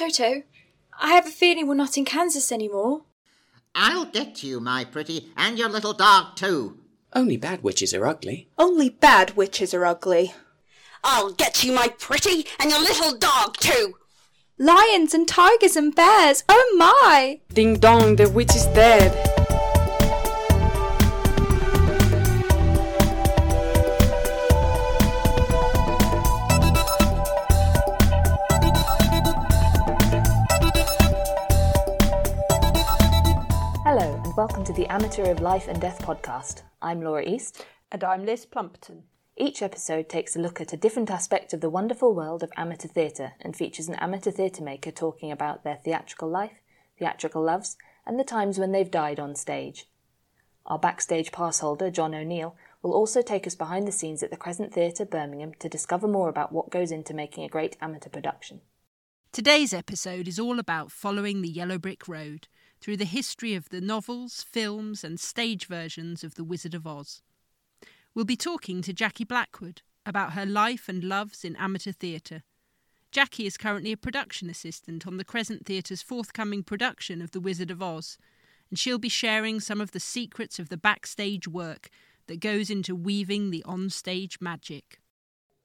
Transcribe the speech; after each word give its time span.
Toto, 0.00 0.44
I 0.98 1.12
have 1.12 1.26
a 1.26 1.30
feeling 1.30 1.68
we're 1.68 1.74
not 1.74 1.98
in 1.98 2.06
Kansas 2.06 2.50
anymore. 2.50 3.02
I'll 3.74 4.06
get 4.06 4.42
you, 4.42 4.58
my 4.58 4.82
pretty, 4.82 5.30
and 5.36 5.58
your 5.58 5.68
little 5.68 5.92
dog 5.92 6.36
too. 6.36 6.78
Only 7.12 7.36
bad 7.36 7.62
witches 7.62 7.92
are 7.92 8.06
ugly. 8.06 8.48
Only 8.56 8.88
bad 8.88 9.36
witches 9.36 9.74
are 9.74 9.84
ugly. 9.84 10.32
I'll 11.04 11.32
get 11.32 11.62
you, 11.62 11.72
my 11.74 11.88
pretty, 11.98 12.46
and 12.58 12.70
your 12.70 12.80
little 12.80 13.14
dog 13.14 13.58
too. 13.58 13.96
Lions 14.56 15.12
and 15.12 15.28
tigers 15.28 15.76
and 15.76 15.94
bears, 15.94 16.44
oh 16.48 16.76
my! 16.78 17.40
Ding 17.52 17.74
dong, 17.78 18.16
the 18.16 18.30
witch 18.30 18.56
is 18.56 18.64
dead. 18.68 19.39
Welcome 34.50 34.64
to 34.64 34.72
the 34.72 34.92
Amateur 34.92 35.30
of 35.30 35.38
Life 35.38 35.68
and 35.68 35.80
Death 35.80 36.00
podcast. 36.04 36.62
I'm 36.82 37.00
Laura 37.00 37.22
East. 37.24 37.64
And 37.92 38.02
I'm 38.02 38.26
Liz 38.26 38.44
Plumpton. 38.46 39.04
Each 39.36 39.62
episode 39.62 40.08
takes 40.08 40.34
a 40.34 40.40
look 40.40 40.60
at 40.60 40.72
a 40.72 40.76
different 40.76 41.08
aspect 41.08 41.52
of 41.52 41.60
the 41.60 41.70
wonderful 41.70 42.12
world 42.12 42.42
of 42.42 42.50
amateur 42.56 42.88
theatre 42.88 43.34
and 43.40 43.54
features 43.54 43.86
an 43.86 43.94
amateur 44.00 44.32
theatre 44.32 44.64
maker 44.64 44.90
talking 44.90 45.30
about 45.30 45.62
their 45.62 45.76
theatrical 45.76 46.28
life, 46.28 46.60
theatrical 46.98 47.44
loves, 47.44 47.76
and 48.04 48.18
the 48.18 48.24
times 48.24 48.58
when 48.58 48.72
they've 48.72 48.90
died 48.90 49.20
on 49.20 49.36
stage. 49.36 49.86
Our 50.66 50.80
backstage 50.80 51.30
pass 51.30 51.60
holder, 51.60 51.88
John 51.88 52.12
O'Neill, 52.12 52.56
will 52.82 52.92
also 52.92 53.22
take 53.22 53.46
us 53.46 53.54
behind 53.54 53.86
the 53.86 53.92
scenes 53.92 54.20
at 54.20 54.32
the 54.32 54.36
Crescent 54.36 54.74
Theatre, 54.74 55.04
Birmingham, 55.04 55.52
to 55.60 55.68
discover 55.68 56.08
more 56.08 56.28
about 56.28 56.50
what 56.50 56.70
goes 56.70 56.90
into 56.90 57.14
making 57.14 57.44
a 57.44 57.48
great 57.48 57.76
amateur 57.80 58.10
production. 58.10 58.62
Today's 59.30 59.72
episode 59.72 60.26
is 60.26 60.40
all 60.40 60.58
about 60.58 60.90
following 60.90 61.40
the 61.40 61.48
Yellow 61.48 61.78
Brick 61.78 62.08
Road 62.08 62.48
through 62.80 62.96
the 62.96 63.04
history 63.04 63.54
of 63.54 63.68
the 63.68 63.80
novels, 63.80 64.42
films, 64.42 65.04
and 65.04 65.20
stage 65.20 65.66
versions 65.66 66.24
of 66.24 66.34
The 66.34 66.44
Wizard 66.44 66.74
of 66.74 66.86
Oz. 66.86 67.22
We'll 68.14 68.24
be 68.24 68.36
talking 68.36 68.82
to 68.82 68.92
Jackie 68.92 69.24
Blackwood 69.24 69.82
about 70.06 70.32
her 70.32 70.46
life 70.46 70.88
and 70.88 71.04
loves 71.04 71.44
in 71.44 71.56
amateur 71.56 71.92
theatre. 71.92 72.42
Jackie 73.12 73.46
is 73.46 73.56
currently 73.56 73.92
a 73.92 73.96
production 73.96 74.48
assistant 74.48 75.06
on 75.06 75.16
the 75.16 75.24
Crescent 75.24 75.66
Theatre's 75.66 76.02
forthcoming 76.02 76.62
production 76.62 77.20
of 77.20 77.32
The 77.32 77.40
Wizard 77.40 77.70
of 77.70 77.82
Oz, 77.82 78.16
and 78.70 78.78
she'll 78.78 78.98
be 78.98 79.08
sharing 79.08 79.60
some 79.60 79.80
of 79.80 79.90
the 79.90 80.00
secrets 80.00 80.58
of 80.58 80.68
the 80.68 80.76
backstage 80.76 81.46
work 81.46 81.90
that 82.28 82.40
goes 82.40 82.70
into 82.70 82.94
weaving 82.94 83.50
the 83.50 83.64
onstage 83.66 84.40
magic. 84.40 85.00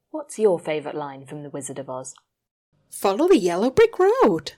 What's 0.10 0.40
your 0.40 0.58
favourite 0.58 0.98
line 0.98 1.26
from 1.26 1.44
The 1.44 1.50
Wizard 1.50 1.78
of 1.78 1.90
Oz? 1.90 2.16
Follow 2.90 3.28
the 3.28 3.38
yellow 3.38 3.70
brick 3.70 4.00
road. 4.00 4.54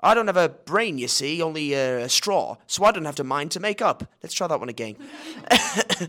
I 0.00 0.12
don't 0.14 0.26
have 0.26 0.36
a 0.36 0.50
brain, 0.50 0.98
you 0.98 1.08
see, 1.08 1.40
only 1.40 1.74
uh, 1.74 2.04
a 2.04 2.08
straw, 2.08 2.56
so 2.66 2.84
I 2.84 2.92
don't 2.92 3.06
have 3.06 3.16
to 3.16 3.24
mind 3.24 3.50
to 3.52 3.60
make 3.60 3.80
up. 3.80 4.12
Let's 4.22 4.34
try 4.34 4.46
that 4.46 4.60
one 4.60 4.68
again. 4.68 4.96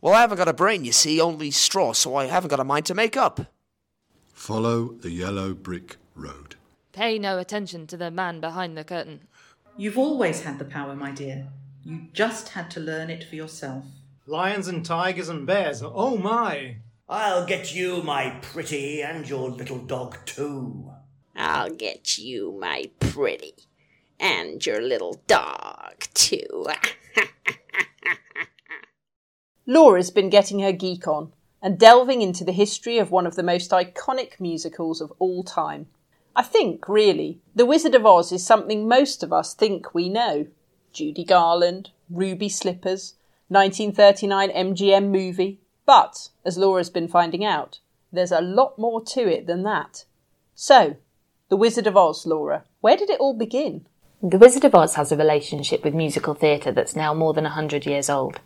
well, 0.00 0.14
I 0.14 0.22
haven't 0.22 0.38
got 0.38 0.48
a 0.48 0.54
brain, 0.54 0.84
you 0.86 0.92
see, 0.92 1.20
only 1.20 1.50
straw, 1.50 1.92
so 1.92 2.16
I 2.16 2.26
haven't 2.26 2.48
got 2.48 2.60
a 2.60 2.64
mind 2.64 2.86
to 2.86 2.94
make 2.94 3.16
up. 3.16 3.52
Follow 4.32 4.94
the 4.94 5.10
yellow 5.10 5.52
brick 5.52 5.96
road. 6.14 6.54
Pay 6.92 7.18
no 7.18 7.38
attention 7.38 7.86
to 7.88 7.96
the 7.96 8.10
man 8.10 8.40
behind 8.40 8.76
the 8.76 8.84
curtain. 8.84 9.28
You've 9.76 9.98
always 9.98 10.42
had 10.42 10.58
the 10.58 10.64
power, 10.64 10.96
my 10.96 11.10
dear. 11.10 11.48
You 11.84 12.08
just 12.12 12.50
had 12.50 12.70
to 12.72 12.80
learn 12.80 13.10
it 13.10 13.24
for 13.24 13.36
yourself. 13.36 13.84
Lions 14.26 14.66
and 14.66 14.84
tigers 14.84 15.28
and 15.28 15.46
bears, 15.46 15.82
oh 15.82 16.16
my! 16.16 16.76
I'll 17.08 17.44
get 17.44 17.74
you, 17.74 18.02
my 18.02 18.30
pretty, 18.40 19.02
and 19.02 19.28
your 19.28 19.50
little 19.50 19.78
dog 19.78 20.18
too. 20.24 20.90
I'll 21.36 21.70
get 21.70 22.18
you, 22.18 22.56
my 22.60 22.90
pretty, 23.00 23.54
and 24.18 24.64
your 24.64 24.80
little 24.80 25.22
dog 25.26 26.04
too. 26.14 26.66
Laura's 29.66 30.10
been 30.10 30.30
getting 30.30 30.58
her 30.60 30.72
geek 30.72 31.06
on 31.06 31.32
and 31.62 31.78
delving 31.78 32.22
into 32.22 32.44
the 32.44 32.52
history 32.52 32.98
of 32.98 33.10
one 33.10 33.26
of 33.26 33.36
the 33.36 33.42
most 33.42 33.70
iconic 33.70 34.40
musicals 34.40 35.00
of 35.00 35.12
all 35.18 35.44
time. 35.44 35.86
I 36.34 36.42
think, 36.42 36.88
really, 36.88 37.40
The 37.54 37.66
Wizard 37.66 37.94
of 37.94 38.06
Oz 38.06 38.32
is 38.32 38.44
something 38.44 38.88
most 38.88 39.22
of 39.22 39.32
us 39.32 39.54
think 39.54 39.94
we 39.94 40.08
know. 40.08 40.46
Judy 40.92 41.24
Garland, 41.24 41.90
Ruby 42.08 42.48
Slippers, 42.48 43.14
1939 43.48 44.50
MGM 44.50 45.10
movie. 45.10 45.60
But, 45.86 46.30
as 46.44 46.56
Laura's 46.56 46.90
been 46.90 47.08
finding 47.08 47.44
out, 47.44 47.80
there's 48.12 48.32
a 48.32 48.40
lot 48.40 48.78
more 48.78 49.04
to 49.04 49.20
it 49.20 49.46
than 49.46 49.62
that. 49.64 50.04
So, 50.54 50.96
The 51.50 51.56
Wizard 51.56 51.88
of 51.88 51.96
Oz, 51.96 52.26
Laura, 52.26 52.62
where 52.80 52.96
did 52.96 53.10
it 53.10 53.18
all 53.18 53.34
begin? 53.34 53.84
The 54.22 54.38
Wizard 54.38 54.64
of 54.64 54.72
Oz 54.72 54.94
has 54.94 55.10
a 55.10 55.16
relationship 55.16 55.82
with 55.82 55.96
musical 55.96 56.32
theatre 56.32 56.70
that's 56.70 56.94
now 56.94 57.12
more 57.12 57.34
than 57.34 57.44
a 57.44 57.50
hundred 57.50 57.86
years 57.86 58.08
old. 58.08 58.38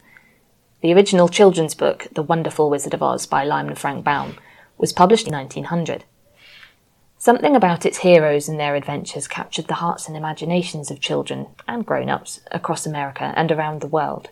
The 0.81 0.95
original 0.95 1.29
children's 1.29 1.75
book, 1.75 2.07
The 2.13 2.23
Wonderful 2.23 2.71
Wizard 2.71 2.95
of 2.95 3.03
Oz 3.03 3.27
by 3.27 3.45
Lyman 3.45 3.75
Frank 3.75 4.07
Baum, 4.07 4.39
was 4.79 4.95
published 4.95 5.27
in 5.27 5.35
1900. 5.35 6.05
Something 7.19 7.55
about 7.55 7.85
its 7.85 7.99
heroes 7.99 8.49
and 8.49 8.59
their 8.59 8.75
adventures 8.75 9.29
captured 9.29 9.67
the 9.67 9.75
hearts 9.75 10.09
and 10.09 10.17
imaginations 10.17 10.91
of 10.91 10.99
children 10.99 11.49
and 11.69 11.85
grown 11.85 12.09
ups 12.09 12.41
across 12.53 12.87
America 12.87 13.35
and 13.37 13.53
around 13.53 13.83
the 13.83 13.87
world. 13.87 14.31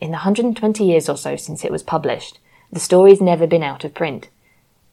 In 0.00 0.08
the 0.08 0.22
120 0.24 0.82
years 0.82 1.10
or 1.10 1.18
so 1.18 1.36
since 1.36 1.66
it 1.66 1.70
was 1.70 1.82
published, 1.82 2.38
the 2.72 2.80
story's 2.80 3.20
never 3.20 3.46
been 3.46 3.62
out 3.62 3.84
of 3.84 3.92
print. 3.92 4.30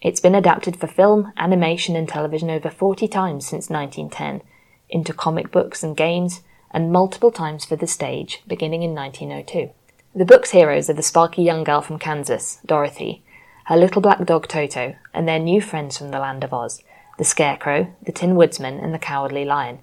It's 0.07 0.22
been 0.22 0.35
adapted 0.35 0.78
for 0.78 0.88
film, 0.88 1.34
animation, 1.35 1.97
and 1.97 2.07
television 2.07 2.50
over 2.50 2.69
40 2.69 3.09
times 3.09 3.45
since 3.45 3.69
1910, 3.69 4.41
into 4.90 5.12
comic 5.12 5.51
books 5.51 5.84
and 5.84 5.97
games, 5.97 6.44
and 6.72 6.94
multiple 6.94 7.29
times 7.29 7.66
for 7.66 7.75
the 7.75 7.88
stage, 7.88 8.41
beginning 8.47 8.84
in 8.84 8.96
1902. 8.96 9.69
The 10.16 10.23
book's 10.23 10.51
heroes 10.51 10.90
are 10.90 10.94
the 10.94 11.03
sparky 11.03 11.44
young 11.44 11.66
girl 11.66 11.81
from 11.81 12.00
Kansas, 12.00 12.62
Dorothy, 12.66 13.22
her 13.66 13.75
little 13.75 14.01
black 14.01 14.23
dog 14.23 14.47
Toto, 14.47 14.96
and 15.13 15.28
their 15.28 15.40
new 15.40 15.59
friends 15.59 15.97
from 15.97 16.12
the 16.12 16.19
land 16.19 16.46
of 16.46 16.53
Oz, 16.53 16.81
the 17.17 17.25
Scarecrow, 17.25 17.94
the 18.01 18.13
Tin 18.13 18.38
Woodsman, 18.38 18.79
and 18.79 18.94
the 18.94 19.00
Cowardly 19.00 19.44
Lion, 19.44 19.79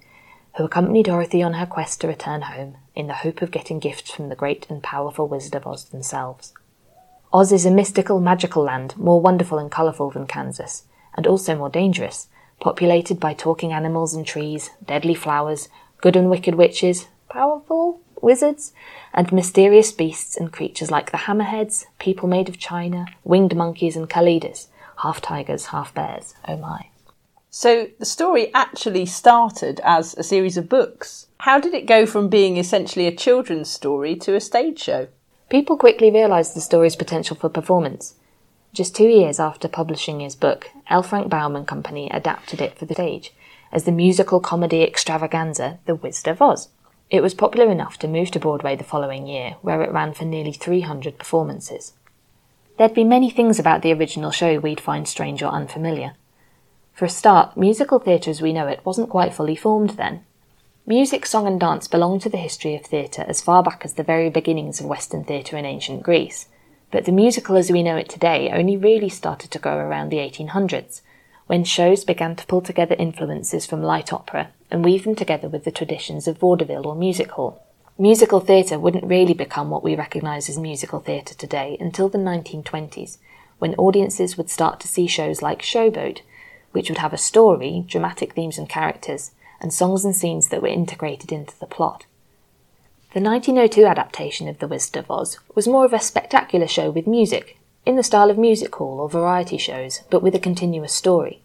who 0.56 0.64
accompany 0.64 1.02
Dorothy 1.02 1.42
on 1.42 1.52
her 1.52 1.66
quest 1.66 2.00
to 2.00 2.08
return 2.08 2.40
home 2.40 2.78
in 2.94 3.08
the 3.08 3.20
hope 3.24 3.42
of 3.42 3.50
getting 3.50 3.78
gifts 3.78 4.10
from 4.10 4.30
the 4.30 4.36
great 4.36 4.70
and 4.70 4.82
powerful 4.82 5.28
Wizard 5.28 5.54
of 5.54 5.66
Oz 5.66 5.84
themselves. 5.84 6.54
Oz 7.34 7.50
is 7.50 7.66
a 7.66 7.70
mystical, 7.72 8.20
magical 8.20 8.62
land, 8.62 8.96
more 8.96 9.20
wonderful 9.20 9.58
and 9.58 9.68
colourful 9.68 10.08
than 10.12 10.24
Kansas, 10.24 10.84
and 11.16 11.26
also 11.26 11.56
more 11.56 11.68
dangerous, 11.68 12.28
populated 12.60 13.18
by 13.18 13.34
talking 13.34 13.72
animals 13.72 14.14
and 14.14 14.24
trees, 14.24 14.70
deadly 14.86 15.14
flowers, 15.14 15.68
good 16.00 16.14
and 16.14 16.30
wicked 16.30 16.54
witches, 16.54 17.08
powerful 17.28 18.00
wizards, 18.22 18.72
and 19.12 19.32
mysterious 19.32 19.90
beasts 19.90 20.36
and 20.36 20.52
creatures 20.52 20.92
like 20.92 21.10
the 21.10 21.26
hammerheads, 21.26 21.86
people 21.98 22.28
made 22.28 22.48
of 22.48 22.60
china, 22.60 23.04
winged 23.24 23.56
monkeys, 23.56 23.96
and 23.96 24.08
Kalidahs, 24.08 24.68
half 24.98 25.20
tigers, 25.20 25.66
half 25.66 25.92
bears. 25.92 26.34
Oh 26.46 26.56
my. 26.56 26.86
So 27.50 27.88
the 27.98 28.06
story 28.06 28.54
actually 28.54 29.06
started 29.06 29.80
as 29.82 30.14
a 30.14 30.22
series 30.22 30.56
of 30.56 30.68
books. 30.68 31.26
How 31.38 31.58
did 31.58 31.74
it 31.74 31.86
go 31.86 32.06
from 32.06 32.28
being 32.28 32.58
essentially 32.58 33.08
a 33.08 33.16
children's 33.16 33.68
story 33.68 34.14
to 34.14 34.36
a 34.36 34.40
stage 34.40 34.80
show? 34.80 35.08
People 35.54 35.76
quickly 35.76 36.10
realised 36.10 36.56
the 36.56 36.60
story's 36.60 36.96
potential 36.96 37.36
for 37.36 37.48
performance. 37.48 38.16
Just 38.72 38.96
two 38.96 39.06
years 39.06 39.38
after 39.38 39.68
publishing 39.68 40.18
his 40.18 40.34
book, 40.34 40.68
L. 40.88 41.04
Frank 41.04 41.28
Baum 41.28 41.54
and 41.54 41.64
Company 41.64 42.10
adapted 42.10 42.60
it 42.60 42.76
for 42.76 42.86
the 42.86 42.94
stage 42.94 43.32
as 43.70 43.84
the 43.84 43.92
musical 43.92 44.40
comedy 44.40 44.82
extravaganza 44.82 45.78
The 45.86 45.94
Wizard 45.94 46.26
of 46.26 46.42
Oz. 46.42 46.70
It 47.08 47.22
was 47.22 47.34
popular 47.34 47.70
enough 47.70 47.98
to 47.98 48.08
move 48.08 48.32
to 48.32 48.40
Broadway 48.40 48.74
the 48.74 48.82
following 48.82 49.28
year, 49.28 49.54
where 49.62 49.80
it 49.82 49.92
ran 49.92 50.12
for 50.12 50.24
nearly 50.24 50.52
300 50.52 51.18
performances. 51.18 51.92
There'd 52.76 52.92
be 52.92 53.04
many 53.04 53.30
things 53.30 53.60
about 53.60 53.82
the 53.82 53.92
original 53.92 54.32
show 54.32 54.58
we'd 54.58 54.80
find 54.80 55.06
strange 55.06 55.40
or 55.40 55.52
unfamiliar. 55.52 56.14
For 56.94 57.04
a 57.04 57.08
start, 57.08 57.56
musical 57.56 58.00
theatre 58.00 58.32
as 58.32 58.42
we 58.42 58.52
know 58.52 58.66
it 58.66 58.84
wasn't 58.84 59.08
quite 59.08 59.32
fully 59.32 59.54
formed 59.54 59.90
then. 59.90 60.24
Music, 60.86 61.24
song, 61.24 61.46
and 61.46 61.58
dance 61.58 61.88
belong 61.88 62.20
to 62.20 62.28
the 62.28 62.36
history 62.36 62.74
of 62.74 62.82
theatre 62.84 63.24
as 63.26 63.40
far 63.40 63.62
back 63.62 63.86
as 63.86 63.94
the 63.94 64.02
very 64.02 64.28
beginnings 64.28 64.80
of 64.80 64.86
Western 64.86 65.24
theatre 65.24 65.56
in 65.56 65.64
ancient 65.64 66.02
Greece, 66.02 66.48
but 66.90 67.06
the 67.06 67.12
musical 67.12 67.56
as 67.56 67.72
we 67.72 67.82
know 67.82 67.96
it 67.96 68.06
today 68.06 68.50
only 68.50 68.76
really 68.76 69.08
started 69.08 69.50
to 69.50 69.58
grow 69.58 69.78
around 69.78 70.10
the 70.10 70.18
1800s, 70.18 71.00
when 71.46 71.64
shows 71.64 72.04
began 72.04 72.36
to 72.36 72.46
pull 72.46 72.60
together 72.60 72.94
influences 72.98 73.64
from 73.64 73.82
light 73.82 74.12
opera 74.12 74.50
and 74.70 74.84
weave 74.84 75.04
them 75.04 75.14
together 75.14 75.48
with 75.48 75.64
the 75.64 75.70
traditions 75.70 76.28
of 76.28 76.36
vaudeville 76.36 76.86
or 76.86 76.94
music 76.94 77.30
hall. 77.30 77.62
Musical 77.96 78.40
theatre 78.40 78.78
wouldn't 78.78 79.06
really 79.06 79.32
become 79.32 79.70
what 79.70 79.82
we 79.82 79.96
recognise 79.96 80.50
as 80.50 80.58
musical 80.58 81.00
theatre 81.00 81.34
today 81.34 81.78
until 81.80 82.10
the 82.10 82.18
1920s, 82.18 83.16
when 83.58 83.74
audiences 83.76 84.36
would 84.36 84.50
start 84.50 84.80
to 84.80 84.88
see 84.88 85.06
shows 85.06 85.40
like 85.40 85.62
Showboat, 85.62 86.20
which 86.72 86.90
would 86.90 86.98
have 86.98 87.14
a 87.14 87.16
story, 87.16 87.86
dramatic 87.86 88.34
themes 88.34 88.58
and 88.58 88.68
characters, 88.68 89.30
and 89.64 89.72
songs 89.72 90.04
and 90.04 90.14
scenes 90.14 90.48
that 90.48 90.60
were 90.60 90.68
integrated 90.68 91.32
into 91.32 91.58
the 91.58 91.64
plot. 91.66 92.04
The 93.14 93.20
1902 93.20 93.86
adaptation 93.86 94.46
of 94.46 94.58
The 94.58 94.68
Wizard 94.68 94.98
of 94.98 95.10
Oz 95.10 95.38
was 95.54 95.66
more 95.66 95.86
of 95.86 95.94
a 95.94 96.00
spectacular 96.00 96.66
show 96.66 96.90
with 96.90 97.06
music, 97.06 97.58
in 97.86 97.96
the 97.96 98.02
style 98.02 98.28
of 98.28 98.36
music 98.36 98.74
hall 98.74 99.00
or 99.00 99.08
variety 99.08 99.56
shows, 99.56 100.02
but 100.10 100.22
with 100.22 100.34
a 100.34 100.38
continuous 100.38 100.92
story. 100.92 101.40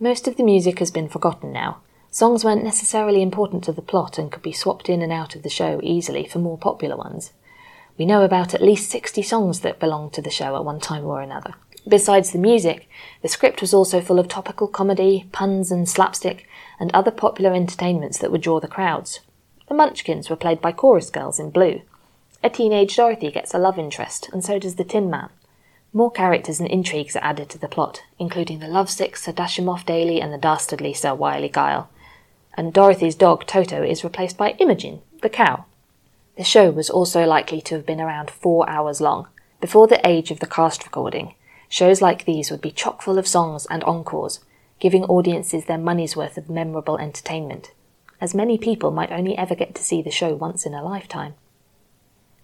Most 0.00 0.26
of 0.26 0.38
the 0.38 0.42
music 0.42 0.80
has 0.80 0.90
been 0.90 1.08
forgotten 1.08 1.52
now. 1.52 1.82
Songs 2.10 2.44
weren't 2.44 2.64
necessarily 2.64 3.22
important 3.22 3.62
to 3.62 3.72
the 3.72 3.80
plot 3.80 4.18
and 4.18 4.32
could 4.32 4.42
be 4.42 4.50
swapped 4.50 4.88
in 4.88 5.00
and 5.00 5.12
out 5.12 5.36
of 5.36 5.44
the 5.44 5.48
show 5.48 5.78
easily 5.84 6.26
for 6.26 6.40
more 6.40 6.58
popular 6.58 6.96
ones. 6.96 7.32
We 7.96 8.06
know 8.06 8.24
about 8.24 8.54
at 8.54 8.62
least 8.62 8.90
60 8.90 9.22
songs 9.22 9.60
that 9.60 9.78
belonged 9.78 10.14
to 10.14 10.22
the 10.22 10.30
show 10.30 10.56
at 10.56 10.64
one 10.64 10.80
time 10.80 11.04
or 11.04 11.20
another. 11.20 11.54
Besides 11.86 12.32
the 12.32 12.38
music, 12.38 12.88
the 13.22 13.28
script 13.28 13.60
was 13.60 13.72
also 13.72 14.00
full 14.00 14.18
of 14.18 14.26
topical 14.26 14.66
comedy, 14.66 15.28
puns 15.30 15.70
and 15.70 15.88
slapstick, 15.88 16.46
and 16.80 16.90
other 16.92 17.12
popular 17.12 17.54
entertainments 17.54 18.18
that 18.18 18.32
would 18.32 18.40
draw 18.40 18.58
the 18.58 18.66
crowds. 18.66 19.20
The 19.68 19.74
Munchkins 19.74 20.28
were 20.28 20.36
played 20.36 20.60
by 20.60 20.72
chorus 20.72 21.10
girls 21.10 21.38
in 21.38 21.50
blue. 21.50 21.82
A 22.42 22.50
teenage 22.50 22.96
Dorothy 22.96 23.30
gets 23.30 23.54
a 23.54 23.58
love 23.58 23.78
interest, 23.78 24.28
and 24.32 24.42
so 24.42 24.58
does 24.58 24.74
the 24.76 24.84
Tin 24.84 25.08
Man. 25.10 25.28
More 25.92 26.10
characters 26.10 26.58
and 26.58 26.68
intrigues 26.68 27.14
are 27.14 27.22
added 27.24 27.50
to 27.50 27.58
the 27.58 27.68
plot, 27.68 28.02
including 28.18 28.60
the 28.60 28.68
lovesick 28.68 29.16
Sir 29.16 29.32
Dashemoff 29.32 29.84
Daily 29.84 30.20
and 30.20 30.32
the 30.32 30.38
dastardly 30.38 30.94
Sir 30.94 31.14
Wiley 31.14 31.48
Gyle. 31.48 31.90
And 32.54 32.72
Dorothy's 32.72 33.14
dog 33.14 33.46
Toto 33.46 33.82
is 33.82 34.02
replaced 34.02 34.36
by 34.36 34.52
Imogene, 34.58 35.02
the 35.20 35.28
cow. 35.28 35.66
The 36.36 36.44
show 36.44 36.70
was 36.70 36.88
also 36.88 37.26
likely 37.26 37.60
to 37.62 37.74
have 37.74 37.84
been 37.84 38.00
around 38.00 38.30
four 38.30 38.68
hours 38.68 39.00
long. 39.00 39.28
Before 39.60 39.86
the 39.86 40.04
age 40.08 40.30
of 40.30 40.40
the 40.40 40.46
cast 40.46 40.84
recording, 40.84 41.34
shows 41.68 42.00
like 42.00 42.24
these 42.24 42.50
would 42.50 42.62
be 42.62 42.70
chock 42.70 43.02
full 43.02 43.18
of 43.18 43.28
songs 43.28 43.66
and 43.68 43.84
encores, 43.84 44.40
giving 44.80 45.04
audiences 45.04 45.66
their 45.66 45.78
money's 45.78 46.16
worth 46.16 46.36
of 46.36 46.50
memorable 46.50 46.98
entertainment, 46.98 47.72
as 48.20 48.34
many 48.34 48.58
people 48.58 48.90
might 48.90 49.12
only 49.12 49.36
ever 49.36 49.54
get 49.54 49.74
to 49.74 49.84
see 49.84 50.02
the 50.02 50.10
show 50.10 50.34
once 50.34 50.66
in 50.66 50.74
a 50.74 50.82
lifetime. 50.82 51.34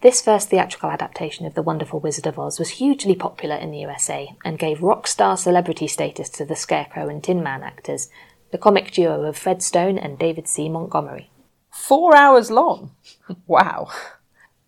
This 0.03 0.21
first 0.21 0.51
theatrical 0.51 0.91
adaptation 0.91 1.47
of 1.47 1.55
The 1.55 1.63
Wonderful 1.63 2.01
Wizard 2.01 2.27
of 2.27 2.39
Oz 2.39 2.59
was 2.59 2.71
hugely 2.71 3.15
popular 3.15 3.57
in 3.57 3.71
the 3.71 3.79
USA 3.79 4.37
and 4.45 4.59
gave 4.59 4.83
rock 4.83 5.07
star 5.07 5.37
celebrity 5.39 5.87
status 5.87 6.29
to 6.31 6.45
the 6.45 6.55
Scarecrow 6.55 7.09
and 7.09 7.25
Tin 7.25 7.43
Man 7.43 7.63
actors, 7.63 8.11
the 8.53 8.59
comic 8.59 8.91
duo 8.91 9.23
of 9.23 9.39
Fred 9.39 9.63
Stone 9.63 9.99
and 9.99 10.19
David 10.19 10.47
C. 10.47 10.69
Montgomery. 10.69 11.31
Four 11.71 12.15
hours 12.15 12.51
long? 12.51 12.93
wow. 13.47 13.89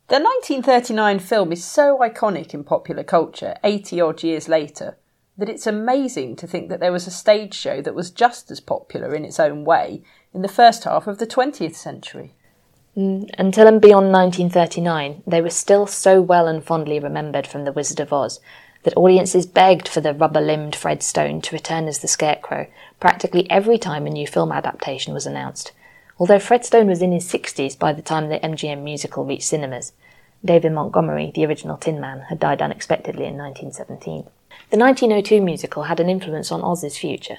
The 0.08 0.14
1939 0.14 1.18
film 1.18 1.52
is 1.52 1.62
so 1.62 1.98
iconic 1.98 2.54
in 2.54 2.64
popular 2.64 3.04
culture 3.04 3.56
80 3.62 4.00
odd 4.00 4.22
years 4.22 4.48
later 4.48 4.96
that 5.38 5.48
it's 5.48 5.66
amazing 5.66 6.34
to 6.34 6.46
think 6.46 6.68
that 6.68 6.80
there 6.80 6.92
was 6.92 7.06
a 7.06 7.12
stage 7.12 7.54
show 7.54 7.80
that 7.80 7.94
was 7.94 8.10
just 8.10 8.50
as 8.50 8.58
popular 8.60 9.14
in 9.14 9.24
its 9.24 9.38
own 9.38 9.64
way 9.64 10.02
in 10.34 10.42
the 10.42 10.48
first 10.48 10.82
half 10.82 11.06
of 11.06 11.18
the 11.18 11.26
20th 11.26 11.76
century. 11.76 12.34
Mm, 12.96 13.30
until 13.38 13.68
and 13.68 13.80
beyond 13.80 14.10
1939, 14.10 15.22
they 15.24 15.40
were 15.40 15.50
still 15.50 15.86
so 15.86 16.20
well 16.20 16.48
and 16.48 16.64
fondly 16.64 16.98
remembered 16.98 17.46
from 17.46 17.64
The 17.64 17.72
Wizard 17.72 18.00
of 18.00 18.12
Oz 18.12 18.40
that 18.82 18.96
audiences 18.96 19.46
begged 19.46 19.86
for 19.86 20.00
the 20.00 20.12
rubber 20.12 20.40
limbed 20.40 20.74
Fred 20.74 21.04
Stone 21.04 21.42
to 21.42 21.54
return 21.54 21.86
as 21.86 22.00
the 22.00 22.08
Scarecrow 22.08 22.66
practically 22.98 23.48
every 23.48 23.78
time 23.78 24.06
a 24.06 24.10
new 24.10 24.26
film 24.26 24.50
adaptation 24.50 25.14
was 25.14 25.26
announced. 25.26 25.70
Although 26.18 26.40
Fred 26.40 26.64
Stone 26.64 26.88
was 26.88 27.00
in 27.00 27.12
his 27.12 27.30
60s 27.30 27.78
by 27.78 27.92
the 27.92 28.02
time 28.02 28.28
the 28.28 28.40
MGM 28.40 28.82
musical 28.82 29.24
reached 29.24 29.44
cinemas, 29.44 29.92
David 30.44 30.72
Montgomery, 30.72 31.30
the 31.32 31.46
original 31.46 31.76
Tin 31.76 32.00
Man, 32.00 32.22
had 32.28 32.40
died 32.40 32.60
unexpectedly 32.60 33.24
in 33.24 33.36
1917. 33.36 34.26
The 34.70 34.76
1902 34.76 35.40
musical 35.40 35.84
had 35.84 35.98
an 35.98 36.10
influence 36.10 36.52
on 36.52 36.60
Oz's 36.60 36.98
future. 36.98 37.38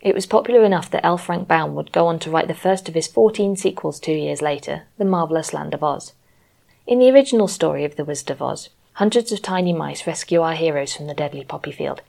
It 0.00 0.16
was 0.16 0.26
popular 0.26 0.64
enough 0.64 0.90
that 0.90 1.06
L. 1.06 1.16
Frank 1.16 1.46
Baum 1.46 1.76
would 1.76 1.92
go 1.92 2.08
on 2.08 2.18
to 2.18 2.30
write 2.30 2.48
the 2.48 2.54
first 2.54 2.88
of 2.88 2.94
his 2.96 3.06
14 3.06 3.54
sequels 3.54 4.00
two 4.00 4.14
years 4.14 4.42
later, 4.42 4.82
The 4.98 5.04
Marvelous 5.04 5.54
Land 5.54 5.74
of 5.74 5.84
Oz. 5.84 6.12
In 6.84 6.98
the 6.98 7.08
original 7.08 7.46
story 7.46 7.84
of 7.84 7.94
The 7.94 8.04
Wizard 8.04 8.30
of 8.30 8.42
Oz, 8.42 8.70
hundreds 8.94 9.30
of 9.30 9.42
tiny 9.42 9.72
mice 9.72 10.08
rescue 10.08 10.40
our 10.40 10.54
heroes 10.54 10.92
from 10.92 11.06
the 11.06 11.14
deadly 11.14 11.44
poppy 11.44 11.70
field. 11.70 12.02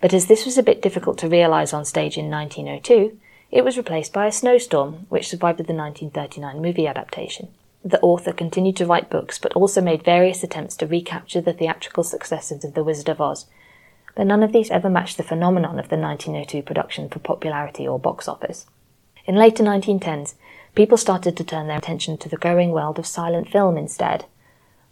But 0.00 0.14
as 0.14 0.28
this 0.28 0.46
was 0.46 0.56
a 0.56 0.62
bit 0.62 0.80
difficult 0.80 1.18
to 1.18 1.28
realise 1.28 1.74
on 1.74 1.84
stage 1.84 2.16
in 2.16 2.30
1902, 2.30 3.18
it 3.50 3.64
was 3.66 3.76
replaced 3.76 4.14
by 4.14 4.26
a 4.26 4.32
snowstorm, 4.32 5.04
which 5.10 5.28
survived 5.28 5.58
the 5.58 5.74
1939 5.74 6.62
movie 6.62 6.86
adaptation. 6.86 7.48
The 7.84 8.00
author 8.00 8.32
continued 8.32 8.76
to 8.76 8.86
write 8.86 9.10
books, 9.10 9.38
but 9.38 9.52
also 9.52 9.82
made 9.82 10.04
various 10.04 10.42
attempts 10.42 10.76
to 10.76 10.86
recapture 10.86 11.42
the 11.42 11.52
theatrical 11.52 12.02
successes 12.02 12.64
of 12.64 12.72
The 12.72 12.84
Wizard 12.84 13.10
of 13.10 13.20
Oz, 13.20 13.44
but 14.14 14.26
none 14.26 14.42
of 14.42 14.52
these 14.52 14.70
ever 14.70 14.90
matched 14.90 15.16
the 15.16 15.22
phenomenon 15.22 15.78
of 15.78 15.88
the 15.88 15.96
1902 15.96 16.62
production 16.62 17.08
for 17.08 17.18
popularity 17.18 17.86
or 17.86 17.98
box 17.98 18.28
office. 18.28 18.66
In 19.26 19.36
later 19.36 19.62
1910s, 19.62 20.34
people 20.74 20.96
started 20.96 21.36
to 21.36 21.44
turn 21.44 21.68
their 21.68 21.78
attention 21.78 22.18
to 22.18 22.28
the 22.28 22.36
growing 22.36 22.70
world 22.70 22.98
of 22.98 23.06
silent 23.06 23.48
film 23.48 23.76
instead. 23.76 24.26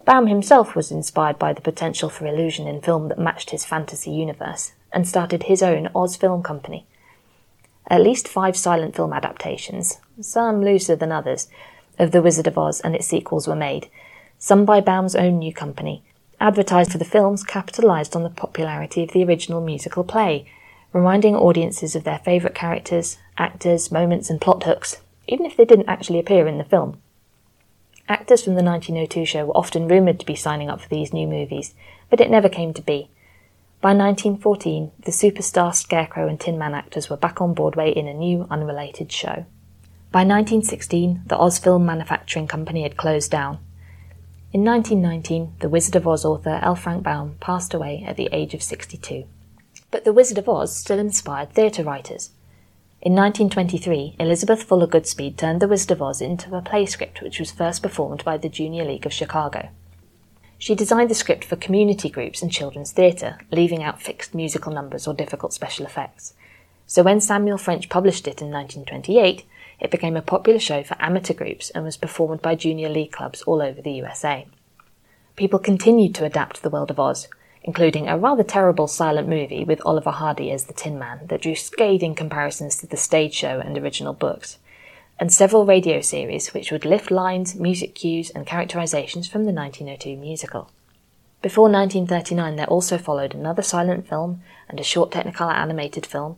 Baum 0.05 0.27
himself 0.27 0.75
was 0.75 0.91
inspired 0.91 1.39
by 1.39 1.53
the 1.53 1.61
potential 1.61 2.09
for 2.09 2.27
illusion 2.27 2.67
in 2.67 2.81
film 2.81 3.09
that 3.09 3.19
matched 3.19 3.51
his 3.51 3.65
fantasy 3.65 4.11
universe, 4.11 4.73
and 4.93 5.07
started 5.07 5.45
his 5.45 5.63
own 5.63 5.89
Oz 5.95 6.17
Film 6.17 6.43
Company. 6.43 6.87
At 7.89 8.03
least 8.03 8.29
five 8.29 8.57
silent 8.57 8.95
film 8.97 9.13
adaptations, 9.13 9.99
some 10.21 10.63
looser 10.63 10.97
than 10.97 11.13
others, 11.13 11.49
of 11.99 12.13
The 12.13 12.23
Wizard 12.23 12.47
of 12.47 12.57
Oz 12.57 12.81
and 12.81 12.95
its 12.95 13.07
sequels 13.07 13.49
were 13.49 13.57
made, 13.57 13.89
some 14.39 14.65
by 14.65 14.81
Baum's 14.81 15.17
own 15.17 15.39
new 15.39 15.53
company, 15.53 16.05
advertised 16.41 16.93
for 16.93 16.99
the 16.99 17.05
films 17.05 17.43
capitalized 17.43 18.15
on 18.15 18.23
the 18.23 18.31
popularity 18.31 19.03
of 19.03 19.13
the 19.13 19.25
original 19.25 19.61
musical 19.61 20.05
play, 20.05 20.47
reminding 20.93 21.35
audiences 21.35 21.95
of 21.95 22.05
their 22.05 22.19
favourite 22.21 22.55
characters, 22.55 23.19
actors, 23.37 23.93
moments, 23.93 24.31
and 24.31 24.41
plot 24.41 24.63
hooks, 24.63 25.01
even 25.27 25.45
if 25.45 25.57
they 25.57 25.65
didn't 25.65 25.89
actually 25.89 26.19
appear 26.19 26.47
in 26.47 26.59
the 26.59 26.65
film. 26.65 27.01
Actors 28.09 28.43
from 28.43 28.55
the 28.55 28.63
1902 28.63 29.27
show 29.27 29.47
were 29.47 29.57
often 29.57 29.87
rumoured 29.87 30.19
to 30.21 30.27
be 30.27 30.35
signing 30.35 30.71
up 30.71 30.81
for 30.81 30.89
these 30.89 31.13
new 31.13 31.27
movies, 31.27 31.75
but 32.09 32.21
it 32.21 32.31
never 32.31 32.49
came 32.49 32.73
to 32.73 32.83
be. 32.83 33.11
By 33.81 33.91
1914, 33.91 34.93
the 35.05 35.11
superstar 35.11 35.75
Scarecrow 35.75 36.27
and 36.27 36.41
Tin 36.41 36.59
Man 36.59 36.75
actors 36.75 37.11
were 37.11 37.17
back 37.17 37.41
on 37.41 37.55
Broadway 37.55 37.93
in 37.93 38.09
a 38.09 38.15
new, 38.15 38.47
unrelated 38.51 39.13
show. 39.13 39.45
By 40.11 40.25
1916, 40.25 41.25
the 41.27 41.37
Oz 41.37 41.59
Film 41.59 41.85
Manufacturing 41.85 42.47
Company 42.47 42.83
had 42.83 42.97
closed 42.97 43.31
down, 43.31 43.59
in 44.51 44.65
1919, 44.65 45.57
The 45.61 45.69
Wizard 45.69 45.97
of 45.97 46.09
Oz 46.09 46.25
author 46.25 46.59
L. 46.63 46.75
Frank 46.75 47.03
Baum 47.03 47.37
passed 47.39 47.75
away 47.75 48.03
at 48.07 48.17
the 48.17 48.31
age 48.33 48.55
of 48.55 48.63
62. 48.63 49.25
But 49.91 50.05
The 50.05 50.13
Wizard 50.13 50.39
of 50.39 50.49
Oz 50.49 50.75
still 50.75 50.99
inspired 50.99 51.53
theatre 51.53 51.85
writers. 51.85 52.31
In 53.03 53.13
1923, 53.13 54.17
Elizabeth 54.19 54.63
Fuller 54.63 54.87
Goodspeed 54.87 55.37
turned 55.37 55.61
The 55.61 55.69
Wizard 55.69 55.91
of 55.91 56.01
Oz 56.01 56.23
into 56.23 56.57
a 56.57 56.63
play 56.63 56.87
script 56.87 57.21
which 57.21 57.39
was 57.39 57.51
first 57.51 57.83
performed 57.83 58.25
by 58.25 58.39
the 58.39 58.49
Junior 58.49 58.85
League 58.85 59.05
of 59.05 59.13
Chicago. 59.13 59.69
She 60.57 60.75
designed 60.75 61.11
the 61.11 61.15
script 61.15 61.45
for 61.45 61.57
community 61.57 62.09
groups 62.09 62.41
and 62.41 62.51
children's 62.51 62.91
theatre, 62.91 63.39
leaving 63.53 63.83
out 63.83 64.03
fixed 64.03 64.35
musical 64.35 64.73
numbers 64.73 65.07
or 65.07 65.15
difficult 65.15 65.53
special 65.53 65.85
effects. 65.85 66.33
So 66.87 67.03
when 67.03 67.21
Samuel 67.21 67.59
French 67.59 67.91
published 67.91 68.27
it 68.27 68.41
in 68.41 68.51
1928, 68.51 69.45
it 69.81 69.91
became 69.91 70.17
a 70.17 70.23
popular 70.23 70.59
show 70.59 70.83
for 70.83 70.97
amateur 70.99 71.35
groups 71.35 71.71
and 71.71 71.85
was 71.85 71.97
performed 71.97 72.43
by 72.43 72.55
junior 72.55 72.89
league 72.89 73.13
clubs 73.13 73.43
all 73.43 73.63
over 73.63 73.81
the 73.81 73.93
USA. 73.93 74.47
People 75.37 75.59
continued 75.59 76.15
to 76.17 76.25
adapt 76.25 76.63
the 76.63 76.71
world 76.71 76.91
of 76.91 76.99
Oz, 76.99 77.29
including 77.63 78.09
a 78.09 78.19
rather 78.19 78.43
terrible 78.43 78.87
silent 78.87 79.29
movie 79.29 79.63
with 79.63 79.81
Oliver 79.85 80.11
Hardy 80.11 80.51
as 80.51 80.65
the 80.65 80.73
Tin 80.73 80.99
Man 80.99 81.21
that 81.27 81.43
drew 81.43 81.55
scathing 81.55 82.15
comparisons 82.15 82.77
to 82.79 82.87
the 82.87 82.97
stage 82.97 83.35
show 83.35 83.61
and 83.61 83.79
original 83.79 84.15
books, 84.15 84.59
and 85.21 85.33
several 85.33 85.67
radio 85.67 86.01
series 86.01 86.55
which 86.55 86.73
would 86.73 86.85
lift 86.85 87.11
lines, 87.11 87.55
music 87.55 87.95
cues, 87.95 88.31
and 88.31 88.47
characterizations 88.47 89.29
from 89.29 89.45
the 89.45 89.53
1902 89.53 90.17
musical. 90.17 90.71
Before 91.41 91.71
1939, 91.71 92.57
there 92.57 92.67
also 92.67 92.99
followed 92.99 93.35
another 93.35 93.63
silent 93.63 94.09
film 94.09 94.43
and 94.69 94.81
a 94.81 94.85
short 94.85 95.13
technicolor 95.13 95.55
animated 95.55 96.05
film, 96.05 96.37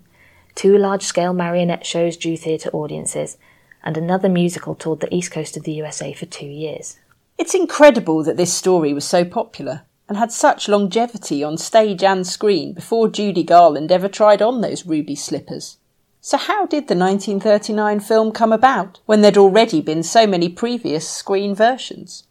two 0.54 0.76
large 0.76 1.02
scale 1.02 1.32
marionette 1.32 1.86
shows 1.86 2.16
drew 2.16 2.36
theatre 2.36 2.70
audiences, 2.72 3.38
and 3.82 3.96
another 3.96 4.28
musical 4.28 4.74
toured 4.74 5.00
the 5.00 5.14
east 5.14 5.32
coast 5.32 5.56
of 5.56 5.64
the 5.64 5.72
USA 5.72 6.12
for 6.12 6.26
two 6.26 6.46
years. 6.46 6.98
It's 7.38 7.54
incredible 7.54 8.22
that 8.24 8.36
this 8.36 8.52
story 8.52 8.92
was 8.92 9.04
so 9.04 9.24
popular 9.24 9.82
and 10.08 10.18
had 10.18 10.32
such 10.32 10.68
longevity 10.68 11.42
on 11.44 11.56
stage 11.56 12.02
and 12.02 12.26
screen 12.26 12.72
before 12.72 13.08
Judy 13.08 13.44
Garland 13.44 13.92
ever 13.92 14.08
tried 14.08 14.42
on 14.42 14.60
those 14.60 14.84
ruby 14.84 15.14
slippers. 15.14 15.78
So, 16.20 16.36
how 16.36 16.66
did 16.66 16.88
the 16.88 16.96
1939 16.96 18.00
film 18.00 18.32
come 18.32 18.52
about 18.52 19.00
when 19.06 19.22
there'd 19.22 19.38
already 19.38 19.80
been 19.80 20.02
so 20.02 20.26
many 20.26 20.48
previous 20.48 21.08
screen 21.08 21.54
versions? 21.54 22.24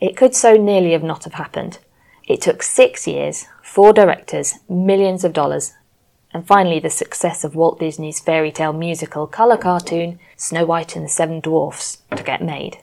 It 0.00 0.16
could 0.16 0.34
so 0.34 0.56
nearly 0.56 0.92
have 0.92 1.02
not 1.02 1.24
have 1.24 1.34
happened. 1.34 1.78
It 2.26 2.40
took 2.40 2.62
six 2.62 3.06
years, 3.06 3.46
four 3.62 3.92
directors, 3.92 4.54
millions 4.68 5.22
of 5.22 5.32
dollars, 5.32 5.74
and 6.36 6.46
finally 6.46 6.78
the 6.78 6.90
success 6.90 7.44
of 7.44 7.56
Walt 7.56 7.80
Disney's 7.80 8.20
fairy 8.20 8.52
tale 8.52 8.74
musical 8.74 9.26
colour 9.26 9.56
cartoon 9.56 10.18
Snow 10.36 10.66
White 10.66 10.94
and 10.94 11.06
the 11.06 11.08
Seven 11.08 11.40
Dwarfs 11.40 12.02
to 12.14 12.22
get 12.22 12.42
made. 12.42 12.76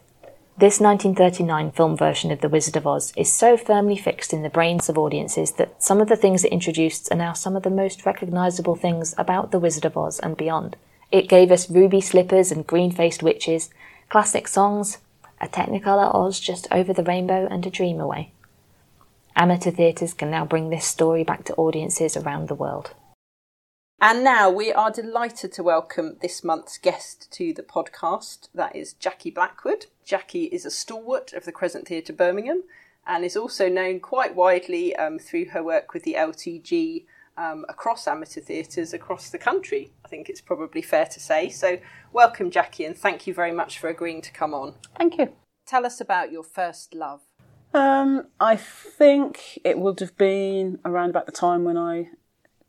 This 0.58 0.80
1939 0.80 1.70
film 1.70 1.96
version 1.96 2.32
of 2.32 2.42
The 2.42 2.50
Wizard 2.50 2.76
of 2.78 2.88
Oz 2.88 3.14
is 3.16 3.32
so 3.32 3.56
firmly 3.56 3.96
fixed 3.96 4.34
in 4.34 4.42
the 4.42 4.50
brains 4.50 4.90
of 4.90 4.98
audiences 4.98 5.52
that 5.52 5.84
some 5.84 6.02
of 6.02 6.10
the 6.10 6.16
things 6.16 6.44
it 6.44 6.52
introduced 6.52 7.12
are 7.12 7.16
now 7.16 7.34
some 7.34 7.56
of 7.56 7.62
the 7.62 7.70
most 7.70 8.08
recognisable 8.08 8.76
things 8.76 9.14
about 9.20 9.52
The 9.52 9.60
Wizard 9.60 9.86
of 9.86 9.96
Oz 9.98 10.20
and 10.20 10.36
beyond. 10.36 10.76
It 11.12 11.30
gave 11.30 11.52
us 11.52 11.70
ruby 11.70 12.02
slippers 12.02 12.52
and 12.52 12.66
green 12.66 12.90
faced 12.90 13.22
witches, 13.22 13.70
classic 14.10 14.48
songs, 14.48 14.98
a 15.40 15.48
Technicolor 15.48 16.12
Oz 16.16 16.40
just 16.40 16.68
over 16.72 16.92
the 16.92 17.04
rainbow, 17.04 17.48
and 17.52 17.64
a 17.68 17.70
dream 17.70 18.00
away. 18.00 18.32
Amateur 19.36 19.70
theatres 19.70 20.16
can 20.16 20.32
now 20.32 20.44
bring 20.44 20.72
this 20.72 20.88
story 20.88 21.24
back 21.24 21.44
to 21.44 21.54
audiences 21.54 22.18
around 22.18 22.48
the 22.48 22.56
world. 22.56 22.96
And 24.02 24.24
now 24.24 24.50
we 24.50 24.74
are 24.74 24.92
delighted 24.92 25.54
to 25.54 25.64
welcome 25.64 26.18
this 26.22 26.44
month's 26.44 26.78
guest 26.78 27.32
to 27.34 27.54
the 27.54 27.64
podcast. 27.64 28.50
That 28.54 28.76
is 28.76 28.94
Jackie 28.94 29.32
Blackwood. 29.32 29.86
Jackie 30.04 30.46
is 30.46 30.66
a 30.66 30.72
stalwart 30.72 31.32
of 31.34 31.46
the 31.46 31.52
Crescent 31.52 31.88
Theatre 31.88 32.14
Birmingham 32.14 32.64
and 33.08 33.24
is 33.24 33.38
also 33.38 33.70
known 33.70 34.00
quite 34.00 34.36
widely 34.36 34.96
um, 34.96 35.20
through 35.20 35.46
her 35.46 35.64
work 35.64 35.94
with 35.94 36.04
the 36.04 36.16
LTG 36.18 37.06
um, 37.38 37.66
across 37.70 38.08
amateur 38.08 38.42
theatres 38.42 38.94
across 38.94 39.30
the 39.30 39.38
country. 39.38 39.92
I 40.06 40.08
think 40.08 40.30
it's 40.30 40.42
probably 40.42 40.82
fair 40.82 41.06
to 41.06 41.20
say. 41.20 41.50
So, 41.50 41.80
welcome, 42.12 42.52
Jackie, 42.52 42.86
and 42.86 42.98
thank 42.98 43.26
you 43.26 43.34
very 43.34 43.52
much 43.52 43.80
for 43.80 43.88
agreeing 43.88 44.22
to 44.22 44.32
come 44.32 44.54
on. 44.54 44.76
Thank 44.98 45.18
you. 45.18 45.34
Tell 45.66 45.86
us 45.86 46.02
about 46.02 46.32
your 46.32 46.44
first 46.44 46.94
love. 46.94 47.22
Um, 47.74 48.28
I 48.40 48.56
think 48.56 49.60
it 49.64 49.80
would 49.80 50.00
have 50.00 50.16
been 50.18 50.80
around 50.86 51.10
about 51.10 51.26
the 51.26 51.32
time 51.32 51.64
when 51.64 51.78
I 51.78 52.10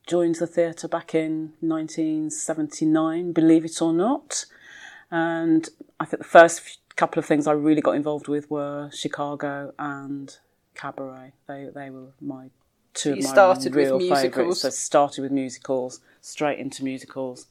joined 0.06 0.37
the 0.37 0.46
theatre 0.46 0.88
back 0.88 1.14
in 1.14 1.52
1979, 1.61 3.32
believe 3.32 3.64
it 3.64 3.80
or 3.80 3.92
not. 3.92 4.46
And 5.11 5.68
I 6.00 6.04
think 6.04 6.23
the 6.23 6.28
first 6.28 6.78
couple 6.96 7.18
of 7.18 7.26
things 7.26 7.46
I 7.46 7.52
really 7.52 7.80
got 7.80 7.96
involved 7.96 8.28
with 8.28 8.50
were 8.50 8.90
Chicago 8.92 9.73
and 9.78 10.37
Cabaret. 10.75 11.32
They 11.46 11.68
they 11.75 11.90
were 11.90 12.12
my 12.20 12.50
two 12.94 13.11
So 13.11 13.18
of 13.18 13.25
my 13.25 13.30
started 13.30 13.75
with 13.75 13.87
real 13.87 13.99
musicals. 13.99 14.23
favourites. 14.23 14.61
So 14.61 14.70
started 14.70 15.23
with 15.23 15.32
musicals, 15.32 16.00
straight 16.20 16.58
into 16.58 16.84
musicals, 16.84 17.46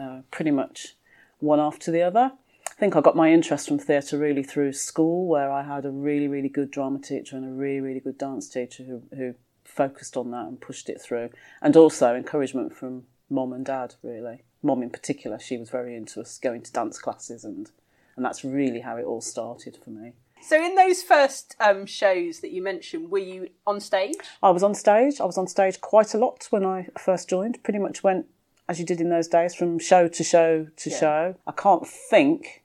uh, 0.00 0.20
pretty 0.30 0.50
much 0.50 0.96
one 1.40 1.60
after 1.60 1.90
the 1.90 2.02
other. 2.02 2.32
I 2.68 2.78
think 2.78 2.94
I 2.94 3.00
got 3.00 3.16
my 3.16 3.32
interest 3.32 3.68
from 3.68 3.78
theatre 3.78 4.18
really 4.18 4.42
through 4.42 4.72
school, 4.74 5.26
where 5.26 5.50
I 5.50 5.62
had 5.62 5.84
a 5.86 5.90
really, 5.90 6.28
really 6.28 6.48
good 6.48 6.70
drama 6.70 6.98
teacher 6.98 7.36
and 7.36 7.46
a 7.46 7.52
really, 7.52 7.80
really 7.80 8.00
good 8.00 8.18
dance 8.18 8.48
teacher 8.48 8.82
who, 8.84 9.02
who 9.16 9.34
focused 9.76 10.16
on 10.16 10.30
that 10.30 10.46
and 10.46 10.60
pushed 10.60 10.88
it 10.88 11.00
through. 11.00 11.30
And 11.60 11.76
also 11.76 12.14
encouragement 12.14 12.74
from 12.74 13.04
mom 13.28 13.52
and 13.52 13.64
dad, 13.64 13.94
really. 14.02 14.42
Mom 14.62 14.82
in 14.82 14.90
particular, 14.90 15.38
she 15.38 15.56
was 15.58 15.70
very 15.70 15.94
into 15.94 16.20
us 16.20 16.38
going 16.38 16.62
to 16.62 16.72
dance 16.72 16.98
classes, 16.98 17.44
and, 17.44 17.70
and 18.16 18.24
that's 18.24 18.42
really 18.44 18.80
how 18.80 18.96
it 18.96 19.04
all 19.04 19.20
started 19.20 19.76
for 19.84 19.90
me. 19.90 20.14
So, 20.42 20.62
in 20.64 20.74
those 20.74 21.02
first 21.02 21.56
um, 21.60 21.86
shows 21.86 22.40
that 22.40 22.50
you 22.52 22.62
mentioned, 22.62 23.10
were 23.10 23.18
you 23.18 23.48
on 23.66 23.80
stage? 23.80 24.14
I 24.42 24.50
was 24.50 24.62
on 24.62 24.74
stage. 24.74 25.20
I 25.20 25.24
was 25.24 25.38
on 25.38 25.46
stage 25.46 25.80
quite 25.80 26.14
a 26.14 26.18
lot 26.18 26.46
when 26.50 26.64
I 26.64 26.88
first 26.98 27.28
joined. 27.28 27.62
Pretty 27.62 27.78
much 27.78 28.02
went 28.02 28.26
as 28.68 28.78
you 28.80 28.84
did 28.86 29.00
in 29.00 29.08
those 29.10 29.28
days, 29.28 29.54
from 29.54 29.78
show 29.78 30.08
to 30.08 30.24
show 30.24 30.66
to 30.76 30.90
Yeah. 30.90 30.98
show. 30.98 31.34
I 31.46 31.52
can't 31.52 31.86
think 31.86 32.62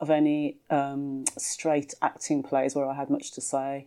of 0.00 0.10
any 0.10 0.56
um, 0.70 1.24
straight 1.38 1.94
acting 2.02 2.42
plays 2.42 2.74
where 2.74 2.86
I 2.86 2.94
had 2.94 3.10
much 3.10 3.32
to 3.32 3.40
say. 3.40 3.86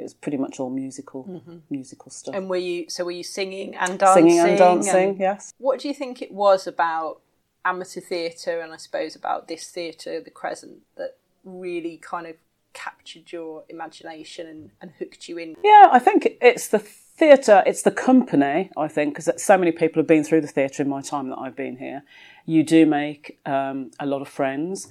It 0.00 0.04
was 0.04 0.14
pretty 0.14 0.38
much 0.38 0.58
all 0.58 0.70
musical, 0.70 1.24
Mhm. 1.24 1.60
musical 1.70 2.10
stuff. 2.10 2.34
And 2.34 2.48
were 2.48 2.56
you 2.56 2.88
so 2.88 3.04
were 3.04 3.10
you 3.10 3.22
singing 3.22 3.74
and 3.76 3.98
dancing? 3.98 4.28
Singing 4.30 4.40
and 4.40 4.58
dancing, 4.58 5.20
yes. 5.20 5.52
What 5.58 5.78
do 5.80 5.88
you 5.88 5.94
think 5.94 6.22
it 6.22 6.32
was 6.32 6.66
about 6.66 7.20
amateur 7.64 8.00
theatre 8.00 8.60
and 8.60 8.72
I 8.72 8.76
suppose 8.78 9.14
about 9.14 9.46
this 9.48 9.70
theatre, 9.70 10.20
the 10.20 10.30
Crescent, 10.30 10.78
that 10.96 11.16
really 11.44 11.98
kind 11.98 12.26
of 12.26 12.36
captured 12.72 13.32
your 13.32 13.64
imagination 13.68 14.46
and, 14.46 14.70
and 14.80 14.92
hooked 14.98 15.28
you 15.28 15.36
in? 15.38 15.56
Yeah, 15.62 15.88
I 15.90 15.98
think 15.98 16.36
it's 16.40 16.68
the 16.68 16.78
theatre, 16.78 17.62
it's 17.66 17.82
the 17.82 17.90
company, 17.90 18.70
I 18.76 18.88
think, 18.88 19.14
because 19.14 19.42
so 19.42 19.58
many 19.58 19.72
people 19.72 20.00
have 20.00 20.06
been 20.06 20.24
through 20.24 20.40
the 20.40 20.46
theatre 20.48 20.82
in 20.82 20.88
my 20.88 21.02
time 21.02 21.28
that 21.28 21.36
I've 21.38 21.56
been 21.56 21.76
here. 21.76 22.02
You 22.46 22.62
do 22.62 22.86
make 22.86 23.38
um, 23.44 23.90
a 24.00 24.06
lot 24.06 24.22
of 24.22 24.28
friends. 24.28 24.88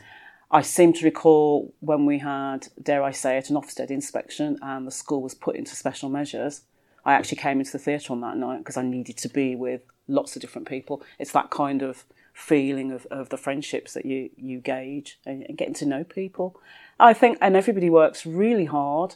I 0.52 0.62
seem 0.62 0.94
to 0.94 1.06
recall 1.06 1.74
when 1.80 2.06
we 2.06 2.20
had, 2.20 2.70
dare 2.82 3.04
I 3.04 3.12
say 3.12 3.38
it, 3.38 3.50
an 3.50 3.56
Ofsted 3.56 3.92
inspection 3.92 4.58
and 4.62 4.88
the 4.88 4.92
school 4.92 5.22
was 5.22 5.36
put 5.36 5.56
into 5.56 5.76
special 5.76 6.10
measures. 6.10 6.62
I 7.06 7.14
actually 7.14 7.38
came 7.38 7.60
into 7.60 7.72
the 7.72 7.80
theatre 7.80 8.14
on 8.14 8.22
that 8.22 8.38
night 8.38 8.60
because 8.60 8.78
I 8.78 8.82
needed 8.82 9.18
to 9.18 9.30
be 9.30 9.56
with 9.56 9.82
lots 10.08 10.36
of 10.36 10.42
different 10.42 10.68
people. 10.68 11.04
It's 11.20 11.32
that 11.34 11.52
kind 11.52 11.84
of 11.84 12.04
feeling 12.34 12.92
of, 12.92 13.06
of 13.12 13.30
the 13.30 13.38
friendships 13.38 13.94
that 13.94 14.06
you, 14.06 14.32
you 14.38 14.60
gauge 14.60 15.20
and, 15.26 15.44
and 15.44 15.58
getting 15.58 15.76
to 15.76 15.86
know 15.86 16.04
people. 16.04 16.60
I 17.00 17.14
think, 17.14 17.38
and 17.42 17.56
everybody 17.56 17.90
works 17.90 18.26
really 18.26 18.66
hard. 18.66 19.16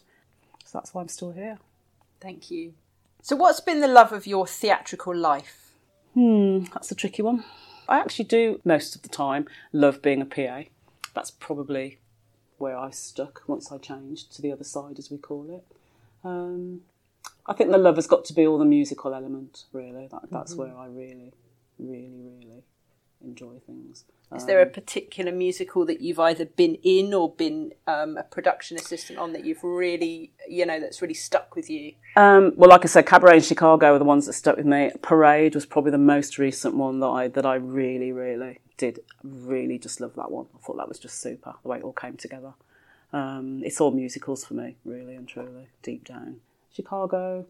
So 0.66 0.78
that's 0.78 0.94
why 0.94 1.02
I'm 1.02 1.08
still 1.08 1.32
here. 1.32 1.58
Thank 2.22 2.52
you. 2.52 2.74
So, 3.22 3.36
what's 3.36 3.60
been 3.60 3.80
the 3.80 3.88
love 3.88 4.12
of 4.12 4.28
your 4.28 4.46
theatrical 4.46 5.16
life? 5.16 5.72
Hmm, 6.14 6.66
that's 6.74 6.92
a 6.92 6.96
tricky 6.96 7.22
one. 7.22 7.44
I 7.88 8.00
actually 8.00 8.26
do 8.26 8.62
most 8.64 8.96
of 8.96 9.02
the 9.02 9.10
time 9.10 9.48
love 9.72 10.02
being 10.02 10.22
a 10.22 10.26
PA. 10.26 10.64
That's 11.14 11.32
probably 11.32 12.00
where 12.58 12.78
I 12.78 12.92
stuck 12.92 13.44
once 13.48 13.72
I 13.72 13.78
changed 13.78 14.34
to 14.36 14.42
the 14.42 14.52
other 14.52 14.64
side, 14.64 14.98
as 15.00 15.12
we 15.12 15.18
call 15.18 15.50
it. 15.50 15.66
Um, 16.24 16.82
I 17.46 17.54
think 17.54 17.72
the 17.72 17.78
love 17.78 17.96
has 17.98 18.08
got 18.08 18.24
to 18.26 18.34
be 18.34 18.48
all 18.48 18.58
the 18.58 18.66
musical 18.66 19.14
element, 19.14 19.66
really. 19.74 20.08
That, 20.08 20.30
that's 20.32 20.54
Mhm. 20.54 20.58
where 20.58 20.78
I 20.78 20.86
really, 20.88 21.34
really, 21.78 22.22
really 22.22 22.64
enjoy 23.22 23.60
things. 23.66 24.06
Is 24.36 24.46
there 24.46 24.62
a 24.62 24.66
Um, 24.66 24.72
particular 24.72 25.32
musical 25.32 25.86
that 25.86 26.02
you've 26.02 26.20
either 26.20 26.46
been 26.46 26.76
in 26.82 27.14
or 27.14 27.30
been 27.32 27.74
um, 27.86 28.18
a 28.18 28.24
production 28.24 28.78
assistant 28.78 29.20
on 29.20 29.32
that 29.34 29.46
you've 29.46 29.64
really, 29.64 30.32
you 30.48 30.66
know, 30.66 30.80
that's 30.80 31.02
really 31.02 31.14
stuck 31.14 31.56
with 31.56 31.70
you? 31.70 31.94
Um, 32.16 32.54
well, 32.56 32.70
like 32.70 32.84
I 32.84 32.88
said, 32.88 33.06
Cabaret 33.06 33.36
and 33.36 33.46
Chicago 33.46 33.94
are 33.94 34.00
the 34.00 34.06
ones 34.06 34.26
that 34.26 34.34
stuck 34.34 34.58
with 34.58 34.66
me. 34.66 34.92
Parade 35.02 35.54
was 35.54 35.66
probably 35.68 35.92
the 35.92 35.98
most 36.00 36.40
recent 36.40 36.76
one 36.76 37.00
that 37.02 37.08
I 37.08 37.28
that 37.28 37.46
I 37.46 37.56
really, 37.56 38.12
really 38.12 38.60
did 38.78 39.00
really 39.24 39.78
just 39.78 40.02
love 40.02 40.16
that 40.16 40.32
one. 40.32 40.48
I 40.56 40.66
thought 40.66 40.78
that 40.78 40.90
was 40.90 41.00
just 41.00 41.20
super 41.22 41.56
the 41.62 41.70
way 41.70 41.78
it 41.78 41.84
all 41.84 41.94
came 41.94 42.18
together. 42.18 42.54
Um, 43.12 43.62
it's 43.64 43.80
all 43.80 43.92
musicals 43.92 44.44
for 44.44 44.56
me, 44.56 44.76
really 44.84 45.16
and 45.16 45.28
truly, 45.28 45.68
deep 45.84 46.06
down. 46.06 46.38
Chicago, 46.74 47.46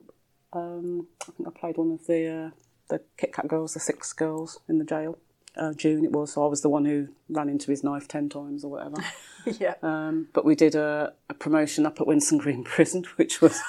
um, 0.51 1.07
I 1.21 1.31
think 1.31 1.47
I 1.47 1.51
played 1.57 1.77
one 1.77 1.91
of 1.91 2.05
the 2.05 2.27
uh, 2.27 2.49
the 2.89 3.01
Kit 3.17 3.33
Kat 3.33 3.47
girls, 3.47 3.73
the 3.73 3.79
six 3.79 4.13
girls 4.13 4.59
in 4.67 4.77
the 4.77 4.85
jail. 4.85 5.17
Uh, 5.55 5.71
June 5.71 6.03
it 6.03 6.11
was, 6.11 6.33
so 6.33 6.43
I 6.43 6.47
was 6.47 6.61
the 6.61 6.69
one 6.69 6.85
who 6.85 7.09
ran 7.29 7.47
into 7.47 7.69
his 7.69 7.83
knife 7.83 8.07
ten 8.07 8.27
times 8.27 8.63
or 8.63 8.71
whatever. 8.71 8.97
yeah. 9.59 9.75
Um, 9.81 10.27
but 10.33 10.45
we 10.45 10.55
did 10.55 10.75
a, 10.75 11.13
a 11.29 11.33
promotion 11.33 11.85
up 11.85 12.01
at 12.01 12.07
Winson 12.07 12.39
Green 12.39 12.63
Prison, 12.65 13.05
which 13.15 13.41
was 13.41 13.61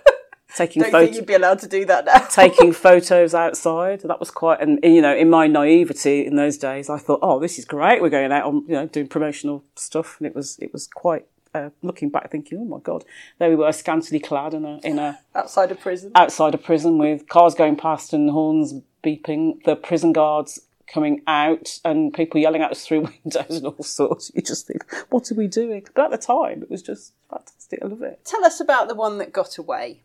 taking 0.59 0.81
Don't 0.81 0.91
think 0.91 1.01
photos 1.01 1.15
you'd 1.15 1.25
be 1.25 1.33
allowed 1.33 1.59
to 1.59 1.67
do 1.67 1.85
that 1.85 2.05
now. 2.05 2.19
taking 2.29 2.73
photos 2.73 3.33
outside. 3.33 4.01
That 4.01 4.19
was 4.19 4.29
quite, 4.29 4.61
and 4.61 4.79
you 4.83 5.01
know, 5.01 5.15
in 5.15 5.29
my 5.29 5.47
naivety 5.47 6.25
in 6.25 6.35
those 6.35 6.57
days, 6.57 6.89
I 6.89 6.97
thought, 6.97 7.19
oh, 7.21 7.39
this 7.39 7.57
is 7.57 7.65
great. 7.65 8.01
We're 8.01 8.09
going 8.09 8.31
out 8.31 8.45
on, 8.45 8.65
you 8.67 8.73
know, 8.73 8.87
doing 8.87 9.07
promotional 9.07 9.63
stuff, 9.75 10.17
and 10.19 10.27
it 10.27 10.35
was, 10.35 10.57
it 10.59 10.71
was 10.73 10.87
quite. 10.87 11.25
Uh, 11.51 11.71
looking 11.81 12.09
back, 12.11 12.29
thinking, 12.29 12.59
oh 12.59 12.63
my 12.63 12.77
god, 12.77 13.03
there 13.39 13.49
we 13.49 13.55
were, 13.55 13.71
scantily 13.71 14.19
clad 14.19 14.53
in 14.53 14.65
a 14.65 14.79
in 14.83 14.99
a 14.99 15.17
outside 15.33 15.71
of 15.71 15.79
prison, 15.79 16.11
outside 16.13 16.53
a 16.53 16.59
prison 16.59 16.99
with 16.99 17.27
cars 17.27 17.55
going 17.55 17.75
past 17.75 18.13
and 18.13 18.29
horns 18.29 18.75
beeping, 19.03 19.59
the 19.63 19.75
prison 19.75 20.13
guards 20.13 20.59
coming 20.85 21.23
out 21.25 21.79
and 21.83 22.13
people 22.13 22.39
yelling 22.39 22.61
at 22.61 22.69
us 22.69 22.85
through 22.85 23.01
windows 23.23 23.57
and 23.57 23.65
all 23.65 23.83
sorts. 23.83 24.31
You 24.35 24.43
just 24.43 24.67
think, 24.67 24.85
what 25.09 25.31
are 25.31 25.35
we 25.35 25.47
doing? 25.47 25.87
But 25.95 26.05
at 26.05 26.11
the 26.11 26.17
time, 26.19 26.61
it 26.61 26.69
was 26.69 26.83
just 26.83 27.13
fantastic. 27.31 27.79
I 27.83 27.87
love 27.87 28.03
it. 28.03 28.23
Tell 28.25 28.45
us 28.45 28.59
about 28.59 28.87
the 28.87 28.95
one 28.95 29.17
that 29.17 29.33
got 29.33 29.57
away. 29.57 30.03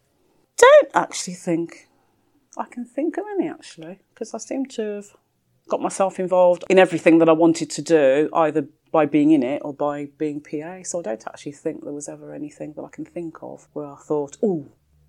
Don't 0.56 0.90
actually 0.94 1.34
think 1.34 1.88
I 2.56 2.64
can 2.64 2.84
think 2.84 3.16
of 3.16 3.24
any 3.36 3.48
actually 3.48 4.00
because 4.12 4.34
I 4.34 4.38
seem 4.38 4.66
to 4.66 4.82
have 4.82 5.16
got 5.68 5.80
myself 5.80 6.20
involved 6.20 6.64
in 6.68 6.78
everything 6.78 7.18
that 7.18 7.28
I 7.28 7.32
wanted 7.32 7.70
to 7.70 7.82
do, 7.82 8.28
either 8.32 8.66
by 8.92 9.06
being 9.06 9.32
in 9.32 9.42
it 9.42 9.62
or 9.64 9.74
by 9.74 10.06
being 10.18 10.40
PA. 10.40 10.82
So 10.84 11.00
I 11.00 11.02
don't 11.02 11.26
actually 11.26 11.52
think 11.52 11.82
there 11.82 11.92
was 11.92 12.08
ever 12.08 12.32
anything 12.32 12.74
that 12.74 12.82
I 12.82 12.88
can 12.88 13.04
think 13.04 13.42
of 13.42 13.68
where 13.72 13.86
I 13.86 13.96
thought, 13.96 14.36
oh, 14.42 14.68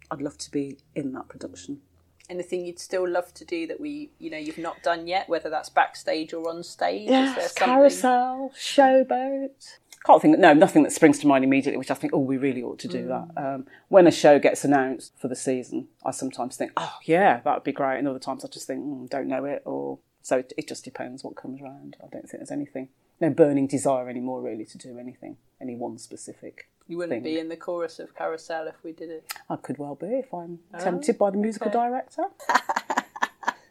I'd 0.10 0.22
love 0.22 0.38
to 0.40 0.52
be 0.52 0.78
in 0.96 1.14
that 1.14 1.28
production. 1.28 1.82
Anything 2.28 2.66
you'd 2.66 2.80
still 2.80 3.08
love 3.08 3.32
to 3.36 3.46
do 3.46 3.68
that 3.68 3.80
we, 3.80 4.10
you 4.18 4.32
know, 4.32 4.38
you've 4.38 4.58
not 4.58 4.82
done 4.82 5.06
yet, 5.06 5.30
whether 5.30 5.50
that's 5.50 5.70
backstage 5.70 6.34
or 6.34 6.50
on 6.50 6.64
stage? 6.64 7.04
Is 7.04 7.36
there 7.36 7.36
Yes, 7.36 7.54
carousel, 7.54 8.52
showboat. 8.58 9.78
Can't 10.06 10.22
think. 10.22 10.38
No, 10.38 10.54
nothing 10.54 10.84
that 10.84 10.92
springs 10.92 11.18
to 11.20 11.28
mind 11.28 11.44
immediately. 11.44 11.78
Which 11.78 11.90
I 11.92 11.96
think, 11.96 12.14
oh, 12.14 12.20
we 12.20 12.38
really 12.38 12.62
ought 12.62 12.80
to 12.80 12.88
do 12.88 13.06
Mm. 13.06 13.08
that. 13.36 13.44
Um, 13.44 13.68
when 13.88 14.06
a 14.08 14.12
show 14.12 14.38
gets 14.40 14.64
announced 14.64 15.14
for 15.18 15.28
the 15.28 15.36
season, 15.36 15.88
I 16.06 16.12
sometimes 16.12 16.58
think, 16.58 16.72
oh 16.78 16.98
yeah, 17.06 17.40
that 17.44 17.54
would 17.56 17.64
be 17.64 17.72
great. 17.72 17.98
And 18.00 18.08
other 18.08 18.20
times 18.20 18.46
I 18.46 18.48
just 18.50 18.68
think, 18.68 18.84
mm, 18.84 19.10
don't 19.10 19.28
know 19.28 19.46
it, 19.46 19.64
or 19.66 20.00
so 20.22 20.38
it, 20.40 20.54
it 20.58 20.68
just 20.68 20.84
depends 20.84 21.24
what 21.24 21.36
comes 21.36 21.62
around. 21.62 21.98
I 22.04 22.08
don't 22.08 22.30
think 22.30 22.40
there's 22.40 22.52
anything, 22.52 22.90
no 23.20 23.30
burning 23.32 23.66
desire 23.68 24.08
anymore 24.10 24.42
really 24.42 24.66
to 24.66 24.78
do 24.78 25.00
anything, 25.00 25.38
any 25.60 25.76
one 25.76 25.98
specific. 25.98 26.70
You 26.88 26.98
wouldn't 26.98 27.24
thing. 27.24 27.24
be 27.34 27.40
in 27.40 27.50
the 27.50 27.58
chorus 27.58 27.98
of 27.98 28.14
Carousel 28.16 28.68
if 28.68 28.84
we 28.84 28.92
did 28.92 29.10
it. 29.10 29.34
I 29.50 29.56
could 29.56 29.80
well 29.80 29.96
be 29.96 30.06
if 30.20 30.32
I'm 30.32 30.60
Oh, 30.72 30.80
tempted 30.80 31.18
by 31.18 31.32
the 31.32 31.38
musical 31.38 31.70
okay. 31.70 31.80
director. 31.80 32.26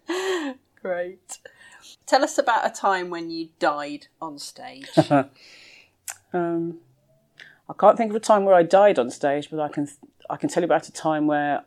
Great. 0.82 1.38
Tell 2.06 2.22
us 2.24 2.38
about 2.38 2.66
a 2.66 2.70
time 2.70 3.08
when 3.10 3.30
you 3.30 3.50
died 3.58 4.08
on 4.20 4.38
stage. 4.38 4.88
um, 6.34 6.78
I 7.68 7.72
can't 7.78 7.96
think 7.96 8.10
of 8.10 8.16
a 8.16 8.20
time 8.20 8.44
where 8.44 8.54
I 8.54 8.62
died 8.62 8.98
on 8.98 9.10
stage, 9.10 9.48
but 9.50 9.60
I 9.60 9.68
can 9.68 9.88
I 10.28 10.36
can 10.36 10.48
tell 10.48 10.62
you 10.62 10.66
about 10.66 10.88
a 10.88 10.92
time 10.92 11.26
where 11.26 11.64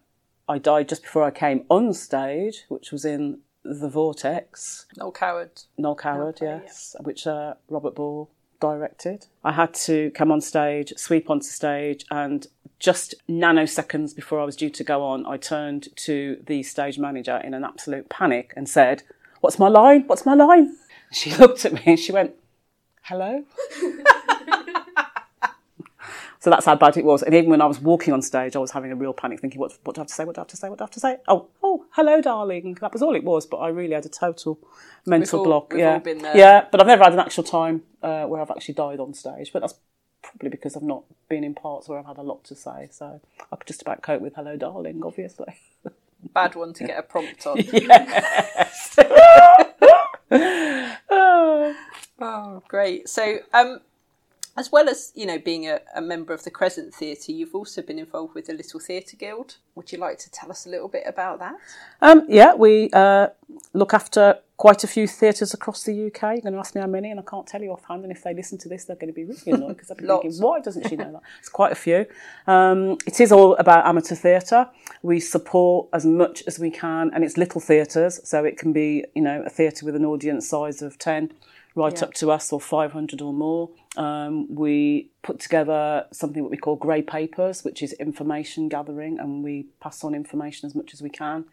I 0.48 0.58
died 0.58 0.90
just 0.90 1.04
before 1.04 1.24
I 1.24 1.32
came 1.32 1.66
on 1.70 1.94
stage, 1.94 2.66
which 2.70 2.92
was 2.92 3.06
in 3.06 3.40
The 3.64 3.90
Vortex. 3.90 4.86
Noel 4.98 5.12
Coward. 5.12 5.62
Noel 5.78 5.96
Coward, 5.96 6.36
Okay, 6.42 6.62
yes, 6.64 6.96
which 7.02 7.28
uh, 7.28 7.56
Robert 7.70 7.96
Ball 7.96 8.30
directed. 8.60 9.28
I 9.44 9.52
had 9.52 9.74
to 9.74 10.12
come 10.12 10.32
on 10.32 10.42
stage, 10.42 10.94
sweep 10.98 11.30
onto 11.30 11.46
stage, 11.46 12.06
and 12.10 12.48
just 12.80 13.16
nanoseconds 13.30 14.16
before 14.16 14.40
I 14.40 14.46
was 14.46 14.56
due 14.56 14.70
to 14.70 14.84
go 14.84 15.04
on, 15.04 15.26
I 15.26 15.38
turned 15.38 15.90
to 15.98 16.42
the 16.46 16.64
stage 16.64 17.00
manager 17.00 17.38
in 17.38 17.54
an 17.54 17.64
absolute 17.64 18.10
panic 18.10 18.54
and 18.56 18.70
said, 18.70 19.04
What's 19.42 19.60
my 19.60 19.68
line? 19.68 20.04
What's 20.08 20.26
my 20.26 20.34
line? 20.34 20.76
She 21.12 21.32
looked 21.38 21.66
at 21.66 21.74
me 21.74 21.82
and 21.86 22.00
she 22.00 22.12
went, 22.12 22.34
Hello? 23.04 23.44
so 26.48 26.52
that's 26.52 26.66
how 26.66 26.78
bad 26.78 26.96
it 26.96 27.04
was. 27.04 27.24
And 27.24 27.36
even 27.36 27.50
when 27.50 27.62
I 27.62 27.66
was 27.66 27.82
walking 27.82 28.14
on 28.14 28.22
stage, 28.22 28.56
I 28.56 28.60
was 28.60 28.72
having 28.72 28.90
a 28.90 28.96
real 28.96 29.12
panic, 29.12 29.42
thinking, 29.42 29.60
what, 29.60 29.74
what 29.84 29.98
do 29.98 30.00
I 30.00 30.04
have 30.04 30.08
to 30.08 30.14
say? 30.14 30.24
What 30.24 30.36
do 30.36 30.40
I 30.40 30.44
have 30.44 30.48
to 30.48 30.56
say? 30.56 30.70
What 30.70 30.78
do 30.78 30.84
I 30.84 30.86
have 30.86 30.92
to 30.92 31.00
say? 31.02 31.18
Oh, 31.28 31.50
oh, 31.62 31.86
hello, 31.92 32.22
darling. 32.22 32.78
That 32.80 32.94
was 32.94 33.02
all 33.02 33.14
it 33.18 33.26
was. 33.26 33.46
But 33.46 33.58
I 33.58 33.68
really 33.68 33.94
had 33.94 34.06
a 34.06 34.10
total 34.10 34.58
mental 35.06 35.40
all- 35.40 35.46
block. 35.46 35.74
yeah, 35.76 35.96
all 35.96 36.00
been 36.00 36.20
there. 36.20 36.38
yeah. 36.38 36.66
But 36.72 36.80
I've 36.80 36.88
never 36.88 37.04
had 37.04 37.12
an 37.12 37.20
actual 37.20 37.44
time 37.44 37.84
uh, 38.02 38.28
where 38.28 38.42
I've 38.42 38.50
actually 38.50 38.76
died 38.76 39.02
on 39.02 39.14
stage. 39.14 39.52
But 39.52 39.60
that's 39.60 39.74
probably 40.24 40.48
because 40.48 40.78
I've 40.78 40.84
not 40.84 41.04
been 41.28 41.44
in 41.44 41.54
parts 41.54 41.90
where 41.90 42.00
I've 42.00 42.06
had 42.06 42.18
a 42.18 42.22
lot 42.22 42.46
to 42.46 42.56
say. 42.56 42.88
So 42.92 43.20
I 43.52 43.56
could 43.58 43.68
just 43.68 43.82
about 43.82 44.02
cope 44.02 44.22
with 44.22 44.36
hello, 44.36 44.56
darling. 44.56 45.02
Obviously. 45.04 45.54
Bad 46.34 46.56
one 46.56 46.72
to 46.76 46.86
get 46.86 46.98
a 46.98 47.04
prompt 47.04 47.46
on. 47.46 47.58
yes. 47.74 48.96
oh, 52.22 52.64
great. 52.70 53.10
So, 53.10 53.40
um, 53.54 53.82
as 54.58 54.72
well 54.72 54.90
as 54.90 55.12
you 55.16 55.26
know 55.26 55.38
being 55.38 55.68
a, 55.68 55.80
a 55.96 56.02
member 56.02 56.34
of 56.34 56.44
the 56.44 56.52
Crescent 56.52 56.94
Theatre, 56.94 57.32
you've 57.32 57.54
also 57.56 57.82
been 57.82 58.00
involved 58.00 58.34
with 58.34 58.48
the 58.48 58.54
Little 58.54 58.80
Theatre 58.80 59.16
Guild. 59.16 59.58
Would 59.76 59.92
you 59.92 60.00
like 60.00 60.18
to 60.20 60.32
tell 60.32 60.50
us 60.50 60.66
a 60.66 60.70
little 60.70 60.88
bit 60.88 61.04
about 61.06 61.40
that? 61.40 61.56
Um, 62.02 62.26
yeah, 62.28 62.56
we 62.56 62.90
uh, 62.92 63.28
look 63.74 63.94
after 63.94 64.40
quite 64.58 64.84
a 64.84 64.88
few 64.88 65.06
theatres 65.08 65.54
across 65.54 65.84
the 65.84 66.08
UK. 66.08 66.22
You're 66.22 66.42
going 66.42 66.54
to 66.54 66.60
ask 66.60 66.74
me 66.74 66.82
how 66.82 66.88
many, 66.88 67.12
and 67.12 67.20
I 67.20 67.24
can't 67.24 67.46
tell 67.46 67.62
you 67.62 67.72
offhand. 67.72 68.02
And 68.04 68.12
if 68.12 68.24
they 68.24 68.34
listen 68.34 68.58
to 68.58 68.70
this, 68.70 68.86
they're 68.86 68.96
going 68.96 69.10
to 69.10 69.14
be 69.14 69.24
really 69.24 69.40
annoyed 69.52 69.78
because 69.78 69.90
they'll 69.90 69.98
be 69.98 70.08
thinking, 70.08 70.42
why 70.42 70.60
doesn't 70.60 70.90
she 70.90 70.96
know 70.96 71.12
that? 71.12 71.22
It's 71.40 71.50
quite 71.50 71.72
a 71.72 71.76
few. 71.76 72.08
Um, 72.48 72.98
it 73.06 73.20
is 73.20 73.32
all 73.32 73.56
about 73.58 73.86
amateur 73.86 74.16
theatre. 74.16 74.68
We 75.04 75.20
support 75.20 75.90
as 75.94 76.06
much 76.08 76.44
as 76.48 76.58
we 76.58 76.72
can, 76.72 77.12
and 77.14 77.24
it's 77.24 77.38
little 77.38 77.62
theatres, 77.62 78.20
so 78.24 78.44
it 78.44 78.58
can 78.58 78.74
be, 78.74 79.06
you 79.14 79.22
know, 79.22 79.44
a 79.46 79.50
theatre 79.50 79.86
with 79.86 79.96
an 79.96 80.06
audience 80.06 80.50
size 80.50 80.82
of 80.82 80.98
10 80.98 81.32
right 81.76 81.94
Yeah. 81.94 82.06
up 82.06 82.14
to 82.16 82.32
us 82.32 82.52
or 82.52 82.60
500 82.60 83.22
or 83.22 83.32
more. 83.32 83.70
Um, 83.98 84.54
we 84.54 85.10
put 85.24 85.40
together 85.40 86.06
something 86.12 86.44
that 86.44 86.50
we 86.50 86.58
call 86.58 86.76
grey 86.76 87.02
papers, 87.02 87.64
which 87.64 87.82
is 87.82 87.94
information 87.94 88.70
gathering, 88.70 89.20
and 89.20 89.44
we 89.44 89.66
pass 89.82 90.04
on 90.04 90.14
information 90.14 90.68
as 90.68 90.76
much 90.76 90.94
as 90.94 91.02
we 91.02 91.10
can. 91.10 91.46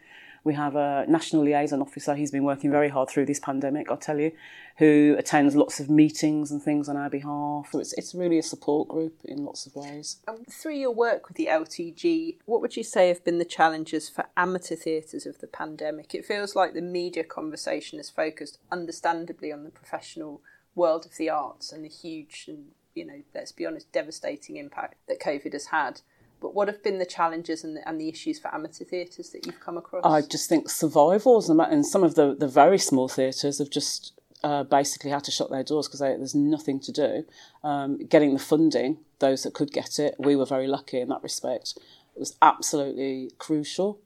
We 0.43 0.53
have 0.53 0.75
a 0.75 1.05
national 1.07 1.41
liaison 1.41 1.81
officer. 1.81 2.13
He's 2.13 2.29
been 2.29 2.43
working 2.43 2.69
very 2.69 2.89
hard 2.89 3.09
through 3.09 3.25
this 3.25 3.39
pandemic, 3.39 3.89
I'll 3.89 3.97
tell 3.97 4.19
you, 4.19 4.31
who 4.77 5.15
attends 5.17 5.55
lots 5.55 5.79
of 5.79 5.89
meetings 5.89 6.51
and 6.51 6.61
things 6.61 6.87
on 6.87 6.95
our 6.95 7.09
behalf. 7.09 7.69
So 7.71 7.79
it's, 7.79 7.93
it's 7.93 8.13
really 8.13 8.37
a 8.37 8.43
support 8.43 8.87
group 8.87 9.15
in 9.23 9.43
lots 9.43 9.65
of 9.65 9.75
ways. 9.75 10.17
Um, 10.27 10.45
through 10.47 10.75
your 10.75 10.93
work 10.93 11.27
with 11.27 11.37
the 11.37 11.47
LTG, 11.47 12.37
what 12.45 12.61
would 12.61 12.77
you 12.77 12.83
say 12.83 13.07
have 13.07 13.25
been 13.25 13.39
the 13.39 13.43
challenges 13.43 14.07
for 14.07 14.25
amateur 14.37 14.75
theatres 14.75 15.25
of 15.25 15.39
the 15.39 15.47
pandemic? 15.47 16.13
It 16.13 16.25
feels 16.25 16.55
like 16.55 16.75
the 16.75 16.81
media 16.81 17.23
conversation 17.23 17.99
is 17.99 18.11
focused 18.11 18.59
understandably 18.71 19.51
on 19.51 19.63
the 19.63 19.71
professional 19.71 20.43
world 20.75 21.05
of 21.05 21.17
the 21.17 21.29
arts 21.29 21.71
and 21.71 21.83
the 21.83 21.89
huge 21.89 22.45
and, 22.47 22.67
you 22.93 23.05
know, 23.05 23.21
let's 23.33 23.51
be 23.51 23.65
honest, 23.65 23.91
devastating 23.91 24.57
impact 24.57 24.95
that 25.07 25.19
COVID 25.19 25.53
has 25.53 25.67
had. 25.67 26.01
But 26.41 26.53
what 26.53 26.67
have 26.67 26.83
been 26.83 26.99
the 26.99 27.05
challenges 27.05 27.63
and 27.63 27.77
the, 27.77 27.87
and 27.87 27.99
the 27.99 28.09
issues 28.09 28.39
for 28.39 28.53
amateur 28.53 28.83
theatres 28.83 29.29
that 29.31 29.45
you've 29.45 29.59
come 29.59 29.77
across? 29.77 30.03
I 30.05 30.21
just 30.21 30.49
think 30.49 30.69
survivals 30.69 31.49
and 31.49 31.85
some 31.85 32.03
of 32.03 32.15
the, 32.15 32.35
the 32.35 32.47
very 32.47 32.77
small 32.77 33.07
theatres 33.07 33.59
have 33.59 33.69
just 33.69 34.13
uh, 34.43 34.63
basically 34.63 35.09
had 35.09 35.23
to 35.23 35.31
shut 35.31 35.49
their 35.49 35.63
doors 35.63 35.87
because 35.87 36.01
there's 36.01 36.35
nothing 36.35 36.79
to 36.81 36.91
do. 36.91 37.25
Um, 37.63 37.97
getting 37.97 38.33
the 38.33 38.39
funding, 38.39 38.99
those 39.19 39.43
that 39.43 39.53
could 39.53 39.71
get 39.71 39.97
it, 39.97 40.15
we 40.19 40.35
were 40.35 40.45
very 40.45 40.67
lucky 40.67 40.99
in 40.99 41.09
that 41.09 41.23
respect. 41.23 41.73
It 42.15 42.19
was 42.19 42.35
absolutely 42.41 43.31
crucial. 43.39 43.99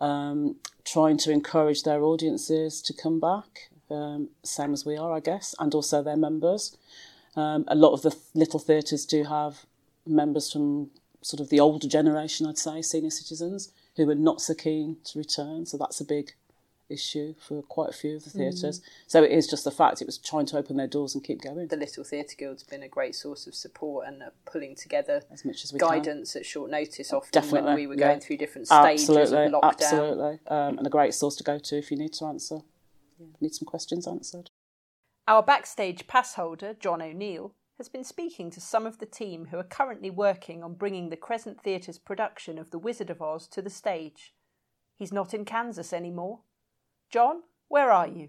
Um, 0.00 0.56
trying 0.84 1.18
to 1.18 1.30
encourage 1.30 1.84
their 1.84 2.02
audiences 2.02 2.82
to 2.82 2.92
come 2.92 3.18
back, 3.20 3.70
um, 3.90 4.28
same 4.42 4.72
as 4.72 4.84
we 4.84 4.96
are, 4.96 5.12
I 5.12 5.20
guess, 5.20 5.54
and 5.58 5.74
also 5.74 6.02
their 6.02 6.16
members. 6.16 6.76
Um, 7.34 7.64
a 7.68 7.74
lot 7.74 7.92
of 7.92 8.02
the 8.02 8.16
little 8.34 8.58
theatres 8.58 9.04
do 9.04 9.24
have 9.24 9.66
members 10.06 10.52
from 10.52 10.90
sort 11.22 11.40
of 11.40 11.50
the 11.50 11.60
older 11.60 11.88
generation, 11.88 12.46
I'd 12.46 12.58
say, 12.58 12.82
senior 12.82 13.10
citizens, 13.10 13.72
who 13.96 14.08
are 14.08 14.14
not 14.14 14.40
so 14.40 14.54
keen 14.54 14.98
to 15.04 15.18
return. 15.18 15.66
So 15.66 15.76
that's 15.76 16.00
a 16.00 16.04
big 16.04 16.32
issue 16.88 17.34
for 17.38 17.62
quite 17.62 17.90
a 17.90 17.92
few 17.92 18.16
of 18.16 18.24
the 18.24 18.30
theatres. 18.30 18.80
Mm. 18.80 18.82
So 19.06 19.22
it 19.22 19.32
is 19.32 19.46
just 19.46 19.64
the 19.64 19.70
fact 19.70 20.00
it 20.00 20.06
was 20.06 20.18
trying 20.18 20.46
to 20.46 20.58
open 20.58 20.76
their 20.76 20.86
doors 20.86 21.14
and 21.14 21.24
keep 21.24 21.42
going. 21.42 21.66
the 21.68 21.76
Little 21.76 22.04
Theatre 22.04 22.36
Guild's 22.38 22.62
been 22.62 22.82
a 22.82 22.88
great 22.88 23.14
source 23.14 23.46
of 23.46 23.54
support 23.54 24.06
and 24.06 24.22
pulling 24.44 24.74
together 24.76 25.22
as 25.32 25.44
much 25.44 25.64
as 25.64 25.72
we 25.72 25.78
can. 25.78 25.88
guidance 25.88 26.36
at 26.36 26.46
short 26.46 26.70
notice. 26.70 27.12
Often 27.12 27.30
Definitely, 27.32 27.66
when 27.66 27.74
we 27.74 27.86
were 27.86 27.94
yeah. 27.94 28.08
going 28.08 28.20
through 28.20 28.36
different 28.36 28.68
stages 28.68 29.08
absolutely, 29.08 29.46
of 29.46 29.52
lockdown. 29.52 29.72
Absolutely, 29.72 30.38
um, 30.48 30.78
and 30.78 30.86
a 30.86 30.90
great 30.90 31.14
source 31.14 31.36
to 31.36 31.44
go 31.44 31.58
to 31.58 31.76
if 31.76 31.90
you 31.90 31.96
need 31.96 32.12
to 32.14 32.24
answer, 32.26 32.60
need 33.40 33.54
some 33.54 33.66
questions 33.66 34.06
answered. 34.06 34.50
Our 35.28 35.42
backstage 35.42 36.06
pass 36.06 36.34
holder, 36.34 36.74
John 36.74 37.02
O'Neill, 37.02 37.54
has 37.78 37.88
been 37.88 38.04
speaking 38.04 38.50
to 38.50 38.60
some 38.60 38.86
of 38.86 38.98
the 38.98 39.06
team 39.06 39.46
who 39.50 39.58
are 39.58 39.64
currently 39.64 40.08
working 40.08 40.62
on 40.62 40.74
bringing 40.74 41.10
the 41.10 41.16
Crescent 41.16 41.62
Theatre's 41.62 41.98
production 41.98 42.58
of 42.58 42.70
The 42.70 42.78
Wizard 42.78 43.10
of 43.10 43.20
Oz 43.20 43.46
to 43.48 43.60
the 43.60 43.70
stage. 43.70 44.34
He's 44.94 45.12
not 45.12 45.34
in 45.34 45.44
Kansas 45.44 45.92
anymore. 45.92 46.40
John, 47.10 47.42
where 47.68 47.90
are 47.90 48.08
you? 48.08 48.28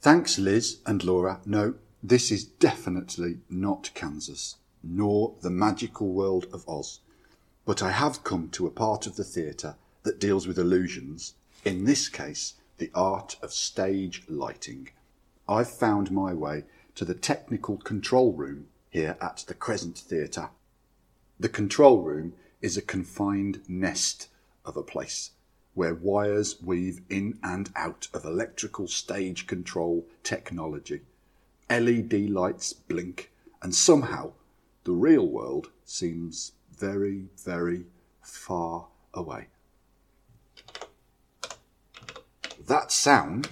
Thanks, 0.00 0.38
Liz 0.38 0.80
and 0.84 1.02
Laura. 1.04 1.40
No, 1.46 1.74
this 2.02 2.30
is 2.30 2.44
definitely 2.44 3.38
not 3.48 3.90
Kansas, 3.94 4.56
nor 4.82 5.34
the 5.40 5.50
magical 5.50 6.12
world 6.12 6.46
of 6.52 6.68
Oz. 6.68 7.00
But 7.64 7.82
I 7.82 7.92
have 7.92 8.24
come 8.24 8.50
to 8.50 8.66
a 8.66 8.70
part 8.70 9.06
of 9.06 9.16
the 9.16 9.24
theatre 9.24 9.76
that 10.02 10.20
deals 10.20 10.46
with 10.46 10.58
illusions, 10.58 11.34
in 11.64 11.84
this 11.84 12.08
case, 12.08 12.54
the 12.78 12.90
art 12.94 13.36
of 13.42 13.52
stage 13.52 14.22
lighting. 14.28 14.90
I've 15.48 15.70
found 15.70 16.10
my 16.10 16.34
way 16.34 16.64
to 16.94 17.04
the 17.04 17.14
technical 17.14 17.76
control 17.76 18.32
room 18.32 18.66
here 18.90 19.16
at 19.20 19.44
the 19.46 19.54
Crescent 19.54 19.98
Theatre. 19.98 20.50
The 21.38 21.48
control 21.48 22.02
room 22.02 22.34
is 22.60 22.76
a 22.76 22.82
confined 22.82 23.62
nest 23.68 24.28
of 24.64 24.76
a 24.76 24.82
place 24.82 25.30
where 25.74 25.94
wires 25.94 26.60
weave 26.62 27.02
in 27.10 27.38
and 27.42 27.70
out 27.76 28.08
of 28.14 28.24
electrical 28.24 28.88
stage 28.88 29.46
control 29.46 30.06
technology. 30.22 31.02
LED 31.68 32.30
lights 32.30 32.72
blink, 32.72 33.30
and 33.60 33.74
somehow 33.74 34.32
the 34.84 34.92
real 34.92 35.26
world 35.26 35.70
seems 35.84 36.52
very, 36.74 37.26
very 37.44 37.84
far 38.22 38.86
away. 39.12 39.48
That 42.66 42.90
sound 42.90 43.50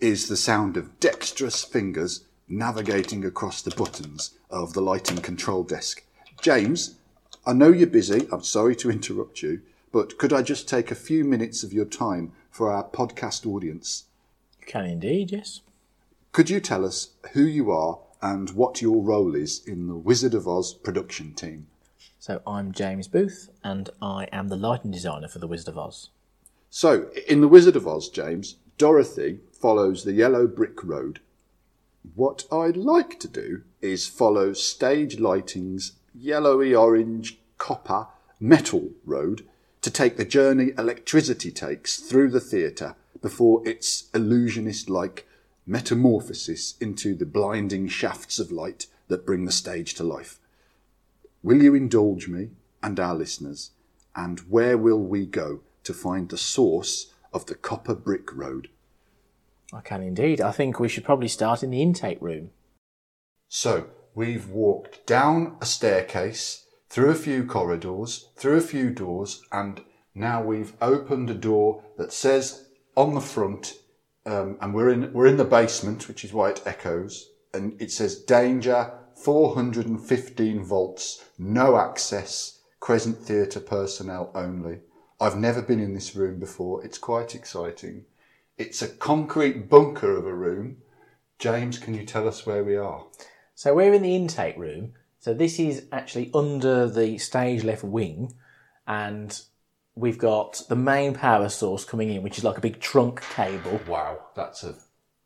is 0.00 0.28
the 0.28 0.36
sound 0.36 0.76
of 0.76 1.00
dexterous 1.00 1.64
fingers 1.64 2.26
navigating 2.48 3.24
across 3.24 3.60
the 3.60 3.74
buttons 3.74 4.38
of 4.50 4.72
the 4.72 4.80
lighting 4.80 5.16
control 5.16 5.64
desk. 5.64 6.04
James, 6.40 6.94
I 7.44 7.54
know 7.54 7.72
you're 7.72 7.88
busy. 7.88 8.28
I'm 8.30 8.44
sorry 8.44 8.76
to 8.76 8.90
interrupt 8.90 9.42
you, 9.42 9.62
but 9.90 10.16
could 10.16 10.32
I 10.32 10.42
just 10.42 10.68
take 10.68 10.92
a 10.92 10.96
few 10.96 11.24
minutes 11.24 11.64
of 11.64 11.72
your 11.72 11.86
time 11.86 12.30
for 12.52 12.70
our 12.70 12.84
podcast 12.84 13.44
audience? 13.52 14.04
Can 14.64 14.84
indeed, 14.84 15.32
yes. 15.32 15.62
Could 16.30 16.48
you 16.48 16.60
tell 16.60 16.86
us 16.86 17.08
who 17.32 17.42
you 17.42 17.72
are 17.72 17.98
and 18.20 18.50
what 18.50 18.80
your 18.80 19.02
role 19.02 19.34
is 19.34 19.60
in 19.66 19.88
the 19.88 19.96
Wizard 19.96 20.34
of 20.34 20.46
Oz 20.46 20.72
production 20.72 21.34
team? 21.34 21.66
So 22.20 22.40
I'm 22.46 22.70
James 22.70 23.08
Booth, 23.08 23.50
and 23.64 23.90
I 24.00 24.28
am 24.30 24.46
the 24.46 24.56
lighting 24.56 24.92
designer 24.92 25.26
for 25.26 25.40
The 25.40 25.48
Wizard 25.48 25.66
of 25.66 25.78
Oz. 25.78 26.10
So, 26.74 27.10
in 27.28 27.42
The 27.42 27.48
Wizard 27.48 27.76
of 27.76 27.86
Oz, 27.86 28.08
James, 28.08 28.56
Dorothy 28.78 29.40
follows 29.52 30.04
the 30.04 30.14
yellow 30.14 30.46
brick 30.46 30.82
road. 30.82 31.20
What 32.14 32.46
I'd 32.50 32.78
like 32.78 33.20
to 33.20 33.28
do 33.28 33.64
is 33.82 34.08
follow 34.08 34.54
stage 34.54 35.20
lighting's 35.20 35.92
yellowy 36.14 36.74
orange 36.74 37.38
copper 37.58 38.06
metal 38.40 38.88
road 39.04 39.46
to 39.82 39.90
take 39.90 40.16
the 40.16 40.24
journey 40.24 40.70
electricity 40.78 41.50
takes 41.50 41.98
through 41.98 42.30
the 42.30 42.40
theatre 42.40 42.96
before 43.20 43.68
its 43.68 44.08
illusionist 44.14 44.88
like 44.88 45.28
metamorphosis 45.66 46.78
into 46.80 47.14
the 47.14 47.26
blinding 47.26 47.86
shafts 47.86 48.38
of 48.38 48.50
light 48.50 48.86
that 49.08 49.26
bring 49.26 49.44
the 49.44 49.52
stage 49.52 49.92
to 49.92 50.04
life. 50.04 50.38
Will 51.42 51.62
you 51.62 51.74
indulge 51.74 52.28
me 52.28 52.48
and 52.82 52.98
our 52.98 53.14
listeners? 53.14 53.72
And 54.16 54.40
where 54.48 54.78
will 54.78 55.00
we 55.00 55.26
go 55.26 55.60
to 55.84 55.94
find 55.94 56.28
the 56.28 56.38
source 56.38 57.12
of 57.32 57.46
the 57.46 57.54
copper 57.54 57.94
brick 57.94 58.34
road? 58.34 58.68
I 59.72 59.80
can 59.80 60.02
indeed. 60.02 60.40
I 60.40 60.52
think 60.52 60.78
we 60.78 60.88
should 60.88 61.04
probably 61.04 61.28
start 61.28 61.62
in 61.62 61.70
the 61.70 61.82
intake 61.82 62.20
room. 62.20 62.50
So, 63.48 63.88
we've 64.14 64.48
walked 64.48 65.06
down 65.06 65.56
a 65.60 65.66
staircase, 65.66 66.66
through 66.92 67.10
a 67.10 67.14
few 67.14 67.46
corridors, 67.46 68.28
through 68.36 68.58
a 68.58 68.60
few 68.60 68.90
doors, 68.90 69.42
and 69.50 69.80
now 70.14 70.42
we've 70.42 70.74
opened 70.82 71.30
a 71.30 71.34
door 71.34 71.82
that 71.96 72.12
says 72.12 72.68
on 72.94 73.14
the 73.14 73.20
front, 73.20 73.78
um, 74.26 74.58
and 74.60 74.74
we're 74.74 74.90
in 74.90 75.10
we're 75.14 75.26
in 75.26 75.38
the 75.38 75.44
basement, 75.44 76.06
which 76.06 76.22
is 76.22 76.34
why 76.34 76.50
it 76.50 76.60
echoes, 76.66 77.30
and 77.54 77.80
it 77.80 77.90
says 77.90 78.22
danger, 78.22 78.92
415 79.16 80.62
volts, 80.62 81.24
no 81.38 81.78
access, 81.78 82.60
Crescent 82.78 83.16
Theatre 83.16 83.60
personnel 83.60 84.30
only. 84.34 84.80
I've 85.22 85.36
never 85.36 85.62
been 85.62 85.78
in 85.78 85.94
this 85.94 86.16
room 86.16 86.40
before. 86.40 86.84
It's 86.84 86.98
quite 86.98 87.36
exciting. 87.36 88.06
It's 88.58 88.82
a 88.82 88.88
concrete 88.88 89.68
bunker 89.68 90.16
of 90.16 90.26
a 90.26 90.34
room. 90.34 90.78
James, 91.38 91.78
can 91.78 91.94
you 91.94 92.04
tell 92.04 92.26
us 92.26 92.44
where 92.44 92.64
we 92.64 92.76
are? 92.76 93.04
So 93.54 93.72
we're 93.72 93.94
in 93.94 94.02
the 94.02 94.16
intake 94.16 94.56
room. 94.56 94.94
So 95.20 95.32
this 95.32 95.60
is 95.60 95.86
actually 95.92 96.32
under 96.34 96.88
the 96.88 97.18
stage 97.18 97.62
left 97.62 97.84
wing, 97.84 98.34
and 98.88 99.40
we've 99.94 100.18
got 100.18 100.60
the 100.68 100.74
main 100.74 101.14
power 101.14 101.48
source 101.48 101.84
coming 101.84 102.10
in, 102.10 102.24
which 102.24 102.36
is 102.36 102.42
like 102.42 102.58
a 102.58 102.60
big 102.60 102.80
trunk 102.80 103.22
cable. 103.36 103.80
Wow, 103.86 104.18
that's 104.34 104.64
a 104.64 104.74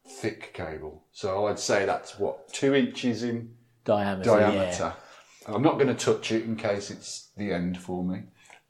thick 0.07 0.53
cable. 0.53 1.05
So 1.13 1.47
I'd 1.47 1.59
say 1.59 1.87
that's 1.87 2.19
what 2.19 2.53
two 2.53 2.75
inches 2.75 3.23
in 3.23 3.55
Diameter, 3.87 4.29
Diameter. 4.29 4.93
I'm 5.47 5.63
not 5.63 5.79
going 5.79 5.89
to 5.89 5.95
touch 5.95 6.33
it 6.33 6.45
in 6.45 6.57
case 6.57 6.91
it's 6.91 7.31
the 7.39 7.51
end 7.51 7.79
for 7.79 8.05
me. 8.05 8.25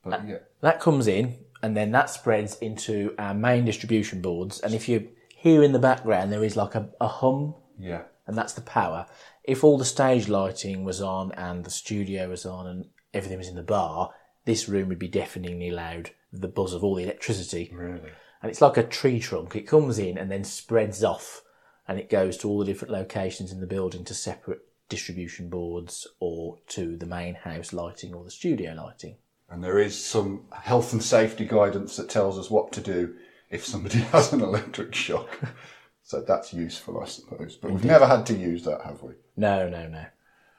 But 0.05 0.21
uh, 0.21 0.23
yeah, 0.25 0.39
That 0.61 0.81
comes 0.81 1.07
in, 1.07 1.37
and 1.63 1.77
then 1.77 1.93
that 1.93 2.11
spreads 2.11 2.57
into 2.59 3.15
our 3.19 3.35
main 3.35 3.65
distribution 3.65 4.21
boards. 4.21 4.61
And 4.61 4.75
if 4.75 4.89
you 4.89 5.09
hear 5.37 5.63
in 5.63 5.73
the 5.73 5.79
background, 5.79 6.33
there 6.33 6.45
is 6.45 6.57
like 6.57 6.75
a, 6.75 6.89
a 7.01 7.09
hum, 7.09 7.55
yeah. 7.79 8.03
and 8.27 8.37
that's 8.37 8.53
the 8.55 8.61
power. 8.61 9.07
If 9.45 9.63
all 9.63 9.79
the 9.79 9.85
stage 9.85 10.29
lighting 10.29 10.85
was 10.85 11.01
on 11.01 11.33
and 11.33 11.65
the 11.65 11.71
studio 11.71 12.29
was 12.29 12.45
on 12.45 12.67
and 12.67 12.87
everything 13.15 13.39
was 13.39 13.49
in 13.49 13.55
the 13.55 13.63
bar, 13.63 14.13
this 14.45 14.69
room 14.69 14.89
would 14.89 14.99
be 14.99 15.09
deafeningly 15.09 15.71
loud 15.71 16.11
with 16.33 16.41
the 16.41 16.49
buzz 16.49 16.73
of 16.73 16.83
all 16.83 16.95
the 16.95 17.05
electricity. 17.05 17.71
Really? 17.73 18.11
And 18.43 18.51
it's 18.51 18.61
like 18.61 18.77
a 18.77 18.83
tree 18.83 19.21
trunk. 19.21 19.57
It 19.57 19.67
comes 19.67 19.99
in 19.99 20.19
and 20.19 20.31
then 20.31 20.45
spreads 20.45 21.03
off, 21.03 21.43
and 21.89 21.99
it 21.99 22.11
goes 22.11 22.37
to 22.39 22.49
all 22.49 22.59
the 22.59 22.65
different 22.65 22.93
locations 22.93 23.53
in 23.53 23.61
the 23.61 23.67
building 23.67 24.05
to 24.05 24.15
separate 24.15 24.61
distribution 24.89 25.49
boards 25.49 26.07
or 26.21 26.59
to 26.69 26.97
the 26.97 27.07
main 27.07 27.35
house 27.35 27.73
lighting 27.73 28.15
or 28.15 28.25
the 28.25 28.31
studio 28.31 28.75
lighting. 28.75 29.17
And 29.49 29.63
there 29.63 29.79
is 29.79 30.03
some 30.03 30.45
health 30.53 30.93
and 30.93 31.03
safety 31.03 31.45
guidance 31.45 31.97
that 31.97 32.09
tells 32.09 32.39
us 32.39 32.51
what 32.51 32.73
to 32.73 32.81
do 32.81 33.15
if 33.51 33.65
somebody 33.65 33.99
has 34.13 34.33
an 34.33 34.41
electric 34.41 34.95
shock. 34.95 35.39
so 36.03 36.21
that's 36.21 36.53
useful, 36.53 37.01
I 37.01 37.07
suppose. 37.07 37.57
But 37.57 37.73
we've 37.73 37.85
never 37.85 38.07
had 38.07 38.27
to 38.27 38.35
use 38.35 38.65
that, 38.65 38.83
have 38.83 39.03
we? 39.03 39.15
No, 39.37 39.69
no, 39.69 39.89
no. 39.89 40.07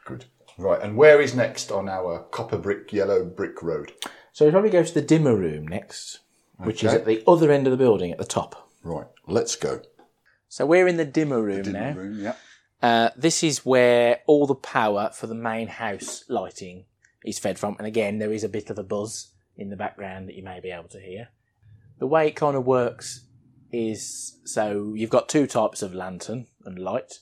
Good. 0.06 0.26
Right, 0.58 0.82
and 0.82 0.98
where 0.98 1.22
is 1.22 1.36
next 1.36 1.72
on 1.72 1.88
our 1.88 2.20
copper 2.32 2.58
brick, 2.58 2.92
yellow 2.92 3.24
brick 3.24 3.62
road? 3.62 3.92
So 4.32 4.46
we 4.46 4.52
probably 4.52 4.72
go 4.72 4.84
to 4.84 4.94
the 4.94 5.02
dimmer 5.02 5.36
room 5.36 5.68
next, 5.68 6.20
which 6.58 6.84
is 6.84 6.94
at 6.94 7.06
the 7.06 7.24
other 7.28 7.52
end 7.52 7.68
of 7.68 7.72
the 7.72 7.78
building 7.78 8.12
at 8.12 8.18
the 8.18 8.26
top. 8.26 8.72
Right, 8.84 9.06
let's 9.28 9.56
go. 9.56 9.82
So 10.50 10.66
we're 10.66 10.88
in 10.88 10.98
the 10.98 11.06
dimmer 11.06 11.42
room 11.42 11.64
dimmer 11.64 11.80
now. 11.80 11.94
room, 11.94 12.24
yeah. 12.24 12.36
Uh, 12.82 13.10
this 13.16 13.44
is 13.44 13.66
where 13.66 14.22
all 14.28 14.48
the 14.48 14.56
power 14.56 15.12
for 15.14 15.28
the 15.28 15.36
main 15.36 15.68
house 15.68 16.24
lighting 16.28 16.86
is 17.28 17.40
fed 17.40 17.60
from. 17.60 17.76
And 17.78 17.88
again, 17.88 18.20
there 18.20 18.34
is 18.34 18.44
a 18.44 18.50
bit 18.50 18.70
of 18.70 18.78
a 18.80 18.84
buzz 18.84 19.32
in 19.56 19.70
the 19.70 19.76
background 19.76 20.28
that 20.28 20.36
you 20.36 20.44
may 20.44 20.60
be 20.60 20.72
able 20.72 20.90
to 20.90 21.00
hear. 21.00 21.30
The 22.00 22.08
way 22.08 22.28
it 22.28 22.36
kind 22.36 22.56
of 22.56 22.66
works 22.66 23.26
is 23.72 24.38
so 24.46 24.94
you've 24.96 25.10
got 25.10 25.28
two 25.28 25.46
types 25.48 25.82
of 25.82 25.94
lantern 25.94 26.48
and 26.64 26.80
light 26.80 27.20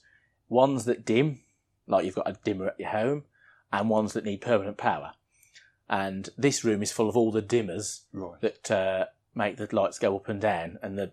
ones 0.48 0.86
that 0.86 1.06
dim, 1.06 1.40
like 1.88 2.06
you've 2.06 2.16
got 2.16 2.30
a 2.30 2.38
dimmer 2.44 2.68
at 2.68 2.80
your 2.80 2.90
home, 2.90 3.24
and 3.72 3.90
ones 3.90 4.14
that 4.14 4.26
need 4.26 4.42
permanent 4.42 4.78
power. 4.78 5.14
And 5.90 6.30
this 6.38 6.64
room 6.64 6.82
is 6.82 6.92
full 6.92 7.10
of 7.10 7.18
all 7.18 7.32
the 7.32 7.42
dimmers 7.42 8.02
Right. 8.12 8.40
that 8.42 8.72
uh, 8.72 9.06
make 9.34 9.58
the 9.58 9.68
lights 9.72 10.00
go 10.00 10.16
up 10.16 10.30
and 10.30 10.42
down. 10.42 10.78
And 10.82 10.98
the 10.98 11.12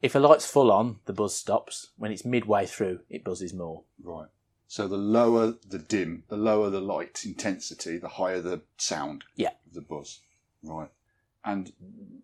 if 0.00 0.14
a 0.14 0.18
light's 0.18 0.46
full 0.50 0.72
on, 0.72 0.98
the 1.06 1.12
buzz 1.12 1.34
stops. 1.36 1.90
When 1.96 2.10
it's 2.10 2.24
midway 2.24 2.66
through, 2.66 3.00
it 3.08 3.22
buzzes 3.24 3.54
more. 3.54 3.84
Right. 4.02 4.28
So 4.72 4.88
the 4.88 4.96
lower 4.96 5.52
the 5.68 5.78
dim, 5.78 6.24
the 6.28 6.38
lower 6.38 6.70
the 6.70 6.80
light 6.80 7.26
intensity, 7.26 7.98
the 7.98 8.08
higher 8.08 8.40
the 8.40 8.62
sound. 8.78 9.22
Yeah. 9.36 9.50
of 9.66 9.74
The 9.74 9.82
buzz. 9.82 10.20
Right. 10.62 10.88
And 11.44 11.74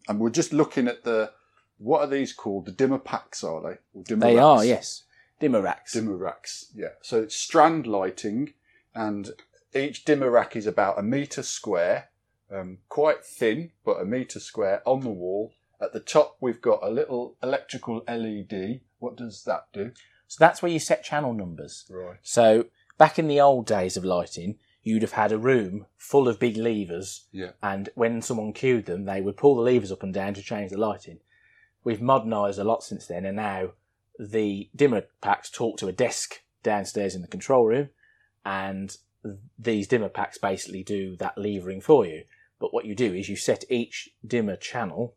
and 0.08 0.18
we're 0.18 0.30
just 0.30 0.54
looking 0.54 0.88
at 0.88 1.04
the 1.04 1.32
what 1.76 2.00
are 2.00 2.06
these 2.06 2.32
called? 2.32 2.64
The 2.64 2.72
dimmer 2.72 3.00
packs, 3.00 3.44
are 3.44 3.60
they? 3.60 3.76
Or 3.92 4.02
dimmer 4.02 4.20
They 4.24 4.36
racks? 4.36 4.44
are, 4.44 4.64
yes. 4.64 5.02
Dimmer 5.38 5.60
racks. 5.60 5.92
Dimmer 5.92 6.16
racks, 6.16 6.72
yeah. 6.74 6.94
So 7.02 7.20
it's 7.20 7.36
strand 7.36 7.86
lighting, 7.86 8.54
and 8.94 9.32
each 9.74 10.06
dimmer 10.06 10.30
rack 10.30 10.56
is 10.56 10.66
about 10.66 10.98
a 10.98 11.02
metre 11.02 11.42
square, 11.42 12.08
um, 12.50 12.78
quite 12.88 13.26
thin, 13.26 13.72
but 13.84 14.00
a 14.00 14.06
metre 14.06 14.40
square 14.40 14.80
on 14.86 15.00
the 15.00 15.10
wall. 15.10 15.52
At 15.82 15.92
the 15.92 16.00
top, 16.00 16.38
we've 16.40 16.62
got 16.62 16.82
a 16.82 16.88
little 16.88 17.36
electrical 17.42 18.04
LED. 18.08 18.80
What 19.00 19.16
does 19.16 19.44
that 19.44 19.66
do? 19.74 19.92
So 20.28 20.36
that's 20.38 20.62
where 20.62 20.70
you 20.70 20.78
set 20.78 21.02
channel 21.02 21.32
numbers. 21.32 21.84
Right. 21.90 22.18
So 22.22 22.66
back 22.98 23.18
in 23.18 23.28
the 23.28 23.40
old 23.40 23.66
days 23.66 23.96
of 23.96 24.04
lighting, 24.04 24.58
you'd 24.82 25.02
have 25.02 25.12
had 25.12 25.32
a 25.32 25.38
room 25.38 25.86
full 25.96 26.28
of 26.28 26.38
big 26.38 26.56
levers, 26.56 27.26
Yeah. 27.32 27.52
and 27.62 27.88
when 27.94 28.22
someone 28.22 28.52
cued 28.52 28.86
them, 28.86 29.04
they 29.04 29.20
would 29.20 29.36
pull 29.36 29.56
the 29.56 29.62
levers 29.62 29.90
up 29.90 30.02
and 30.02 30.14
down 30.14 30.34
to 30.34 30.42
change 30.42 30.70
the 30.70 30.78
lighting. 30.78 31.18
We've 31.84 32.00
modernised 32.00 32.58
a 32.58 32.64
lot 32.64 32.82
since 32.82 33.06
then, 33.06 33.24
and 33.24 33.36
now 33.36 33.72
the 34.18 34.68
dimmer 34.74 35.04
packs 35.20 35.50
talk 35.50 35.78
to 35.78 35.88
a 35.88 35.92
desk 35.92 36.42
downstairs 36.62 37.14
in 37.14 37.22
the 37.22 37.28
control 37.28 37.64
room, 37.66 37.88
and 38.44 38.96
these 39.58 39.88
dimmer 39.88 40.08
packs 40.08 40.38
basically 40.38 40.82
do 40.82 41.16
that 41.16 41.36
levering 41.38 41.80
for 41.80 42.06
you. 42.06 42.24
But 42.58 42.72
what 42.74 42.84
you 42.84 42.94
do 42.94 43.14
is 43.14 43.28
you 43.28 43.36
set 43.36 43.64
each 43.70 44.10
dimmer 44.26 44.56
channel 44.56 45.14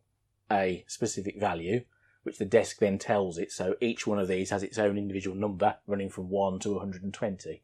a 0.52 0.84
specific 0.88 1.39
value, 1.39 1.86
which 2.24 2.38
the 2.38 2.46
desk 2.46 2.78
then 2.80 2.98
tells 2.98 3.38
it. 3.38 3.52
So 3.52 3.76
each 3.82 4.06
one 4.06 4.20
of 4.20 4.28
these 4.28 4.50
has 4.50 4.64
its 4.64 4.78
own 4.78 4.98
individual 4.98 5.36
number 5.36 5.76
running 5.88 6.10
from 6.10 6.30
1 6.30 6.60
to 6.60 6.74
120. 6.74 7.62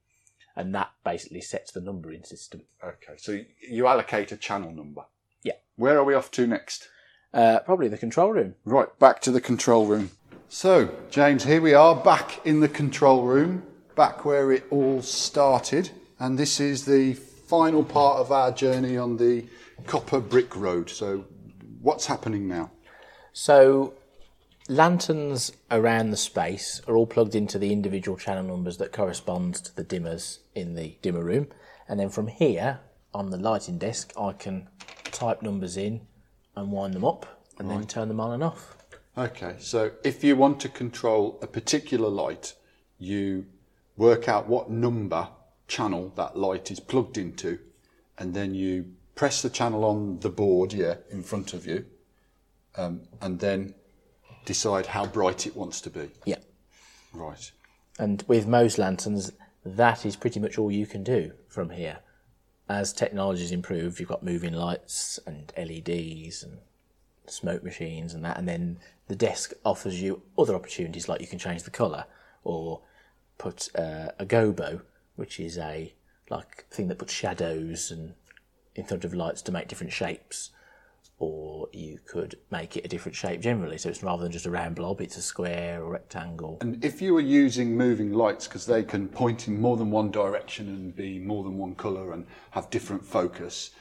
And 0.56 0.74
that 0.74 0.92
basically 1.04 1.42
sets 1.42 1.72
the 1.72 1.82
numbering 1.82 2.24
system. 2.24 2.64
Okay, 2.84 3.14
so 3.18 3.40
you 3.70 3.86
allocate 3.86 4.32
a 4.32 4.38
channel 4.38 4.72
number. 4.72 5.04
Yeah. 5.44 5.54
Where 5.76 5.98
are 5.98 6.04
we 6.04 6.16
off 6.16 6.32
to 6.32 6.48
next? 6.48 6.90
Uh, 7.34 7.60
probably 7.60 7.88
the 7.88 7.98
control 7.98 8.32
room. 8.34 8.56
Right, 8.66 8.88
back 8.98 9.22
to 9.22 9.32
the 9.32 9.42
control 9.42 9.86
room. 9.86 10.12
So, 10.50 10.90
James, 11.12 11.44
here 11.44 11.62
we 11.62 11.74
are 11.74 11.96
back 11.96 12.44
in 12.46 12.62
the 12.62 12.70
control 12.70 13.24
room, 13.24 13.64
back 13.96 14.26
where 14.26 14.52
it 14.52 14.66
all 14.72 15.02
started. 15.02 15.92
And 16.20 16.40
this 16.40 16.60
is 16.60 16.86
the 16.86 17.14
final 17.14 17.84
part 17.84 18.18
of 18.18 18.32
our 18.32 18.52
journey 18.52 18.98
on 18.98 19.18
the 19.18 19.46
copper 19.86 20.20
brick 20.20 20.56
road. 20.56 20.90
So, 20.90 21.26
what's 21.82 22.08
happening 22.08 22.48
now? 22.48 22.72
So 23.34 23.94
lanterns 24.68 25.52
around 25.72 26.12
the 26.12 26.18
space 26.18 26.82
are 26.88 26.96
all 26.96 27.08
plugged 27.08 27.36
into 27.36 27.58
the 27.58 27.72
individual 27.72 28.18
channel 28.18 28.44
numbers 28.44 28.78
that 28.78 28.92
correspond 28.92 29.56
to 29.56 29.76
the 29.76 29.84
dimmers 29.84 30.40
in 30.56 30.76
the 30.76 30.98
dimmer 31.02 31.24
room. 31.24 31.48
And 31.88 32.00
then 32.00 32.10
from 32.10 32.28
here 32.28 32.80
on 33.14 33.30
the 33.30 33.38
lighting 33.38 33.78
desk, 33.78 34.12
I 34.20 34.34
can 34.34 34.68
type 35.06 35.42
numbers 35.42 35.78
in 35.78 36.02
and 36.56 36.72
wind 36.72 36.94
them 36.94 37.06
up 37.06 37.44
and 37.58 37.70
then 37.70 37.88
turn 37.88 38.08
them 38.08 38.20
on 38.20 38.34
and 38.34 38.44
off. 38.44 38.76
Okay, 39.18 39.56
so 39.60 39.92
if 40.04 40.24
you 40.24 40.36
want 40.36 40.60
to 40.60 40.70
control 40.70 41.40
a 41.42 41.48
particular 41.48 42.10
light, 42.10 42.54
you 43.00 43.46
work 43.96 44.28
out 44.28 44.48
what 44.48 44.70
number 44.70 45.30
channel 45.68 46.12
that 46.16 46.38
light 46.38 46.70
is 46.70 46.80
plugged 46.80 47.18
into, 47.18 47.58
and 48.18 48.34
then 48.34 48.54
you 48.54 48.94
press 49.16 49.42
the 49.42 49.50
channel 49.50 49.84
on 49.86 50.20
the 50.20 50.30
board, 50.30 50.72
yeah, 50.72 50.96
in 51.10 51.24
front 51.24 51.54
of 51.54 51.66
you, 51.66 51.86
um, 52.76 53.02
and 53.20 53.40
then 53.40 53.74
decide 54.48 54.88
how 54.88 55.06
bright 55.06 55.46
it 55.46 55.56
wants 55.56 55.82
to 55.82 55.90
be. 55.90 56.10
Yeah. 56.26 56.40
Right. 57.14 57.52
And 58.00 58.24
with 58.28 58.48
most 58.48 58.78
lanterns, 58.78 59.32
that 59.66 60.06
is 60.06 60.16
pretty 60.16 60.40
much 60.40 60.58
all 60.58 60.72
you 60.72 60.88
can 60.88 61.04
do 61.04 61.34
from 61.50 61.70
here. 61.70 62.00
As 62.70 62.94
technology's 62.94 63.52
improved, 63.52 64.00
you've 64.00 64.10
got 64.10 64.24
moving 64.24 64.54
lights 64.54 65.20
and 65.28 65.52
LEDs 65.58 66.44
and 66.44 66.60
smoke 67.28 67.64
machines 67.64 68.14
and 68.14 68.24
that, 68.24 68.38
and 68.38 68.48
then 68.48 68.80
the 69.08 69.16
desk 69.16 69.52
offers 69.66 70.02
you 70.02 70.22
other 70.38 70.56
opportunities 70.56 71.10
like 71.10 71.22
you 71.22 71.28
can 71.28 71.40
change 71.40 71.64
the 71.64 71.70
colour 71.70 72.06
or 72.44 72.82
put 73.38 73.70
uh, 73.76 74.12
a 74.18 74.26
gobo, 74.26 74.82
which 75.18 75.40
is 75.40 75.58
a 75.58 75.94
like 76.30 76.66
thing 76.72 76.88
that 76.88 77.00
puts 77.00 77.14
shadows 77.14 77.92
and 77.92 78.14
in 78.76 78.86
front 78.86 79.04
of 79.04 79.14
lights 79.14 79.42
to 79.42 79.52
make 79.52 79.68
different 79.68 79.92
shapes. 79.92 80.52
Or 81.20 81.68
you 81.74 82.00
could 82.06 82.38
make 82.52 82.78
it 82.78 82.86
a 82.86 82.88
different 82.88 83.16
shape 83.16 83.42
generally, 83.42 83.80
so 83.80 83.90
it's 83.90 84.04
rather 84.04 84.22
than 84.22 84.32
just 84.32 84.46
a 84.46 84.52
round 84.52 84.76
blob, 84.76 85.02
it's 85.02 85.18
a 85.18 85.22
square 85.22 85.84
or 85.84 85.92
rectangle. 85.92 86.60
And 86.62 86.84
if 86.86 87.02
you 87.02 87.16
were 87.16 87.22
using 87.22 87.76
moving 87.76 88.14
lights, 88.14 88.48
because 88.48 88.68
they 88.68 88.84
can 88.84 89.08
point 89.08 89.48
in 89.48 89.60
more 89.60 89.78
than 89.78 89.90
one 89.90 90.12
direction 90.12 90.68
and 90.68 90.96
be 90.96 91.18
more 91.18 91.44
than 91.44 91.58
one 91.58 91.74
colour 91.74 92.14
and 92.14 92.28
have 92.52 92.70
different 92.70 93.04
focus, 93.04 93.72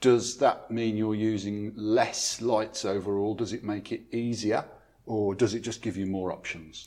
does 0.00 0.36
that 0.38 0.68
mean 0.70 0.96
you're 0.96 1.14
using 1.14 1.72
less 1.76 2.42
lights 2.42 2.84
overall? 2.84 3.34
Does 3.36 3.52
it 3.52 3.62
make 3.62 3.92
it 3.92 4.02
easier, 4.10 4.64
or 5.06 5.34
does 5.34 5.54
it 5.54 5.60
just 5.60 5.80
give 5.80 5.96
you 5.96 6.06
more 6.06 6.32
options? 6.32 6.86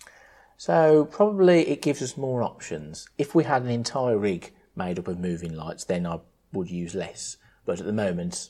So 0.57 1.05
probably 1.05 1.67
it 1.69 1.81
gives 1.81 2.01
us 2.01 2.17
more 2.17 2.43
options. 2.43 3.07
If 3.17 3.33
we 3.33 3.45
had 3.45 3.61
an 3.61 3.69
entire 3.69 4.17
rig 4.17 4.51
made 4.75 4.99
up 4.99 5.07
of 5.07 5.17
moving 5.17 5.55
lights, 5.55 5.85
then 5.85 6.05
I 6.05 6.19
would 6.51 6.69
use 6.69 6.93
less. 6.93 7.37
But 7.65 7.79
at 7.79 7.85
the 7.85 7.93
moment, 7.93 8.49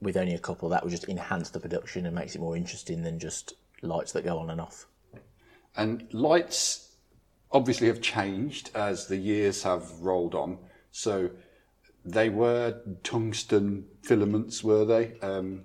with 0.00 0.16
only 0.16 0.34
a 0.34 0.38
couple, 0.38 0.68
that 0.68 0.82
would 0.82 0.90
just 0.90 1.08
enhance 1.08 1.50
the 1.50 1.60
production 1.60 2.06
and 2.06 2.14
makes 2.14 2.34
it 2.34 2.40
more 2.40 2.56
interesting 2.56 3.02
than 3.02 3.18
just 3.18 3.54
lights 3.82 4.12
that 4.12 4.24
go 4.24 4.38
on 4.38 4.50
and 4.50 4.60
off. 4.60 4.86
And 5.76 6.06
lights 6.12 6.96
obviously 7.50 7.86
have 7.88 8.00
changed 8.00 8.70
as 8.74 9.06
the 9.06 9.16
years 9.16 9.62
have 9.62 9.90
rolled 10.00 10.34
on. 10.34 10.58
So 10.90 11.30
they 12.04 12.28
were 12.28 12.80
tungsten 13.02 13.86
filaments, 14.02 14.62
were 14.62 14.84
they? 14.84 15.18
Um, 15.20 15.64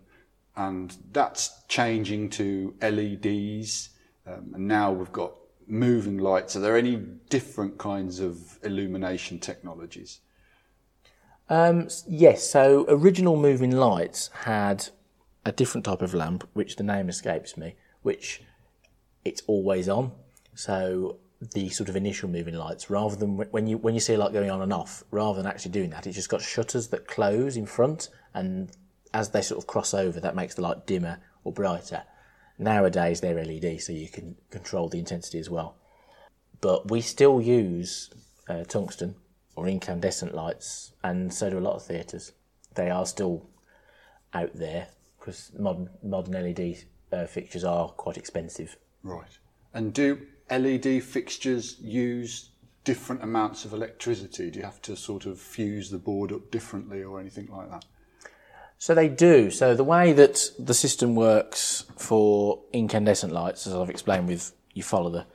and 0.56 0.96
that's 1.12 1.63
changing 1.67 2.30
to 2.32 2.76
LEDs. 2.82 3.89
Um, 4.26 4.52
and 4.54 4.67
now 4.67 4.91
we've 4.91 5.12
got 5.12 5.34
moving 5.67 6.17
lights. 6.17 6.56
Are 6.56 6.60
there 6.60 6.78
any 6.78 6.96
different 7.30 7.78
kinds 7.78 8.19
of 8.19 8.60
illumination 8.63 9.39
technologies? 9.39 10.19
Um, 11.49 11.89
yes, 12.08 12.49
so 12.49 12.86
original 12.88 13.36
moving 13.36 13.71
lights 13.71 14.29
had 14.43 14.89
a 15.45 15.51
different 15.51 15.86
type 15.86 16.01
of 16.01 16.13
lamp, 16.13 16.47
which 16.53 16.77
the 16.77 16.84
name 16.84 17.10
escapes 17.10 17.58
me, 17.58 17.75
which 18.01 18.41
it's 19.25 19.41
always 19.47 19.89
on. 19.89 20.12
So 20.56 21.17
the 21.53 21.69
sort 21.69 21.89
of 21.89 21.95
initial 21.95 22.29
moving 22.29 22.53
lights, 22.53 22.89
rather 22.89 23.15
than 23.15 23.38
when 23.38 23.67
you 23.67 23.77
when 23.77 23.93
you 23.93 23.99
see 23.99 24.13
a 24.13 24.17
light 24.17 24.34
going 24.34 24.49
on 24.49 24.62
and 24.62 24.71
off, 24.71 25.03
rather 25.12 25.38
than 25.38 25.47
actually 25.51 25.71
doing 25.71 25.89
that, 25.89 26.08
it's 26.08 26.15
just 26.15 26.29
got 26.29 26.41
shutters 26.41 26.88
that 26.89 27.08
close 27.08 27.58
in 27.58 27.65
front, 27.65 28.10
and 28.34 28.71
as 29.13 29.29
they 29.29 29.41
sort 29.41 29.60
of 29.60 29.67
cross 29.67 29.93
over, 29.93 30.19
that 30.19 30.36
makes 30.36 30.56
the 30.56 30.62
light 30.62 30.88
dimmer 30.88 31.19
or 31.43 31.51
brighter. 31.51 32.03
Nowadays 32.58 33.19
they're 33.19 33.43
LED, 33.43 33.82
so 33.82 33.91
you 33.91 34.08
can 34.08 34.36
control 34.49 34.88
the 34.88 34.99
intensity 34.99 35.39
as 35.39 35.49
well. 35.49 35.75
But 36.62 36.89
we 36.89 37.01
still 37.01 37.41
use 37.41 38.10
uh, 38.47 38.63
tungsten 38.63 39.15
or 39.56 39.68
incandescent 39.68 40.34
lights, 40.34 40.94
and 41.04 41.34
so 41.34 41.50
do 41.50 41.58
a 41.58 41.60
lot 41.60 41.76
of 41.76 41.84
theatres. 41.84 42.32
They 42.76 42.89
are 42.89 43.06
still 43.06 43.46
out 44.34 44.56
there 44.56 44.88
because 45.20 45.52
modern 45.58 45.89
modern 46.02 46.34
LED 46.34 46.78
uh, 47.12 47.26
fixtures 47.26 47.63
are 47.63 47.89
quite 47.89 48.18
expensive. 48.18 48.78
Right. 49.04 49.38
And 49.74 49.94
do 49.94 50.26
LED 50.50 51.04
fixtures 51.04 51.80
use 51.80 52.50
different 52.84 53.24
amounts 53.24 53.66
of 53.66 53.74
electricity? 53.74 54.52
Do 54.52 54.60
you 54.60 54.66
have 54.66 54.82
to 54.84 54.96
sort 54.96 55.26
of 55.26 55.39
fuse 55.39 55.89
the 55.89 55.98
board 55.98 56.32
up 56.32 56.52
differently 56.52 57.04
or 57.04 57.20
anything 57.20 57.48
like 57.52 57.70
that? 57.70 57.86
So 58.78 58.94
they 58.94 59.08
do. 59.08 59.50
So 59.50 59.76
the 59.76 59.84
way 59.84 60.12
that 60.13 60.52
the 60.60 60.74
system 60.74 61.16
works 61.16 61.86
for 61.98 62.60
incandescent 62.74 63.32
lights, 63.32 63.66
as 63.66 63.74
I've 63.74 63.89
explained 63.89 64.28
with 64.28 64.52
you 64.74 64.84
follow 64.84 65.10
the, 65.10 65.26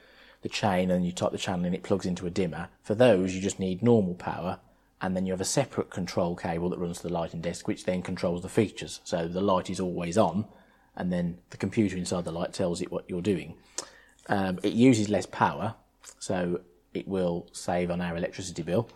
the 0.43 0.49
chain 0.49 0.91
and 0.91 1.05
you 1.05 1.13
type 1.13 1.33
the 1.33 1.39
channel 1.39 1.67
and 1.67 1.75
it 1.75 1.83
plugs 1.83 2.07
into 2.07 2.27
a 2.27 2.31
dimmer. 2.31 2.69
For 2.83 2.95
those, 2.95 3.35
you 3.35 3.41
just 3.41 3.59
need 3.59 3.83
normal 3.83 4.15
power 4.15 4.61
and 5.01 5.17
then 5.17 5.27
you 5.27 5.33
have 5.33 5.41
a 5.41 5.47
separate 5.47 5.91
control 5.91 6.35
cable 6.35 6.71
that 6.71 6.79
runs 6.79 6.99
to 6.99 7.09
the 7.09 7.13
lighting 7.13 7.41
desk, 7.41 7.69
which 7.69 7.85
then 7.85 8.03
controls 8.03 8.43
the 8.43 8.49
features. 8.49 9.01
So 9.05 9.29
the 9.29 9.41
light 9.41 9.71
is 9.71 9.81
always 9.81 10.19
on 10.19 10.47
and 10.97 11.13
then 11.13 11.39
the 11.51 11.57
computer 11.57 11.97
inside 11.97 12.25
the 12.25 12.33
light 12.33 12.53
tells 12.53 12.81
it 12.81 12.91
what 12.91 13.09
you're 13.09 13.23
doing. 13.23 13.55
Um, 14.29 14.59
it 14.63 14.73
uses 14.73 15.09
less 15.09 15.27
power, 15.27 15.75
so 16.19 16.61
it 16.93 17.09
will 17.09 17.47
save 17.53 17.91
on 17.91 18.01
our 18.01 18.17
electricity 18.17 18.63
bill. 18.63 18.91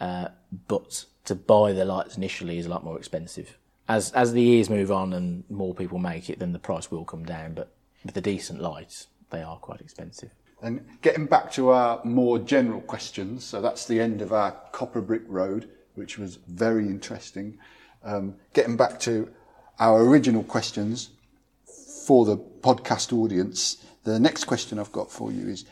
Uh, 0.00 0.28
but 0.66 1.04
to 1.24 1.34
buy 1.34 1.72
the 1.72 1.84
lights 1.84 2.16
initially 2.16 2.58
is 2.58 2.66
a 2.66 2.68
lot 2.68 2.84
more 2.84 2.98
expensive 2.98 3.56
as 3.88 4.12
as 4.12 4.32
the 4.32 4.42
years 4.42 4.68
move 4.68 4.92
on 4.92 5.12
and 5.12 5.44
more 5.48 5.74
people 5.74 5.98
make 5.98 6.28
it, 6.28 6.38
then 6.38 6.52
the 6.52 6.58
price 6.58 6.90
will 6.90 7.04
come 7.04 7.24
down. 7.24 7.54
But 7.54 7.72
with 8.04 8.14
the 8.14 8.20
decent 8.20 8.60
lights, 8.60 9.08
they 9.30 9.42
are 9.42 9.56
quite 9.56 9.80
expensive. 9.80 10.30
And 10.62 10.84
getting 11.02 11.26
back 11.26 11.52
to 11.52 11.70
our 11.70 12.00
more 12.04 12.38
general 12.38 12.80
questions, 12.80 13.44
so 13.44 13.60
that's 13.60 13.86
the 13.86 14.00
end 14.00 14.22
of 14.22 14.32
our 14.32 14.52
Copper 14.72 15.00
Brick 15.00 15.22
Road, 15.26 15.70
which 15.94 16.18
was 16.18 16.36
very 16.48 16.86
interesting. 16.86 17.58
Um, 18.02 18.34
getting 18.54 18.76
back 18.76 18.98
to 19.00 19.32
our 19.78 20.02
original 20.02 20.42
questions 20.42 21.10
for 22.06 22.24
the 22.24 22.36
podcast 22.36 23.12
audience, 23.12 23.84
the 24.04 24.18
next 24.18 24.44
question 24.44 24.78
I've 24.78 24.92
got 24.92 25.12
for 25.12 25.30
you 25.30 25.48
is 25.48 25.64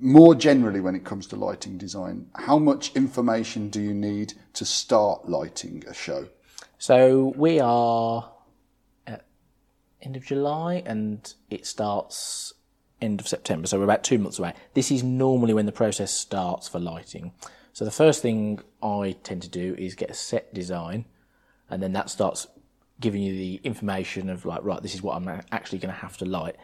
more 0.00 0.34
generally 0.34 0.80
when 0.80 0.94
it 0.94 1.04
comes 1.04 1.26
to 1.28 1.36
lighting 1.36 1.78
design, 1.78 2.26
how 2.34 2.58
much 2.58 2.94
information 2.94 3.68
do 3.68 3.80
you 3.80 3.94
need 3.94 4.34
to 4.54 4.64
start 4.64 5.28
lighting 5.28 5.82
a 5.88 5.94
show? 5.94 6.28
So 6.78 7.34
we 7.36 7.60
are 7.60 8.30
at 9.06 9.24
end 10.02 10.16
of 10.16 10.24
July 10.24 10.82
and 10.86 11.32
it 11.50 11.66
starts 11.66 12.54
end 13.00 13.20
of 13.20 13.28
September. 13.28 13.66
So 13.66 13.78
we're 13.78 13.84
about 13.84 14.04
two 14.04 14.18
months 14.18 14.38
away. 14.38 14.54
This 14.74 14.90
is 14.90 15.02
normally 15.02 15.54
when 15.54 15.66
the 15.66 15.72
process 15.72 16.12
starts 16.12 16.68
for 16.68 16.78
lighting. 16.78 17.32
So 17.72 17.84
the 17.84 17.90
first 17.90 18.22
thing 18.22 18.60
I 18.82 19.16
tend 19.22 19.42
to 19.42 19.48
do 19.48 19.74
is 19.78 19.94
get 19.94 20.10
a 20.10 20.14
set 20.14 20.54
design 20.54 21.04
and 21.68 21.82
then 21.82 21.92
that 21.92 22.08
starts 22.10 22.46
giving 23.00 23.22
you 23.22 23.34
the 23.34 23.60
information 23.64 24.30
of 24.30 24.46
like, 24.46 24.64
right, 24.64 24.82
this 24.82 24.94
is 24.94 25.02
what 25.02 25.16
I'm 25.16 25.28
actually 25.52 25.78
going 25.78 25.92
to 25.92 26.00
have 26.00 26.16
to 26.18 26.24
light. 26.24 26.56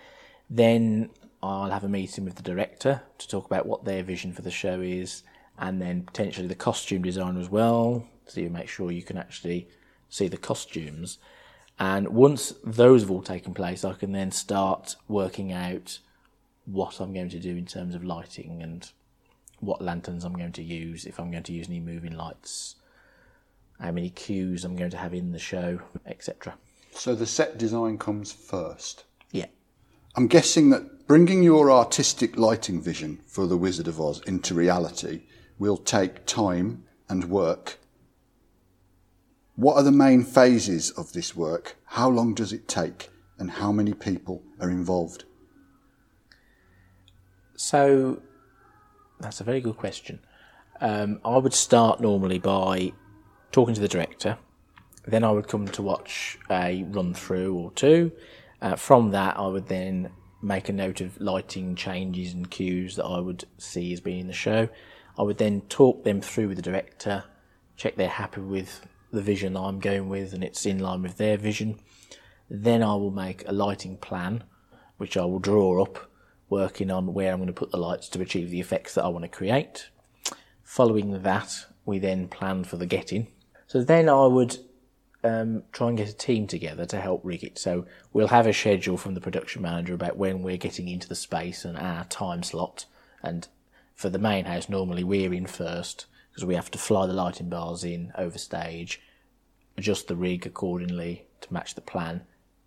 Then 0.49 1.11
I'll 1.43 1.71
have 1.71 1.85
a 1.85 1.89
meeting 1.89 2.25
with 2.25 2.37
the 2.37 2.43
director 2.43 3.03
to 3.19 3.29
talk 3.29 3.45
about 3.45 3.67
what 3.67 3.85
their 3.85 4.03
vision 4.03 4.33
for 4.33 4.43
the 4.43 4.51
show 4.51 4.81
is 4.81 5.23
and 5.59 5.83
then 5.83 6.03
potentially 6.03 6.47
the 6.47 6.55
costume 6.55 7.03
designer 7.03 7.41
as 7.41 7.51
well 7.51 8.07
to 8.29 8.49
make 8.49 8.69
sure 8.69 8.91
you 8.91 9.03
can 9.03 9.19
actually 9.19 9.69
see 10.09 10.29
the 10.29 10.37
costumes. 10.37 11.19
And 11.79 12.09
once 12.09 12.55
those 12.65 13.03
have 13.03 13.11
all 13.11 13.23
taken 13.23 13.55
place, 13.55 13.85
I 13.85 13.93
can 13.95 14.13
then 14.13 14.31
start 14.31 14.97
working 15.09 15.53
out 15.53 15.99
what 16.65 17.01
I'm 17.01 17.13
going 17.13 17.29
to 17.31 17.39
do 17.39 17.57
in 17.57 17.67
terms 17.67 17.95
of 17.95 18.05
lighting 18.05 18.63
and 18.63 18.91
what 19.61 19.83
lanterns 19.83 20.25
I'm 20.25 20.35
going 20.35 20.53
to 20.53 20.63
use, 20.63 21.07
if 21.07 21.19
I'm 21.19 21.31
going 21.31 21.43
to 21.45 21.53
use 21.53 21.69
any 21.69 21.81
moving 21.81 22.17
lights, 22.17 22.77
how 23.81 23.93
many 23.93 24.11
cues 24.11 24.65
I'm 24.65 24.77
going 24.77 24.91
to 24.91 24.97
have 24.97 25.15
in 25.15 25.33
the 25.33 25.39
show, 25.39 25.81
etc. 26.07 26.55
So 26.93 27.15
the 27.15 27.27
set 27.27 27.59
design 27.59 27.99
comes 27.99 28.33
first. 28.33 29.05
Yeah. 29.31 29.47
I'm 30.17 30.27
guessing 30.27 30.71
that 30.71 31.07
bringing 31.07 31.43
your 31.43 31.71
artistic 31.71 32.37
lighting 32.37 32.81
vision 32.81 33.21
for 33.27 33.47
The 33.47 33.57
Wizard 33.57 33.89
of 33.89 34.01
Oz 34.01 34.21
into 34.27 34.55
reality 34.55 35.23
will 35.59 35.77
take 35.77 36.27
time 36.27 36.85
and 37.09 37.25
work 37.25 37.79
what 39.55 39.77
are 39.77 39.83
the 39.83 39.93
main 39.93 40.25
phases 40.25 40.91
of 40.93 41.13
this 41.13 41.37
work? 41.37 41.77
How 41.85 42.09
long 42.09 42.33
does 42.33 42.55
it 42.55 42.67
take? 42.67 43.11
And 43.39 43.51
how 43.51 43.71
many 43.71 43.93
people 43.93 44.43
are 44.59 44.71
involved? 44.71 45.25
So, 47.63 48.21
that's 49.21 49.41
a 49.41 49.45
very 49.45 49.61
good 49.61 49.77
question. 49.77 50.19
Um, 50.81 51.21
I 51.25 51.37
would 51.37 51.55
start 51.55 52.01
normally 52.01 52.41
by 52.41 52.93
talking 53.53 53.73
to 53.77 53.81
the 53.81 53.87
director. 53.87 54.37
Then 55.07 55.23
I 55.23 55.31
would 55.31 55.47
come 55.47 55.69
to 55.69 55.81
watch 55.81 56.41
a 56.51 56.83
run 56.83 57.15
through 57.15 57.55
or 57.55 57.71
two. 57.71 58.11
Uh, 58.61 58.75
from 58.75 59.13
that, 59.13 59.39
I 59.39 59.47
would 59.47 59.69
then 59.69 60.11
make 60.43 60.71
a 60.71 60.73
note 60.73 61.01
of 61.01 61.21
lighting 61.21 61.77
changes 61.77 62.35
and 62.35 62.51
cues 62.51 62.97
that 62.97 63.05
I 63.05 63.21
would 63.21 63.45
see 63.59 63.93
as 63.93 64.01
being 64.01 64.19
in 64.19 64.27
the 64.27 64.33
show. 64.33 64.69
I 65.17 65.23
would 65.23 65.39
then 65.39 65.61
talk 65.69 66.03
them 66.03 66.21
through 66.21 66.49
with 66.49 66.57
the 66.57 66.65
director, 66.65 67.23
check 67.77 67.95
they're 67.95 68.09
happy 68.09 68.41
with 68.41 68.85
the 69.13 69.23
vision 69.23 69.57
I'm 69.57 69.79
going 69.79 70.09
with 70.09 70.33
and 70.33 70.43
it's 70.43 70.67
in 70.67 70.81
line 70.81 71.03
with 71.03 71.17
their 71.17 71.37
vision. 71.37 71.79
Then 72.51 72.83
I 72.83 72.97
will 72.97 73.13
make 73.13 73.47
a 73.47 73.53
lighting 73.53 73.99
plan, 73.99 74.43
which 74.97 75.17
I 75.17 75.25
will 75.25 75.39
draw 75.39 75.81
up, 75.81 76.09
working 76.53 76.91
on 76.91 77.15
where 77.15 77.33
I'm 77.33 77.39
going 77.39 77.47
to 77.47 77.53
put 77.53 77.71
the 77.71 77.79
lights 77.79 78.09
to 78.11 78.21
achieve 78.21 78.51
the 78.51 78.61
effects 78.61 78.95
that 78.95 79.05
I 79.05 79.09
want 79.09 79.25
to 79.25 79.29
create. 79.29 79.89
Following 80.63 81.23
that, 81.23 81.65
we 81.87 81.99
then 81.99 82.29
plan 82.29 82.65
for 82.65 82.77
the 82.77 82.87
getting. 82.87 83.29
So 83.67 83.83
then 83.83 84.07
I 84.07 84.27
would 84.27 84.59
um, 85.25 85.63
try 85.73 85.89
and 85.89 85.97
get 85.97 86.11
a 86.11 86.13
team 86.13 86.47
together 86.47 86.85
to 86.85 87.01
help 87.01 87.23
rig 87.25 87.43
it. 87.43 87.59
So 87.59 87.87
we'll 88.13 88.29
have 88.29 88.47
a 88.47 88.53
schedule 88.53 88.99
from 88.99 89.15
the 89.15 89.21
production 89.21 89.63
manager 89.63 89.95
about 89.95 90.19
when 90.19 90.43
we're 90.43 90.59
getting 90.59 90.89
into 90.89 91.09
the 91.09 91.15
space 91.15 91.65
and 91.65 91.79
our 91.79 92.05
time 92.05 92.43
slot. 92.43 92.85
And 93.23 93.49
for 93.95 94.11
the 94.11 94.19
main 94.19 94.45
house, 94.45 94.69
normally 94.69 95.05
we're 95.05 95.33
in 95.33 95.47
first 95.47 96.05
because 96.31 96.45
we 96.45 96.55
have 96.55 96.71
to 96.73 96.79
fly 96.79 97.07
the 97.07 97.15
lighting 97.15 97.49
bars 97.49 97.83
in 97.83 98.13
over 98.19 98.37
stage, 98.37 99.01
adjust 99.79 100.07
the 100.07 100.17
rig 100.17 100.45
accordingly 100.45 101.25
to 101.41 101.53
match 101.53 101.75
the 101.75 101.81
plan. 101.81 102.23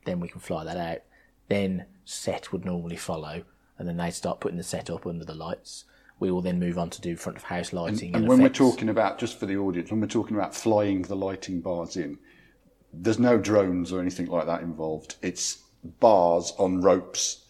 Then 0.05 0.19
we 0.19 0.27
can 0.27 0.41
fly 0.41 0.63
that 0.63 0.77
out. 0.77 1.01
Then 1.49 1.85
set 2.03 2.51
would 2.51 2.65
normally 2.65 2.95
follow, 2.95 3.43
and 3.77 3.87
then 3.87 3.97
they 3.97 4.11
start 4.11 4.39
putting 4.39 4.57
the 4.57 4.63
set 4.63 4.89
up 4.89 5.05
under 5.05 5.25
the 5.25 5.35
lights. 5.35 5.85
We 6.19 6.31
will 6.31 6.41
then 6.41 6.59
move 6.59 6.77
on 6.77 6.89
to 6.91 7.01
do 7.01 7.15
front 7.15 7.37
of 7.37 7.43
house 7.43 7.73
lighting. 7.73 8.07
And, 8.09 8.15
and, 8.15 8.23
and 8.23 8.27
when 8.27 8.39
effects. 8.39 8.59
we're 8.59 8.71
talking 8.71 8.89
about, 8.89 9.19
just 9.19 9.37
for 9.37 9.45
the 9.45 9.57
audience, 9.57 9.91
when 9.91 9.99
we're 9.99 10.07
talking 10.07 10.37
about 10.37 10.55
flying 10.55 11.01
the 11.01 11.15
lighting 11.15 11.59
bars 11.59 11.97
in, 11.97 12.17
there's 12.93 13.19
no 13.19 13.37
drones 13.37 13.91
or 13.91 13.99
anything 13.99 14.27
like 14.27 14.45
that 14.45 14.61
involved. 14.61 15.15
It's 15.21 15.61
bars 15.99 16.53
on 16.57 16.81
ropes 16.81 17.45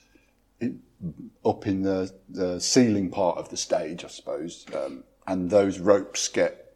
up 1.45 1.67
in 1.67 1.83
the, 1.83 2.11
the 2.27 2.59
ceiling 2.59 3.11
part 3.11 3.37
of 3.37 3.49
the 3.49 3.57
stage, 3.57 4.03
I 4.03 4.07
suppose. 4.07 4.65
Um, 4.75 5.03
and 5.27 5.49
those 5.49 5.79
ropes 5.79 6.27
get 6.27 6.73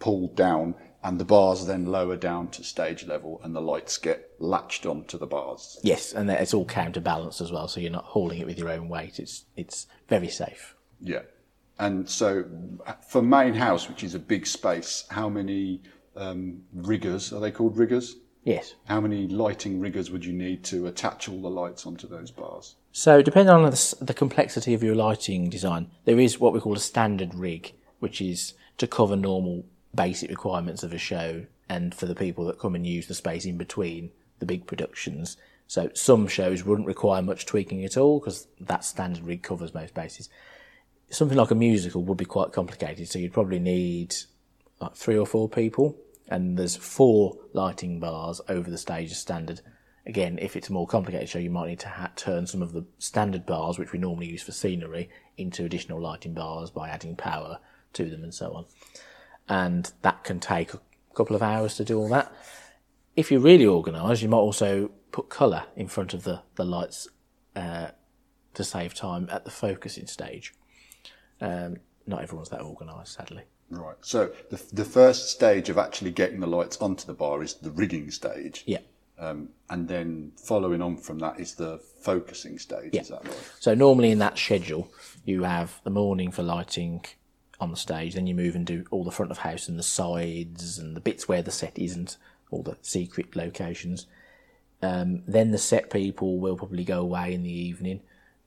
pulled 0.00 0.36
down 0.36 0.74
and 1.06 1.20
the 1.20 1.24
bars 1.24 1.66
then 1.66 1.86
lower 1.86 2.16
down 2.16 2.48
to 2.48 2.64
stage 2.64 3.06
level 3.06 3.40
and 3.44 3.54
the 3.54 3.60
lights 3.60 3.96
get 3.96 4.28
latched 4.40 4.84
onto 4.84 5.16
the 5.16 5.26
bars. 5.26 5.78
Yes, 5.84 6.12
and 6.12 6.28
it's 6.28 6.52
all 6.52 6.64
counterbalanced 6.64 7.40
as 7.40 7.52
well, 7.52 7.68
so 7.68 7.78
you're 7.78 7.92
not 7.92 8.06
hauling 8.06 8.40
it 8.40 8.46
with 8.46 8.58
your 8.58 8.70
own 8.70 8.88
weight. 8.88 9.20
It's 9.20 9.44
it's 9.54 9.86
very 10.08 10.28
safe. 10.28 10.74
Yeah. 11.00 11.22
And 11.78 12.08
so 12.10 12.44
for 13.06 13.22
main 13.22 13.54
house, 13.54 13.88
which 13.88 14.02
is 14.02 14.16
a 14.16 14.18
big 14.18 14.48
space, 14.48 15.04
how 15.10 15.28
many 15.28 15.80
um, 16.16 16.62
riggers 16.74 17.32
are 17.32 17.38
they 17.38 17.52
called 17.52 17.76
riggers? 17.78 18.16
Yes. 18.42 18.74
How 18.86 19.00
many 19.00 19.28
lighting 19.28 19.78
riggers 19.78 20.10
would 20.10 20.24
you 20.24 20.32
need 20.32 20.64
to 20.64 20.88
attach 20.88 21.28
all 21.28 21.40
the 21.40 21.50
lights 21.50 21.86
onto 21.86 22.08
those 22.08 22.32
bars? 22.32 22.74
So, 22.90 23.22
depending 23.22 23.54
on 23.54 23.62
the, 23.62 23.94
the, 24.00 24.14
complexity 24.14 24.74
of 24.74 24.82
your 24.82 24.94
lighting 24.94 25.50
design, 25.50 25.90
there 26.04 26.18
is 26.18 26.40
what 26.40 26.52
we 26.52 26.60
call 26.60 26.74
a 26.74 26.80
standard 26.80 27.34
rig, 27.34 27.74
which 28.00 28.20
is 28.20 28.54
to 28.78 28.86
cover 28.86 29.14
normal 29.14 29.66
basic 29.96 30.30
requirements 30.30 30.82
of 30.82 30.92
a 30.92 30.98
show 30.98 31.46
and 31.68 31.94
for 31.94 32.06
the 32.06 32.14
people 32.14 32.44
that 32.46 32.58
come 32.58 32.74
and 32.74 32.86
use 32.86 33.06
the 33.06 33.14
space 33.14 33.44
in 33.44 33.56
between 33.56 34.10
the 34.38 34.46
big 34.46 34.66
productions. 34.66 35.36
So 35.66 35.90
some 35.94 36.28
shows 36.28 36.64
wouldn't 36.64 36.86
require 36.86 37.22
much 37.22 37.46
tweaking 37.46 37.84
at 37.84 37.96
all 37.96 38.20
because 38.20 38.46
that 38.60 38.84
standard 38.84 39.24
rig 39.24 39.42
covers 39.42 39.74
most 39.74 39.94
bases. 39.94 40.28
Something 41.10 41.38
like 41.38 41.50
a 41.50 41.56
musical 41.56 42.02
would 42.04 42.18
be 42.18 42.24
quite 42.24 42.52
complicated, 42.52 43.08
so 43.08 43.18
you'd 43.18 43.32
probably 43.32 43.58
need 43.58 44.14
like 44.80 44.94
three 44.94 45.16
or 45.16 45.26
four 45.26 45.48
people, 45.48 45.96
and 46.28 46.56
there's 46.56 46.76
four 46.76 47.36
lighting 47.52 47.98
bars 47.98 48.40
over 48.48 48.70
the 48.70 48.78
stage 48.78 49.10
as 49.10 49.18
standard. 49.18 49.60
Again, 50.04 50.38
if 50.40 50.56
it's 50.56 50.68
a 50.68 50.72
more 50.72 50.86
complicated 50.86 51.28
show, 51.28 51.38
you 51.38 51.50
might 51.50 51.68
need 51.68 51.80
to 51.80 51.88
ha- 51.88 52.12
turn 52.14 52.46
some 52.46 52.62
of 52.62 52.72
the 52.72 52.84
standard 52.98 53.46
bars, 53.46 53.78
which 53.78 53.92
we 53.92 53.98
normally 53.98 54.26
use 54.26 54.42
for 54.42 54.52
scenery, 54.52 55.08
into 55.36 55.64
additional 55.64 56.00
lighting 56.00 56.34
bars 56.34 56.70
by 56.70 56.88
adding 56.88 57.16
power 57.16 57.58
to 57.92 58.10
them 58.10 58.22
and 58.22 58.34
so 58.34 58.52
on. 58.52 58.64
And 59.48 59.92
that 60.02 60.24
can 60.24 60.40
take 60.40 60.74
a 60.74 60.80
couple 61.14 61.36
of 61.36 61.42
hours 61.42 61.76
to 61.76 61.84
do 61.84 61.98
all 61.98 62.08
that. 62.08 62.32
If 63.14 63.30
you're 63.30 63.40
really 63.40 63.66
organised, 63.66 64.22
you 64.22 64.28
might 64.28 64.38
also 64.38 64.90
put 65.12 65.28
colour 65.28 65.64
in 65.76 65.88
front 65.88 66.12
of 66.14 66.24
the, 66.24 66.42
the 66.56 66.64
lights 66.64 67.08
uh, 67.54 67.88
to 68.54 68.64
save 68.64 68.94
time 68.94 69.28
at 69.30 69.44
the 69.44 69.50
focusing 69.50 70.06
stage. 70.06 70.54
Um, 71.40 71.78
not 72.06 72.22
everyone's 72.22 72.50
that 72.50 72.60
organised, 72.60 73.14
sadly. 73.14 73.42
Right. 73.70 73.96
So 74.00 74.32
the 74.50 74.62
the 74.72 74.84
first 74.84 75.30
stage 75.30 75.68
of 75.68 75.78
actually 75.78 76.12
getting 76.12 76.40
the 76.40 76.46
lights 76.46 76.76
onto 76.78 77.06
the 77.06 77.14
bar 77.14 77.42
is 77.42 77.54
the 77.54 77.70
rigging 77.70 78.10
stage. 78.10 78.62
Yeah. 78.66 78.78
Um, 79.18 79.48
and 79.70 79.88
then 79.88 80.32
following 80.36 80.82
on 80.82 80.98
from 80.98 81.18
that 81.20 81.40
is 81.40 81.54
the 81.54 81.80
focusing 82.00 82.58
stage. 82.58 82.90
Yeah. 82.92 83.00
Is 83.00 83.08
that 83.08 83.24
right? 83.24 83.50
So 83.58 83.74
normally 83.74 84.10
in 84.10 84.18
that 84.18 84.38
schedule, 84.38 84.92
you 85.24 85.42
have 85.42 85.80
the 85.84 85.90
morning 85.90 86.30
for 86.30 86.42
lighting 86.42 87.04
on 87.60 87.70
the 87.70 87.76
stage, 87.76 88.14
then 88.14 88.26
you 88.26 88.34
move 88.34 88.54
and 88.54 88.66
do 88.66 88.84
all 88.90 89.04
the 89.04 89.10
front 89.10 89.30
of 89.30 89.38
house 89.38 89.68
and 89.68 89.78
the 89.78 89.82
sides 89.82 90.78
and 90.78 90.96
the 90.96 91.00
bits 91.00 91.28
where 91.28 91.42
the 91.42 91.50
set 91.50 91.78
isn't, 91.78 92.16
all 92.50 92.62
the 92.62 92.76
secret 92.82 93.34
locations. 93.34 94.06
Um, 94.82 95.22
then 95.26 95.50
the 95.50 95.58
set 95.58 95.90
people 95.90 96.38
will 96.38 96.56
probably 96.56 96.84
go 96.84 97.00
away 97.00 97.32
in 97.32 97.42
the 97.42 97.52
evening. 97.52 98.00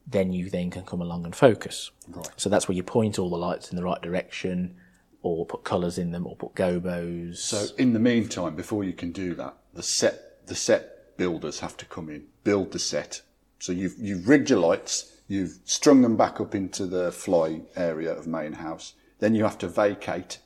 Then 0.06 0.32
you 0.34 0.50
then 0.50 0.70
can 0.70 0.84
come 0.84 1.02
along 1.02 1.26
and 1.26 1.36
focus. 1.36 1.92
Right. 2.08 2.30
So 2.38 2.50
that's 2.50 2.68
where 2.68 2.76
you 2.76 2.84
point 2.84 3.20
all 3.20 3.30
the 3.30 3.38
lights 3.38 3.70
in 3.70 3.76
the 3.76 3.84
right 3.84 4.02
direction, 4.02 4.76
or 5.22 5.46
put 5.46 5.64
colours 5.64 5.98
in 5.98 6.12
them, 6.12 6.26
or 6.26 6.36
put 6.36 6.56
gobos. 6.56 7.38
So 7.38 7.66
in 7.78 7.94
the 7.94 8.00
meantime, 8.00 8.56
before 8.56 8.84
you 8.84 8.94
can 8.94 9.12
do 9.12 9.34
that, 9.36 9.56
the 9.74 9.84
set 9.84 10.46
the 10.48 10.56
set 10.56 11.16
builders 11.18 11.60
have 11.60 11.78
to 11.78 11.86
come 11.86 12.10
in, 12.10 12.26
build 12.44 12.72
the 12.72 12.80
set. 12.80 13.22
So 13.60 13.72
you've 13.72 13.96
you've 14.00 14.28
rigged 14.28 14.50
your 14.50 14.60
lights, 14.60 15.12
you've 15.28 15.60
strung 15.66 16.02
them 16.02 16.18
back 16.18 16.40
up 16.40 16.56
into 16.56 16.86
the 16.86 17.12
fly 17.12 17.62
area 17.76 18.12
of 18.12 18.26
main 18.26 18.54
house. 18.54 18.94
Then 19.20 19.36
you 19.36 19.44
have 19.44 19.58
to 19.60 19.68
vacate, 19.68 20.40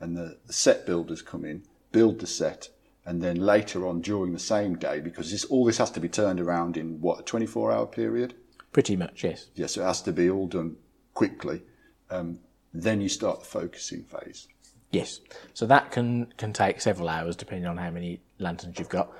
and 0.00 0.16
the, 0.16 0.38
the 0.46 0.52
set 0.52 0.86
builders 0.86 1.22
come 1.22 1.44
in, 1.44 1.62
build 1.92 2.20
the 2.20 2.26
set, 2.26 2.68
and 3.04 3.22
then 3.22 3.36
later 3.36 3.86
on 3.86 4.00
during 4.00 4.32
the 4.32 4.38
same 4.38 4.76
day, 4.76 5.00
because 5.00 5.30
this 5.30 5.44
all 5.46 5.64
this 5.64 5.78
has 5.78 5.90
to 5.92 6.00
be 6.00 6.08
turned 6.08 6.40
around 6.40 6.76
in 6.76 7.00
what 7.00 7.20
a 7.20 7.22
twenty 7.22 7.46
four 7.46 7.72
hour 7.72 7.86
period. 7.86 8.34
Pretty 8.72 8.96
much, 8.96 9.24
yes. 9.24 9.48
Yes, 9.54 9.74
so 9.74 9.82
it 9.82 9.86
has 9.86 10.02
to 10.02 10.12
be 10.12 10.28
all 10.28 10.46
done 10.46 10.76
quickly. 11.14 11.62
Um, 12.10 12.40
then 12.72 13.00
you 13.00 13.08
start 13.08 13.40
the 13.40 13.46
focusing 13.46 14.04
phase. 14.04 14.46
Yes. 14.90 15.20
So 15.54 15.66
that 15.66 15.90
can 15.90 16.32
can 16.36 16.52
take 16.52 16.80
several 16.80 17.08
hours 17.08 17.36
depending 17.36 17.66
on 17.66 17.78
how 17.78 17.90
many 17.90 18.20
lanterns 18.38 18.78
you've 18.78 18.88
got. 18.88 19.10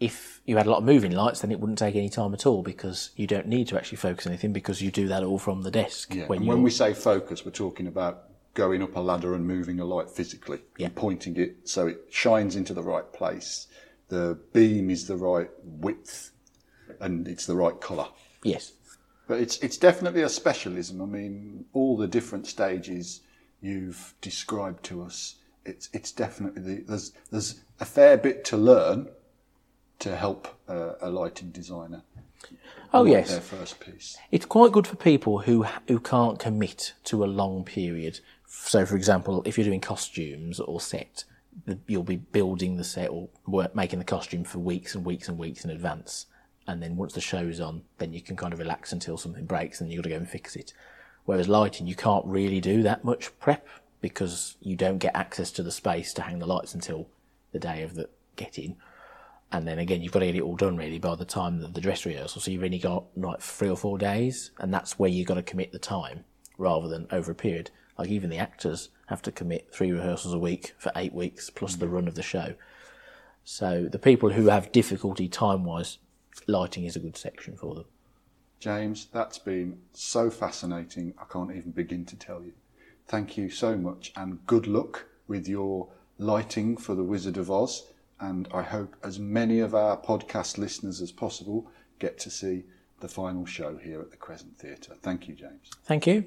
If 0.00 0.40
you 0.44 0.56
had 0.56 0.66
a 0.66 0.70
lot 0.70 0.78
of 0.78 0.84
moving 0.84 1.12
lights, 1.12 1.40
then 1.40 1.52
it 1.52 1.60
wouldn't 1.60 1.78
take 1.78 1.94
any 1.94 2.08
time 2.08 2.34
at 2.34 2.46
all 2.46 2.62
because 2.62 3.10
you 3.14 3.26
don't 3.26 3.46
need 3.46 3.68
to 3.68 3.76
actually 3.76 3.96
focus 3.96 4.26
anything 4.26 4.52
because 4.52 4.82
you 4.82 4.90
do 4.90 5.06
that 5.08 5.22
all 5.22 5.38
from 5.38 5.62
the 5.62 5.70
desk. 5.70 6.14
Yeah. 6.14 6.26
When 6.26 6.40
and 6.40 6.48
when 6.48 6.62
we 6.62 6.70
say 6.70 6.94
focus, 6.94 7.44
we're 7.44 7.52
talking 7.52 7.86
about 7.86 8.24
going 8.54 8.82
up 8.82 8.96
a 8.96 9.00
ladder 9.00 9.34
and 9.34 9.46
moving 9.46 9.80
a 9.80 9.84
light 9.84 10.08
physically 10.08 10.60
and 10.78 10.94
pointing 10.94 11.36
it 11.36 11.68
so 11.68 11.86
it 11.86 11.98
shines 12.10 12.56
into 12.56 12.72
the 12.72 12.82
right 12.82 13.12
place. 13.12 13.66
The 14.08 14.38
beam 14.52 14.90
is 14.90 15.06
the 15.06 15.16
right 15.16 15.50
width 15.62 16.30
and 17.00 17.26
it's 17.28 17.46
the 17.46 17.56
right 17.56 17.78
colour. 17.80 18.08
Yes. 18.42 18.72
But 19.26 19.40
it's 19.40 19.58
it's 19.58 19.78
definitely 19.78 20.22
a 20.22 20.28
specialism. 20.28 21.00
I 21.00 21.06
mean, 21.06 21.64
all 21.72 21.96
the 21.96 22.06
different 22.06 22.46
stages 22.46 23.22
you've 23.60 24.14
described 24.20 24.84
to 24.84 25.02
us, 25.02 25.36
it's 25.64 25.88
it's 25.92 26.12
definitely 26.12 26.62
the, 26.62 26.84
there's 26.86 27.12
there's 27.30 27.60
a 27.80 27.84
fair 27.84 28.16
bit 28.16 28.44
to 28.46 28.56
learn 28.56 29.08
to 30.00 30.14
help 30.14 30.48
uh, 30.68 30.92
a 31.00 31.10
lighting 31.10 31.50
designer. 31.50 32.02
Oh, 32.92 33.04
yes. 33.04 33.30
their 33.30 33.40
first 33.40 33.80
piece. 33.80 34.18
It's 34.30 34.44
quite 34.44 34.70
good 34.70 34.86
for 34.86 34.96
people 34.96 35.40
who 35.40 35.66
who 35.88 35.98
can't 35.98 36.38
commit 36.38 36.92
to 37.04 37.24
a 37.24 37.26
long 37.26 37.64
period. 37.64 38.20
So, 38.56 38.86
for 38.86 38.96
example, 38.96 39.42
if 39.44 39.58
you're 39.58 39.66
doing 39.66 39.80
costumes 39.80 40.58
or 40.60 40.80
set, 40.80 41.24
you'll 41.86 42.02
be 42.02 42.16
building 42.16 42.76
the 42.76 42.84
set 42.84 43.10
or 43.10 43.28
work, 43.46 43.74
making 43.74 43.98
the 43.98 44.04
costume 44.04 44.44
for 44.44 44.58
weeks 44.58 44.94
and 44.94 45.04
weeks 45.04 45.28
and 45.28 45.38
weeks 45.38 45.64
in 45.64 45.70
advance. 45.70 46.26
And 46.66 46.82
then 46.82 46.96
once 46.96 47.12
the 47.12 47.20
show's 47.20 47.60
on, 47.60 47.82
then 47.98 48.12
you 48.12 48.22
can 48.22 48.36
kind 48.36 48.52
of 48.52 48.58
relax 48.58 48.92
until 48.92 49.16
something 49.16 49.44
breaks 49.44 49.80
and 49.80 49.92
you've 49.92 50.02
got 50.02 50.08
to 50.08 50.14
go 50.14 50.16
and 50.16 50.28
fix 50.28 50.56
it. 50.56 50.72
Whereas 51.24 51.48
lighting, 51.48 51.86
you 51.86 51.94
can't 51.94 52.24
really 52.26 52.60
do 52.60 52.82
that 52.82 53.04
much 53.04 53.38
prep 53.38 53.66
because 54.00 54.56
you 54.60 54.76
don't 54.76 54.98
get 54.98 55.14
access 55.14 55.50
to 55.52 55.62
the 55.62 55.70
space 55.70 56.12
to 56.14 56.22
hang 56.22 56.38
the 56.38 56.46
lights 56.46 56.74
until 56.74 57.08
the 57.52 57.58
day 57.58 57.82
of 57.82 57.94
the 57.94 58.08
get 58.36 58.58
in. 58.58 58.76
And 59.52 59.68
then 59.68 59.78
again, 59.78 60.02
you've 60.02 60.12
got 60.12 60.20
to 60.20 60.26
get 60.26 60.36
it 60.36 60.42
all 60.42 60.56
done 60.56 60.76
really 60.76 60.98
by 60.98 61.14
the 61.14 61.24
time 61.24 61.62
of 61.62 61.74
the 61.74 61.80
dress 61.80 62.04
rehearsal. 62.04 62.40
So 62.40 62.50
you've 62.50 62.64
only 62.64 62.78
got 62.78 63.04
like 63.16 63.40
three 63.40 63.68
or 63.68 63.76
four 63.76 63.98
days, 63.98 64.50
and 64.58 64.72
that's 64.72 64.98
where 64.98 65.10
you've 65.10 65.28
got 65.28 65.34
to 65.34 65.42
commit 65.42 65.70
the 65.70 65.78
time 65.78 66.24
rather 66.58 66.88
than 66.88 67.06
over 67.10 67.32
a 67.32 67.34
period. 67.34 67.70
Like 67.98 68.08
even 68.08 68.30
the 68.30 68.38
actors 68.38 68.90
have 69.06 69.22
to 69.22 69.32
commit 69.32 69.72
three 69.72 69.92
rehearsals 69.92 70.34
a 70.34 70.38
week 70.38 70.74
for 70.78 70.90
eight 70.96 71.14
weeks 71.14 71.50
plus 71.50 71.76
the 71.76 71.88
run 71.88 72.08
of 72.08 72.14
the 72.14 72.22
show. 72.22 72.54
So 73.44 73.88
the 73.90 73.98
people 73.98 74.30
who 74.30 74.48
have 74.48 74.72
difficulty 74.72 75.28
time 75.28 75.64
wise, 75.64 75.98
lighting 76.46 76.84
is 76.84 76.96
a 76.96 77.00
good 77.00 77.16
section 77.16 77.56
for 77.56 77.74
them. 77.74 77.84
James, 78.58 79.08
that's 79.12 79.38
been 79.38 79.78
so 79.92 80.30
fascinating. 80.30 81.12
I 81.20 81.24
can't 81.30 81.54
even 81.54 81.72
begin 81.72 82.06
to 82.06 82.16
tell 82.16 82.42
you. 82.42 82.52
Thank 83.06 83.36
you 83.36 83.50
so 83.50 83.76
much, 83.76 84.12
and 84.16 84.44
good 84.46 84.66
luck 84.66 85.04
with 85.28 85.46
your 85.46 85.88
lighting 86.16 86.78
for 86.78 86.94
The 86.94 87.04
Wizard 87.04 87.36
of 87.36 87.50
Oz. 87.50 87.92
And 88.20 88.48
I 88.54 88.62
hope 88.62 88.96
as 89.02 89.18
many 89.18 89.60
of 89.60 89.74
our 89.74 90.00
podcast 90.00 90.56
listeners 90.56 91.02
as 91.02 91.12
possible 91.12 91.70
get 91.98 92.18
to 92.20 92.30
see 92.30 92.64
the 93.00 93.08
final 93.08 93.44
show 93.44 93.76
here 93.76 94.00
at 94.00 94.10
the 94.10 94.16
Crescent 94.16 94.56
Theatre. 94.58 94.94
Thank 95.02 95.28
you, 95.28 95.34
James. 95.34 95.70
Thank 95.84 96.06
you. 96.06 96.24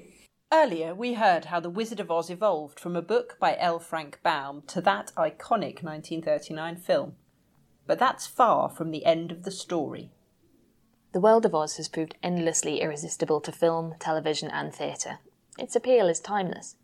Earlier, 0.50 0.94
we 0.94 1.12
heard 1.12 1.46
how 1.46 1.60
The 1.60 1.68
Wizard 1.68 2.00
of 2.00 2.10
Oz 2.10 2.30
evolved 2.30 2.80
from 2.80 2.96
a 2.96 3.02
book 3.02 3.36
by 3.38 3.54
L. 3.58 3.78
Frank 3.78 4.18
Baum 4.22 4.62
to 4.68 4.80
that 4.80 5.12
iconic 5.14 5.82
1939 5.82 6.76
film. 6.76 7.16
But 7.86 7.98
that's 7.98 8.26
far 8.26 8.70
from 8.70 8.90
the 8.90 9.04
end 9.04 9.30
of 9.30 9.42
the 9.42 9.50
story. 9.50 10.10
The 11.12 11.20
world 11.20 11.44
of 11.44 11.54
Oz 11.54 11.76
has 11.76 11.88
proved 11.88 12.16
endlessly 12.22 12.80
irresistible 12.80 13.42
to 13.42 13.52
film, 13.52 13.96
television, 13.98 14.50
and 14.50 14.74
theatre. 14.74 15.18
Its 15.58 15.76
appeal 15.76 16.08
is 16.08 16.18
timeless. 16.18 16.76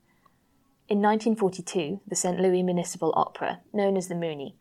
In 0.87 1.01
1942, 1.01 2.01
the 2.07 2.17
St. 2.17 2.39
Louis 2.39 2.63
Municipal 2.63 3.15
Opera, 3.17 3.61
known 3.73 3.97
as 3.97 4.09
the 4.09 4.15
Muny, 4.15 4.57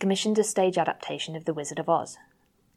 commissioned 0.00 0.38
a 0.38 0.44
stage 0.44 0.78
adaptation 0.78 1.36
of 1.36 1.44
The 1.44 1.52
Wizard 1.52 1.78
of 1.78 1.90
Oz. 1.90 2.16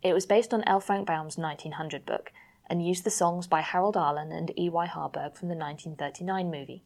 It 0.04 0.14
was 0.14 0.26
based 0.26 0.54
on 0.54 0.66
L. 0.68 0.82
Frank 0.82 1.08
Baum's 1.08 1.38
1900 1.38 2.06
book 2.06 2.34
and 2.72 2.88
used 2.88 3.04
the 3.04 3.12
songs 3.12 3.48
by 3.48 3.60
Harold 3.60 3.98
Arlen 3.98 4.32
and 4.32 4.58
E.Y. 4.58 4.86
Harburg 4.86 5.36
from 5.36 5.50
the 5.50 5.56
1939 5.56 6.50
movie. 6.50 6.86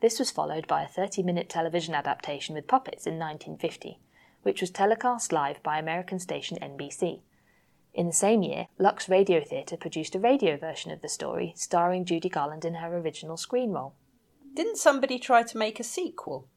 This 0.00 0.18
was 0.18 0.30
followed 0.30 0.66
by 0.66 0.82
a 0.82 0.88
30 0.88 1.22
minute 1.22 1.50
television 1.50 1.94
adaptation 1.94 2.54
with 2.54 2.66
puppets 2.66 3.06
in 3.06 3.18
1950, 3.18 3.98
which 4.42 4.62
was 4.62 4.70
telecast 4.70 5.30
live 5.30 5.62
by 5.62 5.78
American 5.78 6.18
station 6.18 6.56
NBC. 6.62 7.20
In 7.92 8.06
the 8.06 8.14
same 8.14 8.42
year, 8.42 8.68
Lux 8.78 9.10
Radio 9.10 9.44
Theatre 9.44 9.76
produced 9.76 10.14
a 10.14 10.18
radio 10.18 10.56
version 10.56 10.90
of 10.90 11.02
the 11.02 11.08
story, 11.10 11.52
starring 11.54 12.06
Judy 12.06 12.30
Garland 12.30 12.64
in 12.64 12.76
her 12.76 12.96
original 12.96 13.36
screen 13.36 13.72
role. 13.72 13.92
Didn't 14.54 14.78
somebody 14.78 15.18
try 15.18 15.42
to 15.42 15.58
make 15.58 15.78
a 15.78 15.84
sequel? 15.84 16.48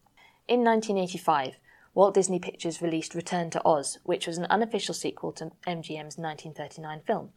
In 0.48 0.64
1985, 0.64 1.56
Walt 1.94 2.14
Disney 2.14 2.40
Pictures 2.40 2.82
released 2.82 3.14
Return 3.14 3.50
to 3.50 3.62
Oz, 3.66 4.00
which 4.04 4.26
was 4.26 4.38
an 4.38 4.48
unofficial 4.50 4.94
sequel 4.94 5.34
to 5.34 5.52
MGM's 5.68 6.18
1939 6.18 7.02
film. 7.06 7.34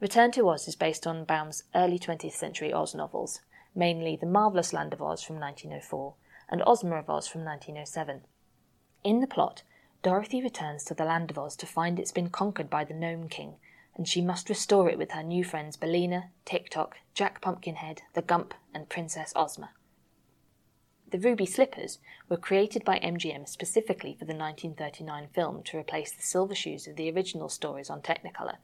Return 0.00 0.30
to 0.30 0.48
Oz 0.48 0.68
is 0.68 0.76
based 0.76 1.08
on 1.08 1.24
Baum's 1.24 1.64
early 1.74 1.98
20th 1.98 2.30
century 2.32 2.72
Oz 2.72 2.94
novels, 2.94 3.40
mainly 3.74 4.14
The 4.14 4.26
Marvelous 4.26 4.72
Land 4.72 4.92
of 4.92 5.02
Oz 5.02 5.24
from 5.24 5.40
1904 5.40 6.14
and 6.48 6.62
Ozma 6.64 6.98
of 6.98 7.10
Oz 7.10 7.26
from 7.26 7.44
1907. 7.44 8.22
In 9.02 9.18
the 9.18 9.26
plot, 9.26 9.64
Dorothy 10.04 10.40
returns 10.40 10.84
to 10.84 10.94
the 10.94 11.04
Land 11.04 11.32
of 11.32 11.38
Oz 11.38 11.56
to 11.56 11.66
find 11.66 11.98
it's 11.98 12.12
been 12.12 12.30
conquered 12.30 12.70
by 12.70 12.84
the 12.84 12.94
Gnome 12.94 13.28
King, 13.28 13.56
and 13.96 14.06
she 14.06 14.22
must 14.22 14.48
restore 14.48 14.88
it 14.88 14.98
with 14.98 15.10
her 15.10 15.22
new 15.24 15.42
friends 15.42 15.76
Billina, 15.76 16.30
Tick 16.44 16.70
Tock, 16.70 16.98
Jack 17.12 17.40
Pumpkinhead, 17.40 18.02
the 18.14 18.22
Gump, 18.22 18.54
and 18.72 18.88
Princess 18.88 19.32
Ozma. 19.34 19.70
The 21.10 21.18
ruby 21.18 21.46
slippers 21.46 21.98
were 22.28 22.36
created 22.36 22.84
by 22.84 23.00
MGM 23.00 23.48
specifically 23.48 24.12
for 24.12 24.26
the 24.26 24.32
1939 24.32 25.26
film 25.34 25.64
to 25.64 25.78
replace 25.78 26.12
the 26.12 26.22
silver 26.22 26.54
shoes 26.54 26.86
of 26.86 26.94
the 26.94 27.10
original 27.10 27.48
stories 27.48 27.90
on 27.90 28.00
Technicolor, 28.00 28.58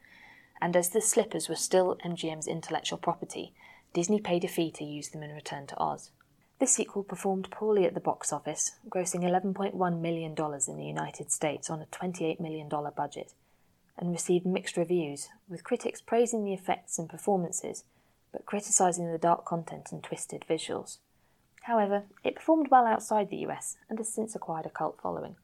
and 0.61 0.75
as 0.75 0.89
the 0.89 1.01
slippers 1.01 1.49
were 1.49 1.55
still 1.55 1.97
MGM's 2.05 2.47
intellectual 2.47 2.97
property, 2.97 3.53
Disney 3.93 4.19
paid 4.19 4.43
a 4.43 4.47
fee 4.47 4.71
to 4.71 4.83
use 4.83 5.09
them 5.09 5.23
in 5.23 5.31
Return 5.31 5.67
to 5.67 5.77
Oz. 5.79 6.11
This 6.59 6.71
sequel 6.71 7.03
performed 7.03 7.51
poorly 7.51 7.85
at 7.85 7.93
the 7.93 7.99
box 7.99 8.31
office, 8.31 8.73
grossing 8.89 9.23
$11.1 9.23 10.01
million 10.01 10.31
in 10.31 10.77
the 10.77 10.85
United 10.85 11.31
States 11.31 11.69
on 11.69 11.81
a 11.81 11.85
$28 11.85 12.39
million 12.39 12.69
budget, 12.69 13.33
and 13.97 14.11
received 14.11 14.45
mixed 14.45 14.77
reviews, 14.77 15.29
with 15.49 15.63
critics 15.63 16.01
praising 16.01 16.45
the 16.45 16.53
effects 16.53 16.97
and 16.97 17.09
performances, 17.09 17.83
but 18.31 18.45
criticising 18.45 19.11
the 19.11 19.17
dark 19.17 19.45
content 19.45 19.89
and 19.91 20.03
twisted 20.03 20.45
visuals. 20.49 20.97
However, 21.63 22.03
it 22.23 22.35
performed 22.35 22.67
well 22.69 22.85
outside 22.85 23.29
the 23.29 23.45
US 23.47 23.77
and 23.89 23.97
has 23.97 24.13
since 24.13 24.35
acquired 24.35 24.65
a 24.65 24.69
cult 24.69 24.99
following. 25.01 25.35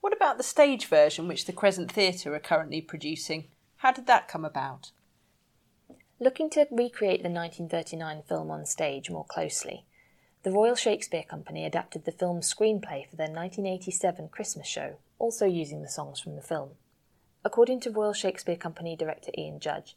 What 0.00 0.12
about 0.12 0.36
the 0.36 0.44
stage 0.44 0.86
version 0.86 1.26
which 1.26 1.46
the 1.46 1.52
Crescent 1.52 1.90
Theatre 1.90 2.34
are 2.34 2.40
currently 2.40 2.80
producing? 2.80 3.48
How 3.78 3.92
did 3.92 4.08
that 4.08 4.26
come 4.26 4.44
about? 4.44 4.90
Looking 6.18 6.50
to 6.50 6.66
recreate 6.68 7.22
the 7.22 7.30
1939 7.30 8.22
film 8.28 8.50
on 8.50 8.66
stage 8.66 9.08
more 9.08 9.24
closely, 9.24 9.84
the 10.42 10.50
Royal 10.50 10.74
Shakespeare 10.74 11.22
Company 11.22 11.64
adapted 11.64 12.04
the 12.04 12.10
film's 12.10 12.52
screenplay 12.52 13.08
for 13.08 13.14
their 13.14 13.30
1987 13.30 14.30
Christmas 14.30 14.66
show, 14.66 14.96
also 15.20 15.46
using 15.46 15.82
the 15.82 15.88
songs 15.88 16.18
from 16.18 16.34
the 16.34 16.42
film. 16.42 16.70
According 17.44 17.78
to 17.82 17.92
Royal 17.92 18.12
Shakespeare 18.12 18.56
Company 18.56 18.96
director 18.96 19.30
Ian 19.38 19.60
Judge, 19.60 19.94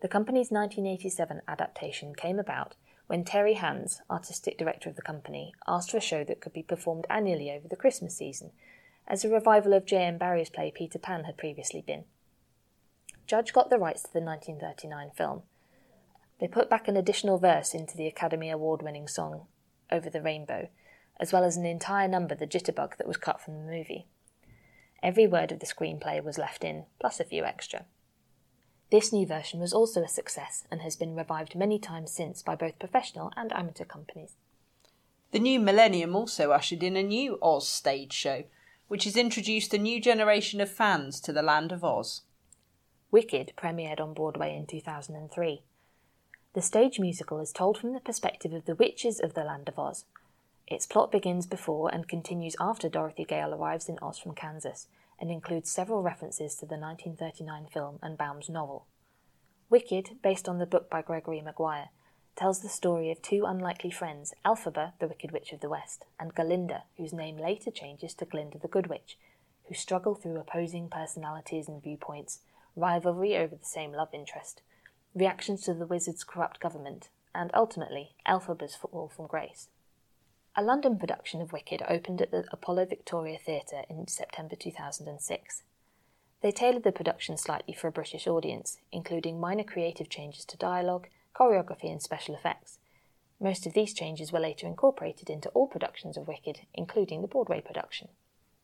the 0.00 0.08
company's 0.08 0.50
1987 0.50 1.42
adaptation 1.46 2.14
came 2.14 2.38
about 2.38 2.76
when 3.08 3.24
Terry 3.24 3.54
Hands, 3.54 4.00
artistic 4.10 4.56
director 4.56 4.88
of 4.88 4.96
the 4.96 5.02
company, 5.02 5.52
asked 5.66 5.90
for 5.90 5.98
a 5.98 6.00
show 6.00 6.24
that 6.24 6.40
could 6.40 6.54
be 6.54 6.62
performed 6.62 7.06
annually 7.10 7.50
over 7.50 7.68
the 7.68 7.76
Christmas 7.76 8.16
season, 8.16 8.52
as 9.06 9.22
a 9.22 9.28
revival 9.28 9.74
of 9.74 9.84
J.M. 9.84 10.16
Barrie's 10.16 10.48
play 10.48 10.72
Peter 10.74 10.98
Pan 10.98 11.24
had 11.24 11.36
previously 11.36 11.82
been. 11.82 12.04
Judge 13.28 13.52
got 13.52 13.68
the 13.68 13.78
rights 13.78 14.02
to 14.02 14.12
the 14.12 14.22
1939 14.22 15.10
film. 15.14 15.42
They 16.40 16.48
put 16.48 16.70
back 16.70 16.88
an 16.88 16.96
additional 16.96 17.36
verse 17.36 17.74
into 17.74 17.94
the 17.94 18.06
Academy 18.06 18.48
Award 18.48 18.80
winning 18.80 19.06
song 19.06 19.42
Over 19.92 20.08
the 20.08 20.22
Rainbow, 20.22 20.70
as 21.20 21.30
well 21.30 21.44
as 21.44 21.58
an 21.58 21.66
entire 21.66 22.08
number, 22.08 22.34
The 22.34 22.46
Jitterbug, 22.46 22.96
that 22.96 23.06
was 23.06 23.18
cut 23.18 23.38
from 23.38 23.58
the 23.58 23.70
movie. 23.70 24.06
Every 25.02 25.26
word 25.26 25.52
of 25.52 25.60
the 25.60 25.66
screenplay 25.66 26.24
was 26.24 26.38
left 26.38 26.64
in, 26.64 26.86
plus 26.98 27.20
a 27.20 27.24
few 27.24 27.44
extra. 27.44 27.84
This 28.90 29.12
new 29.12 29.26
version 29.26 29.60
was 29.60 29.74
also 29.74 30.02
a 30.02 30.08
success 30.08 30.64
and 30.70 30.80
has 30.80 30.96
been 30.96 31.14
revived 31.14 31.54
many 31.54 31.78
times 31.78 32.10
since 32.10 32.42
by 32.42 32.56
both 32.56 32.78
professional 32.78 33.30
and 33.36 33.52
amateur 33.52 33.84
companies. 33.84 34.36
The 35.32 35.38
new 35.38 35.60
millennium 35.60 36.16
also 36.16 36.52
ushered 36.52 36.82
in 36.82 36.96
a 36.96 37.02
new 37.02 37.38
Oz 37.42 37.68
stage 37.68 38.14
show, 38.14 38.44
which 38.86 39.04
has 39.04 39.18
introduced 39.18 39.74
a 39.74 39.78
new 39.78 40.00
generation 40.00 40.62
of 40.62 40.70
fans 40.70 41.20
to 41.20 41.32
the 41.34 41.42
land 41.42 41.72
of 41.72 41.84
Oz. 41.84 42.22
Wicked 43.10 43.54
premiered 43.56 44.00
on 44.00 44.12
Broadway 44.12 44.54
in 44.54 44.66
2003. 44.66 45.62
The 46.52 46.60
stage 46.60 47.00
musical 47.00 47.40
is 47.40 47.52
told 47.52 47.78
from 47.78 47.94
the 47.94 48.00
perspective 48.00 48.52
of 48.52 48.66
the 48.66 48.74
witches 48.74 49.18
of 49.18 49.32
the 49.32 49.44
land 49.44 49.66
of 49.66 49.78
Oz. 49.78 50.04
Its 50.66 50.84
plot 50.84 51.10
begins 51.10 51.46
before 51.46 51.88
and 51.88 52.06
continues 52.06 52.54
after 52.60 52.90
Dorothy 52.90 53.24
Gale 53.24 53.54
arrives 53.54 53.88
in 53.88 53.98
Oz 54.02 54.18
from 54.18 54.34
Kansas 54.34 54.88
and 55.18 55.30
includes 55.30 55.70
several 55.70 56.02
references 56.02 56.54
to 56.56 56.66
the 56.66 56.76
1939 56.76 57.68
film 57.72 57.98
and 58.02 58.18
Baum's 58.18 58.50
novel. 58.50 58.84
Wicked, 59.70 60.18
based 60.22 60.46
on 60.46 60.58
the 60.58 60.66
book 60.66 60.90
by 60.90 61.00
Gregory 61.00 61.40
Maguire, 61.40 61.88
tells 62.36 62.60
the 62.60 62.68
story 62.68 63.10
of 63.10 63.22
two 63.22 63.46
unlikely 63.46 63.90
friends, 63.90 64.34
Elphaba, 64.44 64.92
the 64.98 65.08
Wicked 65.08 65.32
Witch 65.32 65.54
of 65.54 65.60
the 65.60 65.70
West, 65.70 66.04
and 66.20 66.34
Galinda, 66.34 66.82
whose 66.98 67.14
name 67.14 67.38
later 67.38 67.70
changes 67.70 68.12
to 68.14 68.26
Glinda 68.26 68.58
the 68.58 68.68
Good 68.68 68.88
Witch, 68.88 69.16
who 69.66 69.74
struggle 69.74 70.14
through 70.14 70.38
opposing 70.38 70.90
personalities 70.90 71.68
and 71.68 71.82
viewpoints, 71.82 72.40
rivalry 72.78 73.36
over 73.36 73.56
the 73.56 73.64
same 73.64 73.92
love 73.92 74.10
interest, 74.12 74.62
reactions 75.14 75.62
to 75.62 75.74
the 75.74 75.86
wizard's 75.86 76.24
corrupt 76.24 76.60
government, 76.60 77.08
and 77.34 77.50
ultimately 77.54 78.14
Elphaba's 78.26 78.74
fall 78.74 79.10
from 79.14 79.26
grace. 79.26 79.68
A 80.56 80.62
London 80.62 80.98
production 80.98 81.40
of 81.40 81.52
Wicked 81.52 81.82
opened 81.88 82.20
at 82.20 82.30
the 82.30 82.44
Apollo 82.50 82.86
Victoria 82.86 83.38
Theatre 83.38 83.82
in 83.88 84.08
September 84.08 84.56
2006. 84.56 85.62
They 86.40 86.50
tailored 86.50 86.84
the 86.84 86.92
production 86.92 87.36
slightly 87.36 87.74
for 87.74 87.88
a 87.88 87.92
British 87.92 88.26
audience, 88.26 88.78
including 88.90 89.40
minor 89.40 89.64
creative 89.64 90.08
changes 90.08 90.44
to 90.46 90.56
dialogue, 90.56 91.08
choreography, 91.34 91.90
and 91.90 92.02
special 92.02 92.34
effects. 92.34 92.78
Most 93.40 93.66
of 93.66 93.72
these 93.72 93.94
changes 93.94 94.32
were 94.32 94.40
later 94.40 94.66
incorporated 94.66 95.30
into 95.30 95.48
all 95.50 95.68
productions 95.68 96.16
of 96.16 96.26
Wicked, 96.26 96.60
including 96.74 97.22
the 97.22 97.28
Broadway 97.28 97.60
production. 97.60 98.08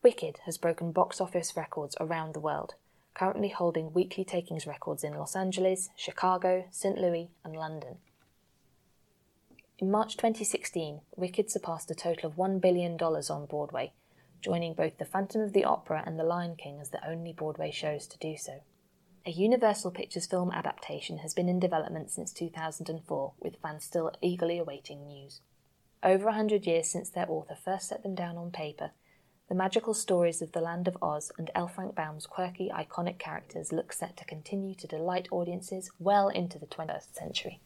Wicked 0.02 0.40
has 0.46 0.58
broken 0.58 0.92
box 0.92 1.20
office 1.20 1.56
records 1.56 1.96
around 2.00 2.34
the 2.34 2.40
world, 2.40 2.74
currently 3.14 3.48
holding 3.48 3.92
weekly 3.92 4.24
takings 4.24 4.66
records 4.66 5.04
in 5.04 5.14
Los 5.14 5.36
Angeles, 5.36 5.90
Chicago, 5.96 6.66
St. 6.70 6.98
Louis, 6.98 7.30
and 7.44 7.56
London. 7.56 7.96
In 9.78 9.90
March 9.90 10.16
2016, 10.16 11.00
Wicked 11.16 11.50
surpassed 11.50 11.90
a 11.90 11.94
total 11.94 12.30
of 12.30 12.36
$1 12.36 12.60
billion 12.60 12.96
on 13.00 13.46
Broadway, 13.46 13.92
joining 14.40 14.74
both 14.74 14.98
The 14.98 15.04
Phantom 15.04 15.40
of 15.40 15.52
the 15.52 15.64
Opera 15.64 16.02
and 16.06 16.18
The 16.18 16.24
Lion 16.24 16.56
King 16.56 16.78
as 16.80 16.90
the 16.90 17.06
only 17.08 17.32
Broadway 17.32 17.70
shows 17.70 18.06
to 18.08 18.18
do 18.18 18.36
so. 18.36 18.60
A 19.26 19.30
Universal 19.30 19.92
Pictures 19.92 20.26
film 20.26 20.50
adaptation 20.52 21.18
has 21.18 21.32
been 21.32 21.48
in 21.48 21.58
development 21.58 22.10
since 22.10 22.32
2004, 22.32 23.32
with 23.40 23.56
fans 23.62 23.84
still 23.84 24.12
eagerly 24.20 24.58
awaiting 24.58 25.06
news. 25.06 25.40
Over 26.02 26.28
a 26.28 26.34
hundred 26.34 26.66
years 26.66 26.88
since 26.88 27.08
their 27.08 27.30
author 27.30 27.54
first 27.54 27.88
set 27.88 28.02
them 28.02 28.14
down 28.14 28.36
on 28.36 28.50
paper, 28.50 28.90
the 29.49 29.55
magical 29.55 29.92
stories 29.92 30.40
of 30.40 30.53
the 30.53 30.61
Land 30.61 30.88
of 30.88 30.97
Oz 31.03 31.30
and 31.36 31.51
L. 31.55 31.68
Frank 31.68 31.95
Baum's 31.95 32.26
quirky, 32.26 32.70
iconic 32.74 33.18
characters 33.18 33.72
look 33.72 33.92
set 33.92 34.16
to 34.16 34.24
continue 34.24 34.74
to 34.74 34.86
delight 34.86 35.28
audiences 35.30 35.90
well 35.99 36.28
into 36.28 36.59
the 36.59 36.66
21st 36.66 37.14
century. 37.14 37.61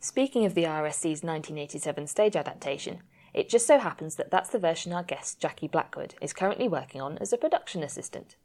Speaking 0.00 0.46
of 0.46 0.54
the 0.54 0.64
RSC's 0.64 1.22
1987 1.22 2.06
stage 2.06 2.36
adaptation, 2.36 3.00
it 3.34 3.50
just 3.50 3.66
so 3.66 3.78
happens 3.78 4.16
that 4.16 4.30
that's 4.30 4.48
the 4.48 4.58
version 4.58 4.94
our 4.94 5.02
guest, 5.02 5.40
Jackie 5.40 5.68
Blackwood, 5.68 6.14
is 6.22 6.32
currently 6.32 6.68
working 6.68 7.02
on 7.02 7.18
as 7.18 7.32
a 7.32 7.38
production 7.38 7.82
assistant. 7.82 8.36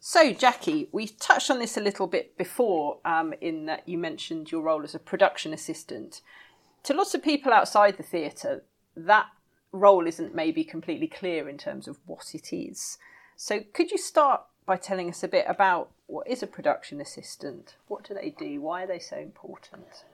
So, 0.00 0.32
Jackie, 0.32 0.88
we've 0.92 1.18
touched 1.18 1.50
on 1.50 1.58
this 1.58 1.76
a 1.76 1.80
little 1.80 2.06
bit 2.06 2.36
before 2.36 2.98
um, 3.04 3.34
in 3.40 3.66
that 3.66 3.88
you 3.88 3.98
mentioned 3.98 4.52
your 4.52 4.62
role 4.62 4.84
as 4.84 4.94
a 4.94 5.00
production 5.00 5.52
assistant. 5.52 6.20
To 6.84 6.94
lots 6.94 7.14
of 7.14 7.22
people 7.22 7.52
outside 7.52 7.96
the 7.96 8.04
theatre, 8.04 8.62
that 8.94 9.26
role 9.72 10.06
isn't 10.06 10.34
maybe 10.34 10.64
completely 10.64 11.08
clear 11.08 11.48
in 11.48 11.58
terms 11.58 11.88
of 11.88 11.98
what 12.06 12.34
it 12.34 12.52
is. 12.52 12.98
So, 13.36 13.60
could 13.72 13.90
you 13.90 13.98
start 13.98 14.42
by 14.66 14.76
telling 14.76 15.08
us 15.08 15.22
a 15.22 15.28
bit 15.28 15.46
about 15.48 15.90
what 16.06 16.28
is 16.28 16.42
a 16.42 16.46
production 16.46 17.00
assistant? 17.00 17.76
What 17.86 18.06
do 18.06 18.14
they 18.14 18.30
do? 18.30 18.60
Why 18.60 18.84
are 18.84 18.86
they 18.86 18.98
so 18.98 19.16
important? 19.16 20.04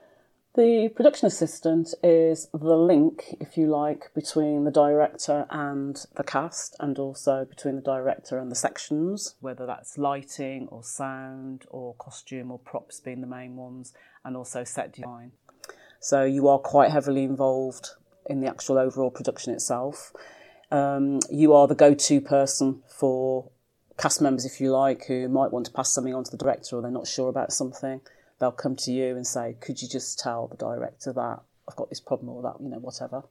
The 0.55 0.89
production 0.95 1.27
assistant 1.27 1.93
is 2.01 2.47
the 2.53 2.77
link, 2.77 3.35
if 3.41 3.57
you 3.57 3.67
like, 3.67 4.13
between 4.13 4.63
the 4.63 4.71
director 4.71 5.45
and 5.49 6.01
the 6.15 6.23
cast, 6.23 6.77
and 6.79 6.97
also 6.97 7.43
between 7.43 7.75
the 7.75 7.81
director 7.81 8.37
and 8.37 8.49
the 8.49 8.55
sections, 8.55 9.35
whether 9.41 9.65
that's 9.65 9.97
lighting 9.97 10.69
or 10.71 10.81
sound 10.81 11.65
or 11.69 11.95
costume 11.95 12.51
or 12.51 12.59
props 12.59 13.01
being 13.01 13.19
the 13.19 13.27
main 13.27 13.57
ones, 13.57 13.91
and 14.23 14.37
also 14.37 14.63
set 14.63 14.93
design. 14.93 15.33
So 15.99 16.23
you 16.23 16.47
are 16.47 16.59
quite 16.59 16.91
heavily 16.91 17.25
involved 17.25 17.89
in 18.27 18.41
the 18.41 18.47
actual 18.47 18.77
overall 18.77 19.11
production 19.11 19.53
itself. 19.53 20.11
Um, 20.71 21.19
you 21.29 21.53
are 21.53 21.67
the 21.67 21.75
go 21.75 21.93
to 21.93 22.21
person 22.21 22.81
for 22.87 23.49
cast 23.97 24.21
members, 24.21 24.45
if 24.45 24.59
you 24.59 24.71
like, 24.71 25.05
who 25.05 25.29
might 25.29 25.51
want 25.51 25.65
to 25.67 25.71
pass 25.71 25.93
something 25.93 26.13
on 26.13 26.23
to 26.23 26.31
the 26.31 26.37
director 26.37 26.75
or 26.75 26.81
they're 26.81 26.91
not 26.91 27.07
sure 27.07 27.29
about 27.29 27.53
something 27.53 28.01
they'll 28.39 28.51
come 28.51 28.75
to 28.75 28.91
you 28.91 29.15
and 29.15 29.25
say, 29.25 29.55
"Could 29.59 29.81
you 29.81 29.87
just 29.87 30.19
tell 30.19 30.47
the 30.47 30.57
director 30.57 31.13
that 31.13 31.39
I've 31.67 31.75
got 31.75 31.89
this 31.89 31.99
problem 31.99 32.29
or 32.29 32.41
that, 32.43 32.61
you 32.61 32.69
know, 32.69 32.79
whatever." 32.79 33.23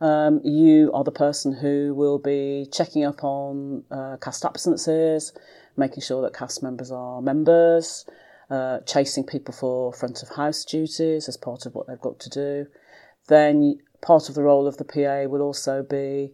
Um, 0.00 0.40
you 0.44 0.90
are 0.92 1.04
the 1.04 1.12
person 1.12 1.52
who 1.52 1.92
will 1.94 2.18
be 2.18 2.68
checking 2.72 3.04
up 3.04 3.22
on 3.24 3.84
uh, 3.90 4.16
cast 4.20 4.44
absences, 4.44 5.32
making 5.76 6.02
sure 6.02 6.22
that 6.22 6.34
cast 6.34 6.62
members 6.62 6.90
are 6.90 7.20
members, 7.20 8.06
uh, 8.48 8.78
chasing 8.80 9.24
people 9.24 9.52
for 9.52 9.92
front 9.92 10.22
of 10.22 10.30
house 10.30 10.64
duties 10.64 11.28
as 11.28 11.36
part 11.36 11.66
of 11.66 11.74
what 11.74 11.86
they've 11.86 12.00
got 12.00 12.18
to 12.20 12.30
do. 12.30 12.66
Then 13.26 13.78
part 14.00 14.28
of 14.28 14.34
the 14.34 14.42
role 14.42 14.66
of 14.66 14.76
the 14.76 14.84
PA 14.84 15.28
will 15.28 15.42
also 15.42 15.82
be, 15.82 16.32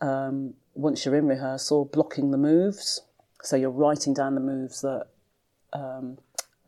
um, 0.00 0.54
once 0.74 1.04
you're 1.04 1.16
in 1.16 1.26
rehearsal, 1.26 1.84
blocking 1.84 2.30
the 2.30 2.38
moves. 2.38 3.02
So 3.42 3.56
you're 3.56 3.70
writing 3.70 4.14
down 4.14 4.34
the 4.34 4.40
moves 4.40 4.82
that 4.82 5.06
um, 5.72 6.18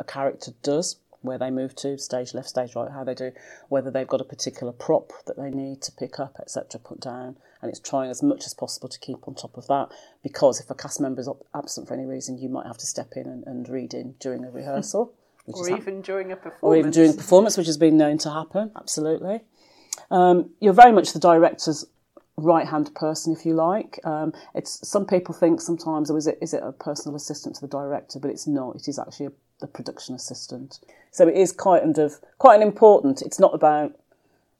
a 0.00 0.04
character 0.04 0.52
does, 0.62 0.96
where 1.20 1.38
they 1.38 1.50
move 1.50 1.74
to, 1.76 1.96
stage 1.98 2.34
left, 2.34 2.48
stage 2.48 2.74
right, 2.74 2.90
how 2.90 3.04
they 3.04 3.14
do, 3.14 3.30
whether 3.68 3.90
they've 3.90 4.08
got 4.08 4.20
a 4.20 4.24
particular 4.24 4.72
prop 4.72 5.12
that 5.26 5.36
they 5.36 5.50
need 5.50 5.80
to 5.82 5.92
pick 5.92 6.18
up, 6.18 6.36
etc., 6.40 6.80
put 6.80 7.00
down. 7.00 7.36
And 7.60 7.70
it's 7.70 7.78
trying 7.78 8.10
as 8.10 8.22
much 8.22 8.44
as 8.44 8.54
possible 8.54 8.88
to 8.88 8.98
keep 8.98 9.28
on 9.28 9.34
top 9.34 9.56
of 9.56 9.68
that 9.68 9.88
because 10.22 10.60
if 10.60 10.68
a 10.68 10.74
cast 10.74 11.00
member 11.00 11.20
is 11.20 11.28
absent 11.54 11.86
for 11.86 11.94
any 11.94 12.04
reason, 12.04 12.38
you 12.38 12.48
might 12.48 12.66
have 12.66 12.78
to 12.78 12.86
step 12.86 13.12
in 13.14 13.26
and, 13.26 13.46
and 13.46 13.68
read 13.68 13.94
in 13.94 14.16
during 14.18 14.44
a 14.44 14.50
rehearsal. 14.50 15.14
or 15.46 15.70
even 15.70 15.96
ha- 15.96 16.02
during 16.02 16.32
a 16.32 16.36
performance. 16.36 16.62
Or 16.62 16.76
even 16.76 16.90
during 16.90 17.10
a 17.10 17.14
performance, 17.14 17.56
which 17.56 17.66
has 17.66 17.76
been 17.76 17.96
known 17.96 18.18
to 18.18 18.30
happen, 18.30 18.72
absolutely. 18.76 19.42
Um, 20.10 20.50
you're 20.60 20.72
very 20.72 20.92
much 20.92 21.12
the 21.12 21.18
director's 21.18 21.84
right 22.36 22.66
hand 22.66 22.94
person, 22.94 23.32
if 23.32 23.44
you 23.46 23.54
like. 23.54 24.00
Um, 24.04 24.32
it's 24.54 24.86
some 24.86 25.06
people 25.06 25.34
think 25.34 25.60
sometimes, 25.60 26.10
oh, 26.10 26.16
is 26.16 26.26
it 26.26 26.38
is 26.40 26.54
it 26.54 26.62
a 26.62 26.72
personal 26.72 27.16
assistant 27.16 27.56
to 27.56 27.60
the 27.62 27.68
director? 27.68 28.18
But 28.18 28.30
it's 28.30 28.46
not. 28.46 28.76
It 28.76 28.88
is 28.88 28.98
actually 28.98 29.26
a 29.26 29.32
the 29.62 29.66
production 29.66 30.14
assistant. 30.14 30.80
So 31.10 31.26
it 31.26 31.36
is 31.36 31.52
quite 31.52 31.82
kind 31.82 31.96
of 31.96 32.20
quite 32.36 32.56
an 32.56 32.62
important. 32.62 33.22
It's 33.22 33.40
not 33.40 33.54
about 33.54 33.92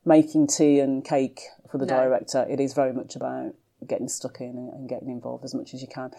making 0.07 0.47
tea 0.47 0.81
and 0.81 1.05
cake 1.05 1.43
for 1.71 1.77
the 1.77 1.87
No. 1.87 1.97
director. 1.97 2.47
It 2.49 2.61
is 2.61 2.73
very 2.73 2.95
much 2.95 3.15
about 3.15 3.55
getting 3.87 4.09
stuck 4.09 4.41
in 4.41 4.51
and, 4.51 4.73
and 4.73 4.89
getting 4.89 5.11
involved 5.11 5.45
as 5.45 5.55
much 5.55 5.75
as 5.75 5.83
you 5.83 5.89
can. 5.89 6.13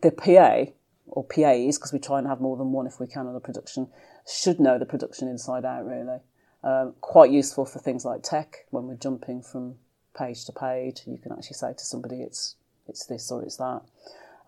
The 0.00 0.12
PA 0.12 0.72
or 1.06 1.24
PAs, 1.24 1.78
because 1.78 1.92
we 1.92 1.98
try 1.98 2.18
and 2.18 2.28
have 2.28 2.40
more 2.40 2.56
than 2.56 2.72
one 2.72 2.86
if 2.86 3.00
we 3.00 3.06
can 3.06 3.26
on 3.26 3.34
the 3.34 3.40
production, 3.40 3.88
should 4.26 4.60
know 4.60 4.78
the 4.78 4.86
production 4.86 5.26
inside 5.26 5.64
out. 5.64 5.84
Really, 5.86 6.20
um, 6.64 6.94
quite 7.00 7.30
useful 7.30 7.64
for 7.64 7.78
things 7.78 8.04
like 8.04 8.22
tech 8.22 8.66
when 8.70 8.86
we're 8.86 8.94
jumping 8.94 9.42
from 9.42 9.76
page 10.16 10.44
to 10.46 10.52
page. 10.52 11.02
You 11.06 11.18
can 11.18 11.32
actually 11.32 11.54
say 11.54 11.72
to 11.72 11.84
somebody, 11.84 12.22
"It's 12.22 12.56
it's 12.88 13.06
this 13.06 13.30
or 13.30 13.42
it's 13.42 13.56
that." 13.56 13.82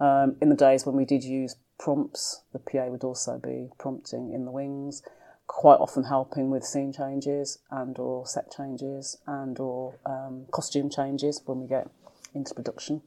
Um, 0.01 0.37
in 0.41 0.49
the 0.49 0.57
days 0.57 0.85
when 0.85 0.97
we 0.97 1.05
did 1.05 1.25
use 1.25 1.57
prompts, 1.79 2.43
the 2.53 2.59
PA 2.59 2.87
would 2.87 3.05
also 3.05 3.39
be 3.39 3.71
prompting 3.79 4.33
in 4.33 4.45
the 4.45 4.51
wings, 4.51 5.03
quite 5.47 5.77
often 5.77 6.05
helping 6.05 6.51
with 6.51 6.65
scene 6.65 6.93
changes 6.93 7.59
and 7.71 7.99
or 7.99 8.27
set 8.27 8.51
changes 8.51 9.19
and 9.27 9.59
or 9.59 9.95
um, 10.07 10.47
costume 10.51 10.91
changes 10.91 11.43
when 11.47 11.61
we 11.61 11.67
get 11.67 11.89
into 12.35 12.55
production. 12.55 13.03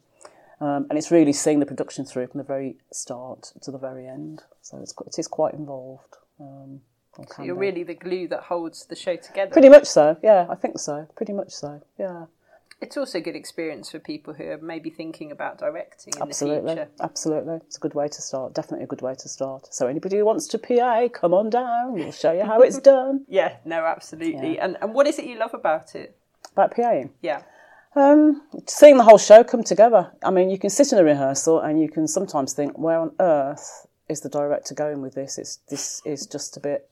Um, 0.60 0.88
and 0.90 0.98
it's 0.98 1.12
really 1.12 1.34
seeing 1.34 1.60
the 1.60 1.66
production 1.66 2.04
through 2.06 2.28
from 2.28 2.40
the 2.40 2.44
very 2.44 2.78
start 2.92 3.52
to 3.62 3.72
the 3.72 3.78
very 3.78 4.08
end. 4.08 4.44
So 4.62 4.80
it's, 4.80 4.94
it 5.06 5.20
is 5.20 5.28
quite 5.28 5.54
involved. 5.54 6.16
So 7.36 7.44
you're 7.44 7.56
really 7.56 7.84
the 7.84 7.96
glue 7.96 8.28
that 8.30 8.42
holds 8.44 8.86
the 8.86 8.96
show 8.96 9.16
together. 9.16 9.52
Pretty 9.52 9.70
much 9.70 9.86
so, 9.88 10.18
yeah, 10.24 10.46
I 10.50 10.56
think 10.56 10.80
so. 10.80 11.08
Pretty 11.16 11.34
much 11.34 11.52
so, 11.52 11.82
yeah. 11.98 12.26
It's 12.80 12.96
also 12.96 13.18
a 13.18 13.22
good 13.22 13.36
experience 13.36 13.90
for 13.90 13.98
people 13.98 14.36
who 14.36 14.44
are 14.52 14.60
maybe 14.60 14.92
thinking 14.92 15.32
about 15.32 15.58
directing 15.58 16.14
in 16.16 16.22
Absolutely, 16.22 16.76
the 16.76 16.82
future. 16.82 16.92
absolutely. 17.02 17.56
It's 17.66 17.78
a 17.78 17.80
good 17.80 17.96
way 17.96 18.08
to 18.08 18.22
start. 18.22 18.54
Definitely 18.54 18.84
a 18.84 18.88
good 18.88 19.02
way 19.02 19.16
to 19.16 19.28
start. 19.28 19.74
So 19.74 19.88
anybody 19.88 20.18
who 20.18 20.26
wants 20.26 20.46
to 20.50 20.60
PA, 20.60 21.08
come 21.12 21.34
on 21.34 21.50
down. 21.50 21.94
We'll 21.94 22.12
show 22.12 22.34
you 22.34 22.44
how 22.44 22.60
it's 22.62 22.78
done. 22.94 23.26
Yeah, 23.28 23.56
no, 23.66 23.84
absolutely. 23.84 24.56
Yeah. 24.56 24.66
And 24.66 24.78
and 24.80 24.94
what 24.94 25.08
is 25.08 25.18
it 25.18 25.26
you 25.26 25.40
love 25.40 25.56
about 25.56 25.96
it? 25.96 26.16
About 26.54 26.76
PAing. 26.76 27.10
Yeah. 27.22 27.42
Um, 27.96 28.44
seeing 28.68 28.98
the 28.98 29.04
whole 29.04 29.18
show 29.18 29.44
come 29.44 29.64
together. 29.64 30.12
I 30.24 30.30
mean, 30.30 30.52
you 30.52 30.60
can 30.60 30.70
sit 30.70 30.92
in 30.92 31.00
a 31.00 31.04
rehearsal 31.04 31.60
and 31.60 31.82
you 31.82 31.90
can 31.90 32.08
sometimes 32.08 32.54
think, 32.54 32.78
where 32.78 33.00
on 33.00 33.12
earth 33.20 33.88
is 34.08 34.22
the 34.22 34.30
director 34.30 34.76
going 34.76 35.02
with 35.02 35.16
this? 35.16 35.40
It's 35.40 35.56
this 35.68 36.00
is 36.06 36.28
just 36.28 36.56
a 36.58 36.60
bit. 36.60 36.88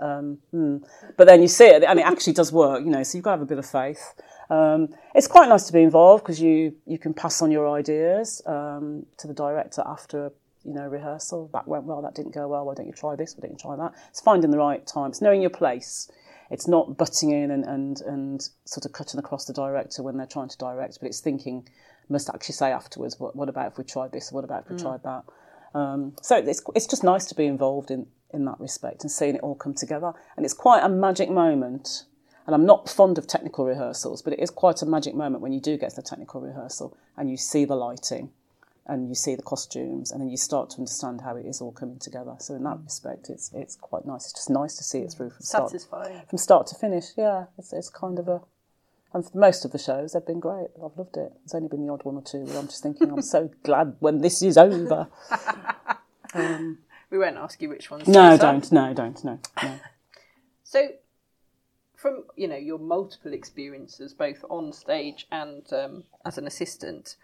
Um, 0.00 0.38
hmm. 0.50 0.78
But 1.16 1.26
then 1.26 1.42
you 1.42 1.48
see 1.48 1.66
it, 1.66 1.84
and 1.84 1.98
it 1.98 2.06
actually 2.06 2.32
does 2.32 2.52
work. 2.52 2.84
You 2.84 2.90
know, 2.90 3.02
so 3.02 3.16
you've 3.18 3.24
got 3.24 3.32
to 3.32 3.38
have 3.38 3.42
a 3.42 3.46
bit 3.46 3.58
of 3.58 3.66
faith. 3.66 4.14
Um, 4.48 4.88
it's 5.14 5.28
quite 5.28 5.48
nice 5.48 5.66
to 5.66 5.72
be 5.72 5.82
involved 5.82 6.24
because 6.24 6.40
you 6.40 6.74
you 6.86 6.98
can 6.98 7.14
pass 7.14 7.42
on 7.42 7.50
your 7.50 7.68
ideas 7.70 8.42
um, 8.46 9.06
to 9.18 9.26
the 9.28 9.34
director 9.34 9.82
after 9.86 10.32
you 10.64 10.74
know 10.74 10.86
rehearsal. 10.86 11.50
That 11.52 11.68
went 11.68 11.84
well. 11.84 12.02
That 12.02 12.14
didn't 12.14 12.34
go 12.34 12.48
well. 12.48 12.64
Why 12.64 12.74
don't 12.74 12.86
you 12.86 12.92
try 12.92 13.14
this? 13.16 13.36
Why 13.36 13.42
don't 13.42 13.52
you 13.52 13.58
try 13.58 13.76
that? 13.76 13.94
It's 14.08 14.20
finding 14.20 14.50
the 14.50 14.58
right 14.58 14.84
time. 14.86 15.10
It's 15.10 15.20
knowing 15.22 15.40
your 15.40 15.50
place. 15.50 16.10
It's 16.50 16.66
not 16.66 16.96
butting 16.96 17.30
in 17.30 17.52
and, 17.52 17.64
and, 17.64 18.00
and 18.00 18.48
sort 18.64 18.84
of 18.84 18.92
cutting 18.92 19.20
across 19.20 19.44
the 19.44 19.52
director 19.52 20.02
when 20.02 20.16
they're 20.16 20.26
trying 20.26 20.48
to 20.48 20.58
direct, 20.58 20.98
but 21.00 21.06
it's 21.06 21.20
thinking, 21.20 21.68
must 22.08 22.28
actually 22.28 22.54
say 22.54 22.72
afterwards, 22.72 23.20
what, 23.20 23.36
what 23.36 23.48
about 23.48 23.70
if 23.70 23.78
we 23.78 23.84
tried 23.84 24.10
this? 24.10 24.32
What 24.32 24.42
about 24.42 24.64
if 24.64 24.70
we 24.70 24.74
Mm. 24.74 24.82
tried 24.82 25.02
that? 25.04 25.22
Um, 25.78 26.16
so 26.22 26.38
it's, 26.38 26.60
it's 26.74 26.88
just 26.88 27.04
nice 27.04 27.26
to 27.26 27.36
be 27.36 27.46
involved 27.46 27.92
in, 27.92 28.08
in 28.32 28.44
that 28.46 28.58
respect 28.60 29.02
and 29.02 29.10
seeing 29.10 29.34
it 29.34 29.40
all 29.42 29.54
come 29.54 29.74
together. 29.74 30.12
And 30.36 30.44
it's 30.44 30.54
quite 30.54 30.82
a 30.82 30.88
magic 30.88 31.30
moment. 31.30 32.04
And 32.46 32.54
I'm 32.54 32.66
not 32.66 32.88
fond 32.88 33.18
of 33.18 33.26
technical 33.26 33.64
rehearsals, 33.64 34.22
but 34.22 34.32
it 34.32 34.40
is 34.40 34.50
quite 34.50 34.82
a 34.82 34.86
magic 34.86 35.14
moment 35.14 35.42
when 35.42 35.52
you 35.52 35.60
do 35.60 35.76
get 35.76 35.90
to 35.90 35.96
the 35.96 36.02
technical 36.02 36.40
rehearsal 36.40 36.96
and 37.16 37.30
you 37.30 37.36
see 37.36 37.64
the 37.64 37.76
lighting 37.76 38.30
and 38.86 39.08
you 39.08 39.14
see 39.14 39.36
the 39.36 39.42
costumes 39.42 40.10
and 40.10 40.20
then 40.20 40.28
you 40.28 40.36
start 40.36 40.70
to 40.70 40.78
understand 40.78 41.20
how 41.20 41.36
it 41.36 41.46
is 41.46 41.60
all 41.60 41.70
coming 41.70 41.98
together. 41.98 42.34
So 42.40 42.54
in 42.54 42.64
that 42.64 42.78
respect, 42.82 43.30
it's 43.30 43.52
it's 43.54 43.76
quite 43.76 44.04
nice. 44.04 44.24
It's 44.24 44.32
just 44.32 44.50
nice 44.50 44.74
to 44.76 44.82
see 44.84 44.98
it 44.98 45.12
through 45.12 45.30
from 45.30 45.42
start 45.42 45.70
Satisfying. 45.70 46.22
from 46.28 46.38
start 46.38 46.66
to 46.68 46.74
finish. 46.74 47.04
Yeah, 47.16 47.44
it's 47.56 47.72
it's 47.72 47.88
kind 47.88 48.18
of 48.18 48.26
a. 48.26 48.40
And 49.12 49.28
for 49.28 49.38
most 49.38 49.64
of 49.64 49.72
the 49.72 49.78
shows, 49.78 50.12
they've 50.12 50.26
been 50.26 50.40
great. 50.40 50.68
I've 50.76 50.96
loved 50.96 51.16
it. 51.16 51.32
There's 51.44 51.54
only 51.54 51.68
been 51.68 51.84
the 51.84 51.92
odd 51.92 52.04
one 52.04 52.14
or 52.16 52.22
two 52.22 52.44
where 52.44 52.58
I'm 52.58 52.66
just 52.68 52.82
thinking, 52.82 53.10
I'm 53.10 53.22
so 53.22 53.50
glad 53.64 53.96
when 53.98 54.20
this 54.20 54.42
is 54.42 54.56
over. 54.56 55.08
Um, 56.32 56.78
We 57.10 57.18
won't 57.18 57.36
ask 57.36 57.60
you 57.60 57.68
which 57.68 57.90
ones. 57.90 58.06
no, 58.06 58.36
don't, 58.36 58.70
no, 58.70 58.94
don't, 58.94 59.24
no, 59.24 59.38
no. 59.62 59.80
So, 60.62 60.90
from 61.96 62.24
you 62.36 62.46
know 62.46 62.56
your 62.56 62.78
multiple 62.78 63.32
experiences, 63.32 64.14
both 64.14 64.44
on 64.48 64.72
stage 64.72 65.26
and 65.32 65.64
um, 65.72 66.04
as 66.24 66.38
an 66.38 66.46
assistant, 66.46 67.16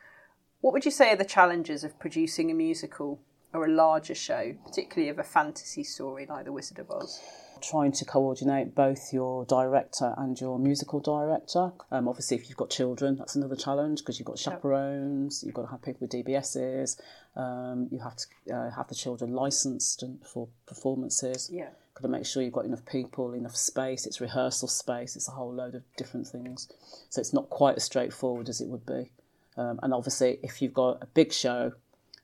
what 0.60 0.72
would 0.72 0.84
you 0.84 0.90
say 0.90 1.12
are 1.12 1.16
the 1.16 1.24
challenges 1.24 1.84
of 1.84 1.98
producing 2.00 2.50
a 2.50 2.54
musical 2.54 3.20
or 3.54 3.64
a 3.64 3.70
larger 3.70 4.16
show, 4.16 4.56
particularly 4.64 5.08
of 5.08 5.20
a 5.20 5.22
fantasy 5.22 5.84
story 5.84 6.26
like 6.26 6.44
The 6.44 6.52
Wizard 6.52 6.80
of 6.80 6.90
Oz? 6.90 7.20
Trying 7.62 7.92
to 7.92 8.04
coordinate 8.04 8.74
both 8.74 9.12
your 9.12 9.44
director 9.44 10.14
and 10.16 10.40
your 10.40 10.58
musical 10.58 11.00
director. 11.00 11.72
Um, 11.90 12.08
obviously, 12.08 12.36
if 12.36 12.48
you've 12.48 12.56
got 12.56 12.70
children, 12.70 13.16
that's 13.16 13.34
another 13.34 13.56
challenge 13.56 14.00
because 14.00 14.18
you've 14.18 14.26
got 14.26 14.38
chaperones, 14.38 15.42
you've 15.44 15.54
got 15.54 15.62
to 15.62 15.68
have 15.68 15.82
people 15.82 16.06
with 16.06 16.10
DBSs, 16.10 17.00
um, 17.36 17.88
you 17.90 17.98
have 17.98 18.16
to 18.16 18.54
uh, 18.54 18.70
have 18.70 18.88
the 18.88 18.94
children 18.94 19.32
licensed 19.32 20.04
for 20.24 20.48
performances. 20.66 21.50
Yeah. 21.52 21.68
Got 21.94 22.02
to 22.02 22.08
make 22.08 22.26
sure 22.26 22.42
you've 22.42 22.52
got 22.52 22.66
enough 22.66 22.84
people, 22.84 23.32
enough 23.32 23.56
space. 23.56 24.06
It's 24.06 24.20
rehearsal 24.20 24.68
space. 24.68 25.16
It's 25.16 25.28
a 25.28 25.32
whole 25.32 25.52
load 25.52 25.74
of 25.74 25.82
different 25.96 26.26
things. 26.26 26.68
So 27.08 27.20
it's 27.20 27.32
not 27.32 27.48
quite 27.48 27.76
as 27.76 27.84
straightforward 27.84 28.50
as 28.50 28.60
it 28.60 28.68
would 28.68 28.84
be. 28.84 29.12
Um, 29.56 29.80
and 29.82 29.94
obviously, 29.94 30.38
if 30.42 30.60
you've 30.60 30.74
got 30.74 31.02
a 31.02 31.06
big 31.06 31.32
show 31.32 31.72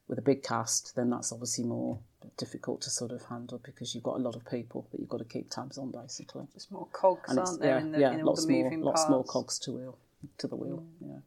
with 0.09 0.19
a 0.19 0.23
big 0.23 0.43
cast, 0.43 0.95
then 0.95 1.09
that's 1.09 1.33
obviously 1.33 1.65
more 1.65 1.99
difficult 2.37 2.81
to 2.83 2.91
sort 2.91 3.13
of 3.13 3.25
handle 3.25 3.61
because 3.63 3.95
you've 3.95 4.05
got 4.05 4.17
a 4.17 4.23
lot 4.23 4.37
of 4.37 4.45
people 4.49 4.87
that 4.91 5.01
you've 5.01 5.09
got 5.09 5.19
to 5.19 5.25
keep 5.25 5.51
tabs 5.51 5.79
on, 5.79 5.91
basically. 5.91 6.47
Just 6.53 6.71
more 6.71 6.87
cogs, 6.93 7.31
And 7.31 7.39
aren't 7.39 7.61
there, 7.61 7.77
yeah, 7.77 7.81
in, 7.81 7.93
the, 7.93 8.01
yeah, 8.01 8.13
in 8.13 8.21
all 8.21 8.27
lots 8.29 8.47
the 8.47 8.53
more, 8.53 8.63
moving 8.65 8.81
lots 8.83 9.09
more 9.09 9.25
cogs 9.25 9.59
to 9.61 9.73
wheel 9.73 9.99
to 10.39 10.47
the 10.47 10.57
wheel. 10.57 10.85
Yeah. 11.01 11.19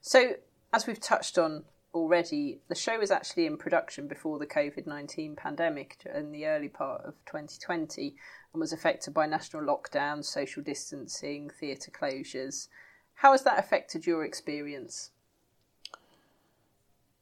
So, 0.00 0.34
as 0.72 0.86
we've 0.86 1.00
touched 1.00 1.38
on 1.38 1.64
already, 1.94 2.60
the 2.68 2.74
show 2.74 2.98
was 2.98 3.10
actually 3.10 3.46
in 3.46 3.56
production 3.56 4.08
before 4.08 4.38
the 4.38 4.46
COVID 4.46 4.86
19 4.86 5.36
pandemic 5.36 5.96
in 6.14 6.32
the 6.32 6.46
early 6.46 6.68
part 6.68 7.02
of 7.04 7.14
2020 7.26 8.16
and 8.52 8.60
was 8.60 8.72
affected 8.72 9.14
by 9.14 9.26
national 9.26 9.62
lockdowns, 9.62 10.24
social 10.24 10.62
distancing, 10.62 11.50
theatre 11.50 11.90
closures. 11.90 12.68
How 13.14 13.32
has 13.32 13.42
that 13.44 13.58
affected 13.58 14.06
your 14.06 14.24
experience? 14.24 15.10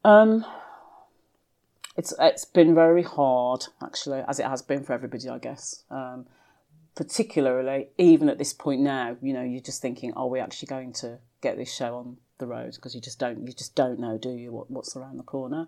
Um, 0.03 0.45
it's 1.95 2.13
it's 2.19 2.45
been 2.45 2.73
very 2.75 3.03
hard 3.03 3.65
actually, 3.81 4.21
as 4.27 4.39
it 4.39 4.45
has 4.45 4.61
been 4.61 4.83
for 4.83 4.93
everybody, 4.93 5.29
I 5.29 5.37
guess. 5.37 5.83
Um, 5.89 6.25
particularly, 6.95 7.87
even 7.97 8.29
at 8.29 8.37
this 8.37 8.53
point 8.53 8.81
now, 8.81 9.17
you 9.21 9.33
know, 9.33 9.43
you're 9.43 9.61
just 9.61 9.81
thinking, 9.81 10.13
are 10.13 10.27
we 10.27 10.39
actually 10.39 10.67
going 10.67 10.93
to 10.93 11.19
get 11.41 11.57
this 11.57 11.73
show 11.73 11.95
on 11.95 12.17
the 12.37 12.47
road? 12.47 12.73
Because 12.75 12.93
you 12.95 13.01
just 13.01 13.19
don't, 13.19 13.47
you 13.47 13.53
just 13.53 13.75
don't 13.75 13.99
know, 13.99 14.17
do 14.17 14.29
you? 14.29 14.51
What, 14.51 14.69
what's 14.69 14.95
around 14.95 15.17
the 15.17 15.23
corner? 15.23 15.67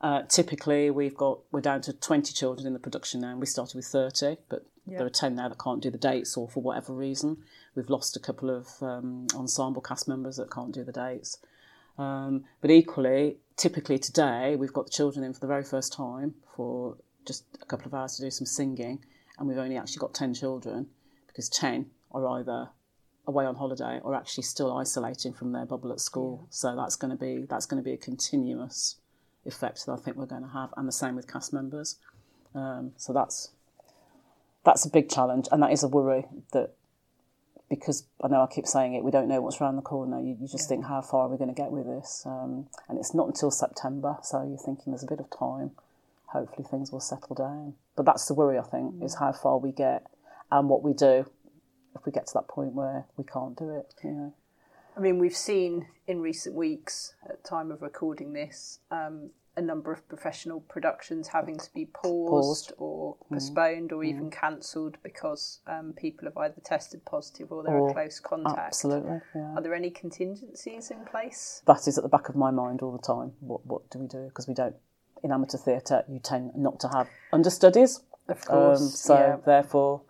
Uh, 0.00 0.22
typically, 0.28 0.90
we've 0.90 1.16
got 1.16 1.40
we're 1.50 1.60
down 1.60 1.80
to 1.82 1.92
twenty 1.92 2.32
children 2.32 2.66
in 2.66 2.72
the 2.72 2.78
production 2.78 3.20
now. 3.20 3.30
and 3.30 3.40
We 3.40 3.46
started 3.46 3.76
with 3.76 3.86
thirty, 3.86 4.36
but 4.48 4.64
Yeah. 4.86 4.98
there 4.98 5.06
are 5.06 5.10
ten 5.10 5.34
now 5.34 5.48
that 5.48 5.58
can't 5.58 5.82
do 5.82 5.90
the 5.90 5.98
dates, 5.98 6.36
or 6.36 6.48
for 6.48 6.62
whatever 6.62 6.92
reason, 6.92 7.38
we've 7.74 7.90
lost 7.90 8.16
a 8.16 8.20
couple 8.20 8.48
of 8.48 8.68
um, 8.82 9.26
ensemble 9.34 9.82
cast 9.82 10.06
members 10.06 10.36
that 10.36 10.50
can't 10.50 10.72
do 10.72 10.84
the 10.84 10.92
dates. 10.92 11.38
Um, 11.98 12.44
but 12.60 12.70
equally, 12.70 13.38
typically 13.56 13.98
today, 13.98 14.56
we've 14.56 14.72
got 14.72 14.86
the 14.86 14.92
children 14.92 15.24
in 15.24 15.34
for 15.34 15.40
the 15.40 15.46
very 15.46 15.64
first 15.64 15.92
time 15.92 16.34
for 16.56 16.96
just 17.26 17.44
a 17.60 17.66
couple 17.66 17.86
of 17.86 17.94
hours 17.94 18.16
to 18.16 18.22
do 18.22 18.30
some 18.30 18.46
singing, 18.46 19.04
and 19.38 19.48
we've 19.48 19.58
only 19.58 19.76
actually 19.76 19.98
got 19.98 20.14
10 20.14 20.34
children 20.34 20.86
because 21.26 21.48
10 21.48 21.86
are 22.12 22.26
either 22.38 22.70
away 23.26 23.44
on 23.44 23.54
holiday 23.54 24.00
or 24.02 24.14
actually 24.14 24.42
still 24.42 24.76
isolating 24.76 25.32
from 25.34 25.52
their 25.52 25.66
bubble 25.66 25.92
at 25.92 26.00
school. 26.00 26.46
So 26.50 26.74
that's 26.74 26.96
going 26.96 27.10
to 27.10 27.16
be 27.16 27.46
that's 27.48 27.66
going 27.66 27.82
to 27.82 27.84
be 27.84 27.92
a 27.92 27.98
continuous 27.98 28.96
effect 29.44 29.84
that 29.86 29.92
I 29.92 29.96
think 29.96 30.16
we're 30.16 30.26
going 30.26 30.42
to 30.42 30.48
have, 30.48 30.70
and 30.76 30.88
the 30.88 30.92
same 30.92 31.14
with 31.14 31.30
cast 31.30 31.52
members. 31.52 31.96
Um, 32.54 32.92
so 32.96 33.12
that's 33.12 33.50
that's 34.64 34.84
a 34.86 34.90
big 34.90 35.10
challenge, 35.10 35.46
and 35.52 35.62
that 35.62 35.72
is 35.72 35.82
a 35.82 35.88
worry 35.88 36.24
that 36.52 36.74
because 37.68 38.06
I 38.22 38.28
know 38.28 38.42
I 38.42 38.46
keep 38.46 38.66
saying 38.66 38.94
it, 38.94 39.04
we 39.04 39.10
don't 39.10 39.28
know 39.28 39.40
what's 39.40 39.60
around 39.60 39.76
the 39.76 39.82
corner. 39.82 40.20
You, 40.20 40.36
you 40.40 40.48
just 40.48 40.68
think, 40.68 40.86
how 40.86 41.02
far 41.02 41.26
are 41.26 41.28
we 41.28 41.36
going 41.36 41.54
to 41.54 41.54
get 41.54 41.70
with 41.70 41.86
this? 41.86 42.22
Um, 42.24 42.68
and 42.88 42.98
it's 42.98 43.14
not 43.14 43.26
until 43.26 43.50
September, 43.50 44.16
so 44.22 44.42
you're 44.42 44.58
thinking 44.58 44.92
there's 44.92 45.02
a 45.02 45.06
bit 45.06 45.20
of 45.20 45.28
time. 45.36 45.72
Hopefully, 46.26 46.66
things 46.70 46.92
will 46.92 47.00
settle 47.00 47.34
down. 47.34 47.74
But 47.96 48.06
that's 48.06 48.26
the 48.26 48.34
worry, 48.34 48.58
I 48.58 48.62
think, 48.62 49.02
is 49.02 49.16
how 49.16 49.32
far 49.32 49.58
we 49.58 49.72
get 49.72 50.06
and 50.50 50.68
what 50.68 50.82
we 50.82 50.92
do 50.92 51.30
if 51.94 52.04
we 52.06 52.12
get 52.12 52.26
to 52.28 52.34
that 52.34 52.48
point 52.48 52.72
where 52.72 53.06
we 53.16 53.24
can't 53.24 53.56
do 53.56 53.70
it. 53.70 53.94
You 54.04 54.10
know. 54.10 54.34
I 54.96 55.00
mean, 55.00 55.18
we've 55.18 55.36
seen 55.36 55.86
in 56.06 56.20
recent 56.20 56.54
weeks, 56.54 57.14
at 57.28 57.44
time 57.44 57.70
of 57.70 57.82
recording 57.82 58.32
this, 58.32 58.80
um, 58.90 59.30
a 59.58 59.62
number 59.62 59.90
of 59.92 60.06
professional 60.08 60.60
productions 60.74 61.28
having 61.28 61.58
to 61.58 61.68
be 61.74 61.84
paused, 61.86 62.68
Paused. 62.68 62.72
or 62.78 63.16
Mm. 63.16 63.34
postponed 63.34 63.92
or 63.92 64.00
Mm. 64.02 64.06
even 64.12 64.30
cancelled 64.30 64.96
because 65.02 65.60
um, 65.66 65.92
people 66.04 66.26
have 66.28 66.36
either 66.36 66.60
tested 66.62 67.04
positive 67.04 67.50
or 67.52 67.62
they're 67.64 67.76
Or- 67.76 67.88
in 67.88 67.94
close 67.94 68.20
contact. 68.20 68.58
Absolutely, 68.58 69.20
yeah. 69.34 69.54
Are 69.56 69.60
there 69.62 69.74
any 69.74 69.90
contingencies 69.90 70.90
in 70.90 71.04
place? 71.04 71.62
That 71.66 71.88
is 71.88 71.98
at 71.98 72.04
the 72.04 72.08
back 72.08 72.28
of 72.28 72.36
my 72.36 72.50
mind 72.52 72.82
all 72.82 72.92
the 72.92 73.06
time. 73.14 73.34
What 73.40 73.66
what 73.66 73.90
do 73.90 73.98
we 73.98 74.06
do? 74.06 74.24
Because 74.28 74.46
we 74.48 74.54
don't 74.54 74.76
in 75.24 75.32
amateur 75.32 75.58
theatre, 75.58 76.04
you 76.08 76.20
tend 76.20 76.54
not 76.56 76.78
to 76.78 76.88
have 76.96 77.08
understudies. 77.32 78.00
Of 78.28 78.44
course, 78.46 78.80
Um, 78.80 78.86
so 78.88 79.14
yeah. 79.14 79.36
therefore, 79.44 80.02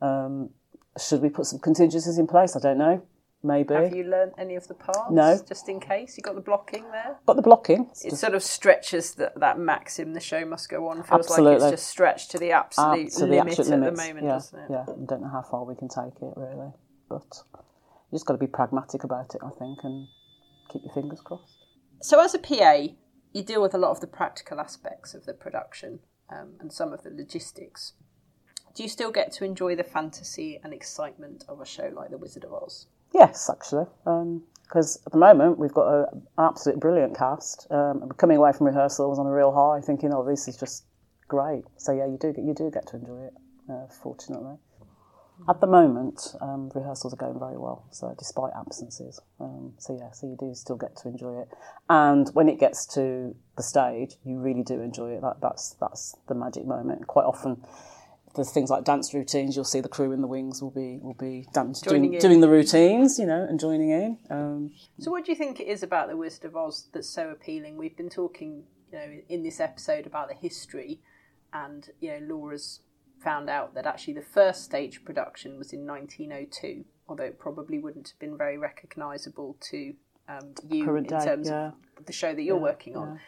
um, 0.00 0.50
Should 0.98 1.20
we 1.20 1.28
put 1.28 1.44
some 1.44 1.58
contingencies 1.58 2.16
in 2.18 2.26
place? 2.26 2.56
I 2.56 2.58
don't 2.58 2.78
know. 2.78 3.02
Maybe. 3.46 3.74
Have 3.74 3.94
you 3.94 4.04
learnt 4.04 4.32
any 4.38 4.56
of 4.56 4.66
the 4.66 4.74
parts? 4.74 5.10
No. 5.10 5.38
Just 5.48 5.68
in 5.68 5.78
case. 5.78 6.16
You 6.16 6.22
got 6.22 6.34
the 6.34 6.40
blocking 6.40 6.90
there? 6.90 7.16
Got 7.26 7.36
the 7.36 7.42
blocking. 7.42 7.88
It 8.04 8.16
sort 8.16 8.34
of 8.34 8.42
stretches 8.42 9.14
the, 9.14 9.32
that 9.36 9.58
maxim, 9.58 10.14
the 10.14 10.20
show 10.20 10.44
must 10.44 10.68
go 10.68 10.88
on. 10.88 10.96
Feels 10.96 11.10
like 11.10 11.20
Absolutely. 11.20 11.54
it's 11.54 11.70
just 11.70 11.86
stretched 11.86 12.32
to 12.32 12.38
the 12.38 12.50
absolute 12.50 13.12
to 13.12 13.20
the 13.20 13.26
limit 13.26 13.58
absolute 13.58 13.72
at 13.72 13.80
limits. 13.80 14.00
the 14.00 14.08
moment, 14.08 14.26
yeah, 14.26 14.32
doesn't 14.32 14.58
it? 14.58 14.70
Yeah, 14.70 14.82
I 14.82 15.06
don't 15.06 15.22
know 15.22 15.30
how 15.30 15.42
far 15.48 15.64
we 15.64 15.76
can 15.76 15.88
take 15.88 16.20
it 16.20 16.32
really, 16.36 16.72
but 17.08 17.42
you 18.10 18.16
just 18.16 18.26
got 18.26 18.32
to 18.34 18.38
be 18.38 18.48
pragmatic 18.48 19.04
about 19.04 19.34
it, 19.34 19.40
I 19.44 19.50
think, 19.50 19.78
and 19.84 20.08
keep 20.72 20.82
your 20.84 20.92
fingers 20.92 21.20
crossed. 21.20 21.64
So, 22.02 22.20
as 22.20 22.34
a 22.34 22.38
PA, 22.38 22.88
you 23.32 23.42
deal 23.44 23.62
with 23.62 23.74
a 23.74 23.78
lot 23.78 23.92
of 23.92 24.00
the 24.00 24.06
practical 24.08 24.60
aspects 24.60 25.14
of 25.14 25.24
the 25.24 25.34
production 25.34 26.00
um, 26.30 26.54
and 26.58 26.72
some 26.72 26.92
of 26.92 27.04
the 27.04 27.10
logistics. 27.10 27.92
Do 28.74 28.82
you 28.82 28.88
still 28.88 29.10
get 29.10 29.32
to 29.32 29.44
enjoy 29.44 29.76
the 29.76 29.84
fantasy 29.84 30.60
and 30.62 30.74
excitement 30.74 31.44
of 31.48 31.60
a 31.60 31.64
show 31.64 31.90
like 31.94 32.10
The 32.10 32.18
Wizard 32.18 32.44
of 32.44 32.52
Oz? 32.52 32.88
Yes, 33.18 33.48
actually, 33.48 33.86
because 34.04 35.00
at 35.06 35.12
the 35.12 35.18
moment 35.18 35.58
we've 35.58 35.72
got 35.72 36.12
an 36.12 36.22
absolute 36.38 36.78
brilliant 36.78 37.16
cast. 37.16 37.66
Um, 37.70 38.10
coming 38.18 38.36
away 38.36 38.52
from 38.52 38.66
rehearsals 38.66 39.18
on 39.18 39.26
a 39.26 39.32
real 39.32 39.52
high, 39.52 39.80
thinking, 39.80 40.12
"Oh, 40.12 40.22
this 40.22 40.48
is 40.48 40.56
just 40.58 40.84
great." 41.26 41.64
So 41.78 41.92
yeah, 41.92 42.04
you 42.04 42.18
do 42.20 42.34
get 42.34 42.44
you 42.44 42.52
do 42.52 42.70
get 42.70 42.86
to 42.88 42.96
enjoy 42.96 43.22
it. 43.22 43.34
Uh, 43.70 43.86
fortunately, 44.02 44.58
at 45.48 45.62
the 45.62 45.66
moment, 45.66 46.34
um, 46.42 46.70
rehearsals 46.74 47.14
are 47.14 47.16
going 47.16 47.38
very 47.38 47.56
well. 47.56 47.86
So 47.90 48.14
despite 48.18 48.52
absences, 48.54 49.18
um, 49.40 49.72
so 49.78 49.96
yeah, 49.98 50.10
so 50.10 50.26
you 50.26 50.36
do 50.38 50.54
still 50.54 50.76
get 50.76 50.94
to 50.96 51.08
enjoy 51.08 51.40
it. 51.40 51.48
And 51.88 52.28
when 52.34 52.50
it 52.50 52.60
gets 52.60 52.84
to 52.96 53.34
the 53.56 53.62
stage, 53.62 54.16
you 54.26 54.38
really 54.38 54.62
do 54.62 54.82
enjoy 54.82 55.12
it. 55.12 55.22
That, 55.22 55.40
that's 55.40 55.74
that's 55.80 56.16
the 56.28 56.34
magic 56.34 56.66
moment. 56.66 57.06
Quite 57.06 57.24
often. 57.24 57.64
There's 58.36 58.52
things 58.52 58.70
like 58.70 58.84
dance 58.84 59.12
routines. 59.12 59.56
You'll 59.56 59.64
see 59.64 59.80
the 59.80 59.88
crew 59.88 60.12
in 60.12 60.20
the 60.20 60.26
wings 60.26 60.62
will 60.62 60.70
be 60.70 60.98
will 61.02 61.14
be 61.14 61.48
dance, 61.52 61.80
doing, 61.80 62.14
in. 62.14 62.20
doing 62.20 62.40
the 62.40 62.48
routines, 62.48 63.18
you 63.18 63.26
know, 63.26 63.42
and 63.48 63.58
joining 63.58 63.90
in. 63.90 64.18
Um, 64.30 64.72
So, 65.00 65.10
what 65.10 65.24
do 65.24 65.32
you 65.32 65.36
think 65.36 65.58
it 65.58 65.66
is 65.66 65.82
about 65.82 66.08
The 66.08 66.16
Wizard 66.16 66.44
of 66.44 66.56
Oz 66.56 66.88
that's 66.92 67.08
so 67.08 67.30
appealing? 67.30 67.76
We've 67.76 67.96
been 67.96 68.10
talking, 68.10 68.64
you 68.92 68.98
know, 68.98 69.18
in 69.28 69.42
this 69.42 69.58
episode 69.58 70.06
about 70.06 70.28
the 70.28 70.34
history, 70.34 71.00
and 71.52 71.88
you 72.00 72.10
know, 72.10 72.34
Laura's 72.34 72.80
found 73.22 73.48
out 73.48 73.74
that 73.74 73.86
actually 73.86 74.14
the 74.14 74.22
first 74.22 74.64
stage 74.64 75.04
production 75.04 75.58
was 75.58 75.72
in 75.72 75.86
1902, 75.86 76.84
although 77.08 77.24
it 77.24 77.38
probably 77.38 77.78
wouldn't 77.78 78.08
have 78.08 78.18
been 78.18 78.36
very 78.36 78.58
recognisable 78.58 79.56
to 79.70 79.94
um, 80.28 80.54
you 80.68 80.84
Current 80.84 81.10
in 81.10 81.18
day, 81.18 81.24
terms 81.24 81.48
yeah. 81.48 81.70
of 81.96 82.06
the 82.06 82.12
show 82.12 82.34
that 82.34 82.42
you're 82.42 82.56
Yeah, 82.56 82.62
working 82.62 82.96
on. 82.96 83.20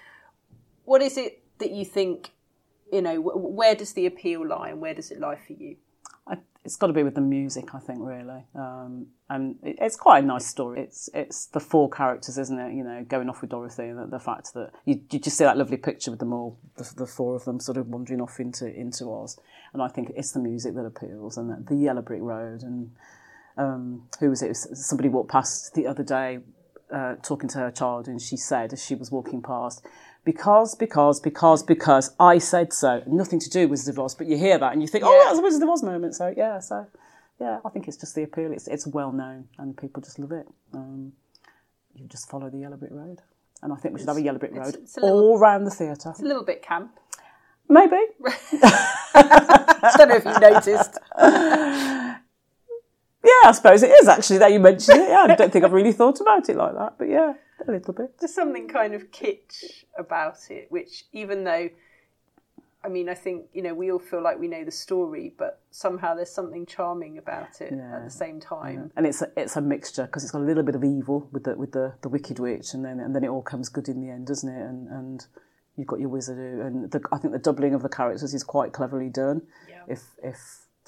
What 0.85 1.03
is 1.03 1.17
it 1.17 1.43
that 1.59 1.71
you 1.71 1.85
think? 1.85 2.31
You 2.93 3.03
know, 3.03 3.21
where 3.21 3.75
does 3.75 3.93
the 3.93 4.07
appeal 4.07 4.47
lie, 4.47 4.71
and 4.71 4.81
where 4.81 4.95
does 4.95 5.11
it 5.11 5.21
lie 5.21 5.37
for 5.37 5.53
you? 5.53 5.77
I, 6.27 6.39
it's 6.65 6.77
got 6.77 6.89
to 6.89 6.93
be 6.93 7.03
with 7.03 7.15
the 7.15 7.21
music, 7.21 7.75
I 7.75 7.79
think, 7.79 8.01
really. 8.03 8.45
Um, 8.55 9.09
and 9.29 9.57
it, 9.63 9.77
it's 9.81 9.97
quite 9.97 10.25
a 10.25 10.27
nice 10.27 10.47
story. 10.47 10.81
It's 10.81 11.09
it's 11.15 11.47
the 11.47 11.61
four 11.61 11.91
characters, 11.91 12.39
isn't 12.39 12.59
it? 12.59 12.75
You 12.75 12.85
know, 12.85 13.05
going 13.09 13.29
off 13.29 13.41
with 13.41 13.51
Dorothy, 13.51 13.85
and 13.85 13.99
the, 13.99 14.07
the 14.07 14.19
fact 14.19 14.55
that 14.55 14.73
you, 14.85 15.01
you 15.11 15.19
just 15.19 15.37
see 15.37 15.45
that 15.45 15.57
lovely 15.57 15.77
picture 15.77 16.11
with 16.11 16.21
them 16.21 16.33
all, 16.33 16.59
the, 16.77 16.93
the 16.97 17.07
four 17.07 17.37
of 17.37 17.45
them, 17.45 17.61
sort 17.61 17.79
of 17.79 17.89
wandering 17.89 18.21
off 18.21 18.41
into 18.41 18.67
into 18.67 19.11
Oz. 19.13 19.39
And 19.73 19.83
I 19.83 19.89
think 19.89 20.13
it's 20.17 20.33
the 20.33 20.41
music 20.41 20.75
that 20.75 20.85
appeals, 20.85 21.37
and 21.37 21.51
the, 21.51 21.75
the 21.75 21.77
Yellow 21.77 22.03
Brick 22.03 22.23
Road, 22.23 22.63
and 22.63 22.91
um, 23.57 24.09
who 24.21 24.31
was 24.31 24.43
it? 24.43 24.47
It 24.47 24.49
was 24.51 24.87
Somebody 24.87 25.09
walked 25.09 25.31
past 25.31 25.75
the 25.75 25.87
other 25.87 26.03
day, 26.03 26.39
uh, 26.93 27.17
talking 27.23 27.49
to 27.51 27.59
her 27.59 27.71
child, 27.71 28.09
and 28.09 28.21
she 28.21 28.37
said 28.37 28.73
as 28.73 28.85
she 28.85 28.95
was 28.95 29.11
walking 29.11 29.43
past. 29.43 29.85
Because, 30.25 30.75
because, 30.75 31.21
because, 31.21 31.63
because 31.63 32.15
I 32.21 32.39
said 32.39 32.73
so. 32.73 33.03
Nothing 33.07 33.41
to 33.41 33.49
do 33.49 33.67
with 33.69 33.89
of 33.89 33.99
Oz, 33.99 34.15
but 34.15 34.27
you 34.27 34.37
hear 34.37 34.59
that 34.59 34.73
and 34.73 34.83
you 34.83 34.89
think, 34.89 35.05
oh, 35.07 35.23
that 35.25 35.31
was 35.31 35.39
a 35.39 35.43
Wizard 35.43 35.63
of 35.63 35.69
Oz 35.71 35.83
moment. 35.83 36.15
So 36.15 36.35
yeah, 36.37 36.59
so 36.61 36.87
yeah, 37.41 37.61
I 37.65 37.71
think 37.71 37.89
it's 37.89 37.97
just 37.97 38.15
the 38.15 38.25
appeal. 38.25 38.53
It's 38.53 38.69
it's 38.69 38.87
well 38.87 39.11
known 39.13 39.49
and 39.59 39.77
people 39.77 40.03
just 40.03 40.19
love 40.19 40.33
it. 40.33 40.47
Um, 40.75 41.13
you 41.95 42.07
just 42.09 42.29
follow 42.29 42.51
the 42.51 42.59
Yellow 42.59 42.77
Brick 42.77 42.93
Road, 42.93 43.23
and 43.63 43.73
I 43.73 43.77
think 43.77 43.95
we 43.95 44.01
should 44.01 44.09
have 44.09 44.19
a 44.19 44.23
Yellow 44.23 44.39
Brick 44.39 44.53
It's- 44.53 44.67
Road 44.67 44.75
it's 44.83 44.97
a 44.99 45.01
little- 45.01 45.19
all 45.21 45.39
round 45.39 45.67
the 45.67 45.71
theatre. 45.71 46.11
It's 46.11 46.21
a 46.21 46.25
little 46.25 46.45
bit 46.45 46.63
camp. 46.63 46.93
Maybe. 47.71 47.97
I 48.63 49.95
don't 49.97 50.09
know 50.09 50.17
if 50.17 50.25
you 50.25 50.39
noticed. 50.39 50.99
Yeah, 53.25 53.49
I 53.49 53.53
suppose 53.53 53.83
it 53.83 53.91
is 53.91 54.09
actually. 54.09 54.39
That 54.39 54.53
you 54.53 54.61
mentioned 54.61 55.01
it. 55.01 55.09
Yeah, 55.09 55.27
I 55.29 55.35
don't 55.35 55.53
think 55.53 55.65
I've 55.65 55.73
really 55.73 55.93
thought 55.93 56.21
about 56.21 56.49
it 56.49 56.57
like 56.57 56.73
that, 56.75 56.95
but 56.99 57.09
yeah, 57.09 57.35
a 57.67 57.71
little 57.71 57.95
bit. 57.95 58.19
There's 58.19 58.35
something 58.35 58.69
kind 58.69 58.95
of 58.95 59.11
kitsch 59.11 59.85
about 59.99 60.51
it, 60.51 60.67
which 60.71 61.05
even 61.13 61.45
though, 61.45 61.69
I 62.85 62.89
mean, 62.89 63.09
I 63.09 63.15
think 63.15 63.47
you 63.53 63.63
know 63.63 63.75
we 63.75 63.91
all 63.91 63.99
feel 63.99 64.23
like 64.23 64.39
we 64.39 64.49
know 64.49 64.65
the 64.65 64.71
story, 64.71 65.35
but 65.37 65.61
somehow 65.71 66.15
there's 66.15 66.31
something 66.31 66.67
charming 66.67 67.19
about 67.19 67.61
it 67.61 67.73
at 67.73 68.05
the 68.05 68.11
same 68.11 68.41
time. 68.41 68.93
and 68.97 69.07
it's 69.07 69.23
a, 69.23 69.31
it's 69.37 69.57
a 69.57 69.61
mixture 69.61 70.07
because 70.07 70.23
it's 70.23 70.33
got 70.33 70.43
a 70.43 70.45
little 70.45 70.63
bit 70.63 70.75
of 70.75 70.85
evil 70.85 71.29
with 71.33 71.45
the 71.45 71.55
with 71.57 71.73
the, 71.73 71.95
the 72.03 72.09
wicked 72.09 72.39
witch, 72.39 72.75
and 72.75 72.85
then 72.85 73.01
and 73.01 73.15
then 73.15 73.25
it 73.25 73.29
all 73.29 73.43
comes 73.43 73.69
good 73.69 73.89
in 73.89 74.01
the 74.01 74.11
end, 74.11 74.27
doesn't 74.27 74.49
it? 74.49 74.63
And 74.63 74.89
and 74.89 75.27
you've 75.77 75.87
got 75.87 76.01
your 76.01 76.09
wizard, 76.09 76.37
who, 76.37 76.61
and 76.61 76.91
the, 76.91 77.01
I 77.13 77.19
think 77.19 77.33
the 77.33 77.39
doubling 77.39 77.75
of 77.75 77.83
the 77.83 77.89
characters 77.89 78.35
is 78.35 78.45
quite 78.45 78.73
cleverly 78.73 79.09
done. 79.09 79.43
If 79.87 80.03
if 80.23 80.39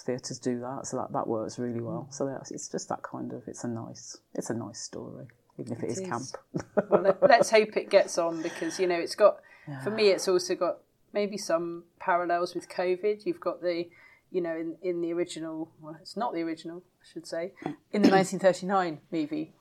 theatres 0.01 0.39
do 0.39 0.61
that, 0.61 0.87
so 0.87 0.97
that, 0.97 1.13
that 1.13 1.27
works 1.27 1.59
really 1.59 1.81
well. 1.81 2.09
So 2.11 2.27
that's, 2.27 2.51
it's 2.51 2.69
just 2.69 2.89
that 2.89 3.03
kind 3.03 3.33
of 3.33 3.43
it's 3.47 3.65
a 3.65 3.69
nice 3.69 4.17
it's 4.35 4.51
a 4.51 4.55
nice 4.55 4.81
story, 4.81 5.27
even 5.61 5.73
if 5.75 5.83
it 5.83 5.87
It 5.87 5.91
is, 5.93 5.99
is. 5.99 6.09
camp. 6.09 6.25
well, 6.91 7.03
let, 7.03 7.23
let's 7.23 7.51
hope 7.51 7.77
it 7.77 7.91
gets 7.91 8.19
on 8.19 8.43
because 8.43 8.79
you 8.81 8.87
know 8.87 8.99
it's 8.99 9.15
got. 9.15 9.37
For 9.85 9.91
me, 9.91 10.09
it's 10.09 10.27
also 10.27 10.57
got 10.57 10.79
maybe 11.13 11.37
some 11.37 11.85
parallels 12.01 12.55
with 12.57 12.69
COVID. 12.69 13.25
You've 13.25 13.39
got 13.39 13.61
the, 13.63 13.89
you 14.33 14.41
know, 14.41 14.57
in 14.57 14.77
in 14.83 15.01
the 15.01 15.13
original. 15.13 15.71
Well, 15.81 15.97
it's 16.01 16.17
not 16.17 16.33
the 16.35 16.41
original, 16.43 16.83
I 17.01 17.07
should 17.13 17.27
say. 17.27 17.53
In 17.93 18.03
the 18.03 18.09
1939 18.19 18.99
movie, 19.13 19.53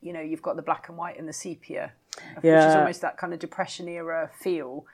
you 0.00 0.12
know, 0.12 0.20
you've 0.20 0.42
got 0.42 0.56
the 0.56 0.62
black 0.62 0.88
and 0.88 0.98
white 0.98 1.18
and 1.18 1.28
the 1.28 1.32
sepia, 1.32 1.92
which 2.40 2.44
is 2.52 2.74
almost 2.74 3.00
that 3.02 3.16
kind 3.16 3.32
of 3.32 3.38
depression 3.38 3.88
era 3.88 4.28
feel. 4.40 4.86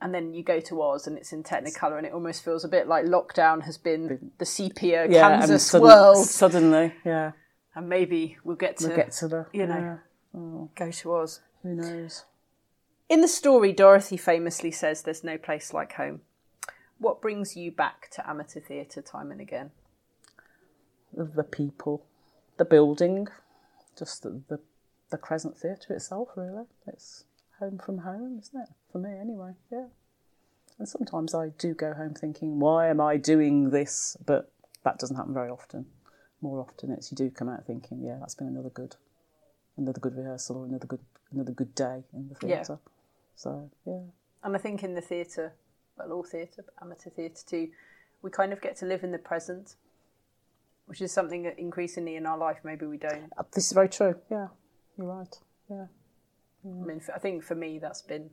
And 0.00 0.14
then 0.14 0.32
you 0.32 0.44
go 0.44 0.60
to 0.60 0.80
Oz 0.80 1.08
and 1.08 1.18
it's 1.18 1.32
in 1.32 1.42
Technicolor, 1.42 1.96
and 1.98 2.06
it 2.06 2.12
almost 2.12 2.44
feels 2.44 2.64
a 2.64 2.68
bit 2.68 2.86
like 2.86 3.04
lockdown 3.04 3.64
has 3.64 3.76
been 3.78 4.30
the 4.38 4.46
sepia 4.46 5.08
yeah, 5.10 5.38
Kansas 5.40 5.66
sudden- 5.66 5.88
world. 5.88 6.24
suddenly, 6.24 6.94
yeah. 7.04 7.32
And 7.78 7.88
maybe 7.88 8.38
we'll 8.42 8.56
get 8.56 8.76
to 8.78 8.88
We'll 8.88 8.96
get 8.96 9.12
to 9.12 9.28
the 9.28 9.46
you 9.52 9.64
know 9.64 9.78
yeah. 9.78 9.96
Oh, 10.36 10.68
go 10.74 10.90
to 10.90 11.14
Oz. 11.14 11.40
who 11.62 11.76
knows? 11.76 12.24
In 13.08 13.20
the 13.20 13.28
story, 13.28 13.72
Dorothy 13.72 14.16
famously 14.16 14.72
says 14.72 15.02
there's 15.02 15.22
no 15.22 15.38
place 15.38 15.72
like 15.72 15.92
home. 15.92 16.22
What 16.98 17.22
brings 17.22 17.56
you 17.56 17.70
back 17.70 18.10
to 18.14 18.28
amateur 18.28 18.58
theatre 18.58 19.00
time 19.00 19.30
and 19.30 19.40
again? 19.40 19.70
the 21.12 21.44
people, 21.44 22.04
the 22.56 22.64
building, 22.64 23.28
just 23.96 24.24
the 24.24 24.42
the, 24.48 24.58
the 25.10 25.16
Crescent 25.16 25.56
Theatre 25.56 25.94
itself. 25.94 26.30
Really, 26.34 26.64
it's 26.88 27.26
home 27.60 27.78
from 27.78 27.98
home, 27.98 28.40
isn't 28.42 28.60
it? 28.60 28.70
For 28.90 28.98
me, 28.98 29.10
anyway. 29.20 29.52
Yeah. 29.70 29.86
And 30.80 30.88
sometimes 30.88 31.32
I 31.32 31.50
do 31.50 31.74
go 31.74 31.92
home 31.92 32.14
thinking, 32.14 32.58
why 32.58 32.88
am 32.88 33.00
I 33.00 33.18
doing 33.18 33.70
this? 33.70 34.16
But 34.26 34.50
that 34.82 34.98
doesn't 34.98 35.16
happen 35.16 35.32
very 35.32 35.48
often. 35.48 35.86
More 36.40 36.60
often, 36.60 36.92
it's 36.92 37.10
you 37.10 37.16
do 37.16 37.30
come 37.30 37.48
out 37.48 37.66
thinking, 37.66 38.00
yeah, 38.02 38.16
that's 38.20 38.34
been 38.34 38.46
another 38.46 38.70
good, 38.70 38.96
another 39.76 39.98
good 40.00 40.16
rehearsal 40.16 40.58
or 40.58 40.66
another 40.66 40.86
good, 40.86 41.00
another 41.32 41.52
good 41.52 41.74
day 41.74 42.04
in 42.12 42.28
the 42.28 42.34
theatre. 42.34 42.78
Yeah. 42.80 42.90
So 43.34 43.70
yeah. 43.84 44.00
And 44.44 44.54
I 44.54 44.58
think 44.58 44.84
in 44.84 44.94
the 44.94 45.00
theatre, 45.00 45.52
well, 45.96 46.12
all 46.12 46.22
theatre, 46.22 46.64
but 46.64 46.74
amateur 46.80 47.10
theatre 47.10 47.42
too, 47.46 47.68
we 48.22 48.30
kind 48.30 48.52
of 48.52 48.60
get 48.60 48.76
to 48.76 48.86
live 48.86 49.02
in 49.02 49.10
the 49.10 49.18
present, 49.18 49.74
which 50.86 51.00
is 51.00 51.12
something 51.12 51.42
that 51.42 51.58
increasingly 51.58 52.14
in 52.16 52.24
our 52.26 52.38
life 52.38 52.58
maybe 52.62 52.86
we 52.86 52.98
don't. 52.98 53.32
Uh, 53.36 53.42
This 53.52 53.66
is 53.66 53.72
very 53.72 53.88
true. 53.88 54.14
Yeah, 54.30 54.48
you're 54.96 55.08
right. 55.08 55.36
Yeah. 55.68 55.86
I 56.64 56.86
mean, 56.86 57.00
I 57.14 57.18
think 57.18 57.44
for 57.44 57.54
me 57.54 57.78
that's 57.78 58.02
been 58.02 58.30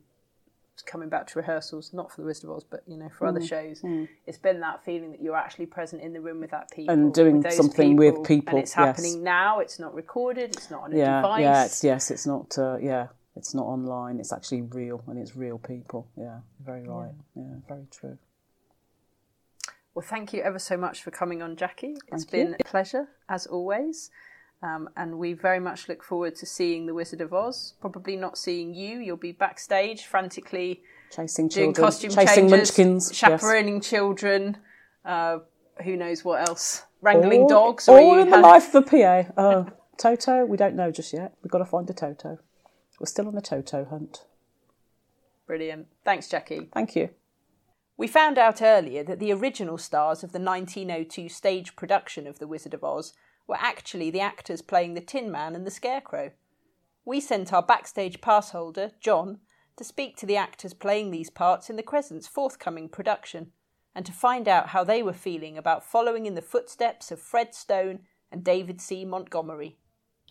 coming 0.82 1.10
back 1.10 1.28
to 1.28 1.40
rehearsals, 1.40 1.94
not 1.94 2.12
for 2.12 2.22
the 2.22 2.28
Wizard 2.28 2.50
of 2.50 2.56
Oz, 2.58 2.64
but 2.64 2.84
you 2.88 2.98
know, 2.98 3.10
for 3.10 3.28
other 3.28 3.40
Mm, 3.40 3.48
shows. 3.50 3.82
mm. 3.82 4.08
It's 4.28 4.38
been 4.38 4.60
that 4.62 4.84
feeling 4.84 5.12
that 5.12 5.22
you're 5.22 5.36
actually 5.36 5.68
present 5.68 6.02
in 6.02 6.14
the 6.14 6.22
room 6.22 6.40
with 6.42 6.52
that 6.52 6.72
people 6.72 6.94
And 6.94 7.14
doing 7.14 7.42
with 7.42 7.54
something 7.54 7.96
with 7.96 8.24
people, 8.24 8.56
and 8.58 8.64
it's 8.64 8.72
yes. 8.72 8.76
happening 8.76 9.24
now. 9.24 9.60
It's 9.60 9.80
not 9.80 9.94
recorded. 9.94 10.56
It's 10.56 10.70
not 10.70 10.84
on 10.84 10.94
a 10.94 10.98
yeah, 10.98 11.22
device. 11.22 11.42
yeah, 11.42 11.66
it's, 11.66 11.84
yes, 11.84 12.12
it's 12.12 12.26
not. 12.28 12.58
Uh, 12.58 12.78
yeah, 12.82 13.08
it's 13.36 13.54
not 13.54 13.66
online. 13.66 14.20
It's 14.20 14.34
actually 14.34 14.62
real, 14.64 15.04
and 15.08 15.18
it's 15.20 15.36
real 15.36 15.58
people. 15.58 16.08
Yeah, 16.18 16.40
very 16.66 16.84
right. 16.84 17.12
Yeah, 17.36 17.44
very 17.68 17.86
true. 17.92 18.18
Well, 19.94 20.06
thank 20.06 20.34
you 20.34 20.42
ever 20.42 20.60
so 20.60 20.76
much 20.76 21.02
for 21.04 21.12
coming 21.12 21.42
on, 21.42 21.56
Jackie. 21.56 21.96
It's 22.12 22.26
Thank 22.26 22.34
you. 22.34 22.44
been 22.52 22.56
a 22.60 22.64
pleasure, 22.66 23.08
as 23.30 23.48
always. 23.48 24.12
Um, 24.62 24.90
and 24.96 25.20
we 25.20 25.34
very 25.34 25.60
much 25.60 25.88
look 25.88 26.04
forward 26.04 26.36
to 26.38 26.46
seeing 26.46 26.86
The 26.86 26.94
Wizard 26.94 27.22
of 27.22 27.34
Oz. 27.34 27.74
Probably 27.80 28.16
not 28.16 28.38
seeing 28.38 28.74
you. 28.74 29.00
You'll 29.00 29.18
be 29.18 29.32
backstage 29.32 30.06
frantically 30.06 30.82
Chasing 31.12 31.50
children, 31.50 31.74
doing 31.74 31.86
costume 31.86 32.10
chasing 32.10 32.50
changes, 32.50 32.52
munchkins, 32.52 33.10
yes. 33.10 33.18
chaperoning 33.18 33.82
children. 33.82 34.58
Uh, 35.04 35.40
who 35.84 35.96
knows 35.96 36.26
what 36.26 36.48
else? 36.50 36.84
Wrangling 37.02 37.42
all, 37.42 37.50
dogs. 37.50 37.88
or 37.88 38.00
All 38.00 38.16
you 38.16 38.22
in 38.22 38.30
the 38.30 38.38
life 38.38 38.74
of 38.74 38.84
a 38.84 38.88
PA. 38.88 39.32
Oh, 39.38 39.68
Toto, 39.98 40.46
we 40.46 40.58
don't 40.58 40.76
know 40.76 40.92
just 40.92 41.14
yet. 41.14 41.34
We've 41.44 41.52
got 41.52 41.60
to 41.60 41.66
find 41.66 41.90
a 41.90 41.94
Toto. 41.94 42.40
We're 43.00 43.06
still 43.06 43.28
on 43.28 43.36
the 43.36 43.42
Toto 43.42 43.86
hunt. 43.86 44.26
Brilliant. 45.46 45.88
Thanks, 46.04 46.28
Jackie. 46.28 46.70
Thank 46.74 46.96
you. 46.96 47.10
We 47.98 48.08
found 48.08 48.38
out 48.38 48.62
earlier 48.62 49.04
that 49.04 49.20
the 49.20 49.32
original 49.32 49.78
stars 49.78 50.24
of 50.24 50.32
the 50.32 50.40
1902 50.40 51.30
stage 51.30 51.76
production 51.76 52.28
of 52.28 52.40
The 52.40 52.48
Wizard 52.48 52.74
of 52.74 52.84
Oz 52.84 53.14
were 53.48 53.58
actually 53.60 54.10
the 54.10 54.20
actors 54.20 54.62
playing 54.62 54.94
the 54.94 55.02
Tin 55.02 55.32
Man 55.32 55.56
and 55.56 55.66
the 55.66 55.72
Scarecrow. 55.72 56.32
We 57.04 57.20
sent 57.20 57.54
our 57.54 57.64
backstage 57.64 58.22
pass 58.22 58.52
holder, 58.52 58.92
John, 59.00 59.40
to 59.78 59.84
speak 59.84 60.18
to 60.18 60.26
the 60.26 60.38
actors 60.38 60.74
playing 60.74 61.12
these 61.12 61.30
parts 61.30 61.70
in 61.70 61.76
the 61.76 61.84
Crescent's 61.84 62.28
forthcoming 62.28 62.90
production 62.90 63.52
and 63.94 64.06
to 64.06 64.12
find 64.12 64.48
out 64.48 64.70
how 64.70 64.84
they 64.84 65.02
were 65.02 65.14
feeling 65.14 65.58
about 65.58 65.84
following 65.84 66.26
in 66.26 66.36
the 66.36 66.42
footsteps 66.42 67.12
of 67.12 67.20
Fred 67.20 67.54
Stone 67.54 68.00
and 68.32 68.44
David 68.44 68.82
C. 68.82 69.06
Montgomery. 69.06 69.78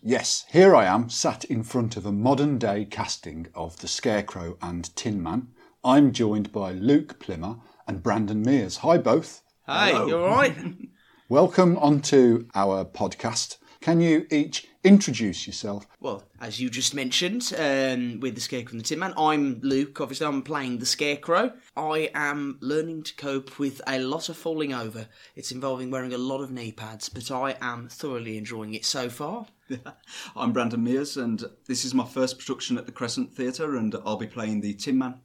Yes, 0.01 0.45
here 0.51 0.75
I 0.75 0.85
am, 0.85 1.09
sat 1.09 1.45
in 1.45 1.63
front 1.63 1.97
of 1.97 2.05
a 2.05 2.11
modern 2.11 2.59
day 2.59 2.85
casting 2.85 3.47
of 3.55 3.79
The 3.79 3.87
Scarecrow 3.87 4.57
and 4.61 4.95
Tin 4.95 5.23
Man. 5.23 5.47
I'm 5.83 6.11
joined 6.11 6.51
by 6.51 6.73
Luke 6.73 7.19
Plimmer 7.19 7.57
and 7.87 8.03
Brandon 8.03 8.41
Mears. 8.41 8.77
Hi, 8.77 8.97
both. 8.97 9.41
Hi, 9.67 9.91
you 10.05 10.17
all 10.17 10.27
right? 10.27 10.55
Welcome 11.27 11.79
onto 11.79 12.45
our 12.53 12.85
podcast. 12.85 13.57
Can 13.81 13.99
you 13.99 14.27
each 14.29 14.67
introduce 14.83 15.47
yourself? 15.47 15.87
Well, 15.99 16.23
as 16.39 16.59
you 16.59 16.69
just 16.69 16.93
mentioned, 16.93 17.51
um, 17.57 18.19
with 18.19 18.35
the 18.35 18.41
Scarecrow 18.41 18.73
and 18.73 18.79
the 18.79 18.83
Tin 18.83 18.99
Man, 18.99 19.15
I'm 19.17 19.59
Luke. 19.61 19.99
Obviously, 19.99 20.27
I'm 20.27 20.43
playing 20.43 20.77
the 20.77 20.85
Scarecrow. 20.85 21.53
I 21.75 22.11
am 22.13 22.59
learning 22.61 23.05
to 23.05 23.15
cope 23.15 23.57
with 23.57 23.81
a 23.87 23.97
lot 23.97 24.29
of 24.29 24.37
falling 24.37 24.71
over. 24.71 25.07
It's 25.35 25.51
involving 25.51 25.89
wearing 25.89 26.13
a 26.13 26.19
lot 26.19 26.41
of 26.41 26.51
knee 26.51 26.71
pads, 26.71 27.09
but 27.09 27.31
I 27.31 27.55
am 27.59 27.89
thoroughly 27.89 28.37
enjoying 28.37 28.75
it 28.75 28.85
so 28.85 29.09
far. 29.09 29.47
I'm 30.35 30.53
Brandon 30.53 30.83
Mears, 30.83 31.17
and 31.17 31.43
this 31.65 31.83
is 31.85 31.95
my 31.95 32.05
first 32.05 32.37
production 32.37 32.77
at 32.77 32.85
the 32.85 32.91
Crescent 32.91 33.33
Theatre, 33.33 33.77
and 33.77 33.95
I'll 34.05 34.17
be 34.17 34.27
playing 34.27 34.61
the 34.61 34.75
Tin 34.75 34.99
Man. 34.99 35.21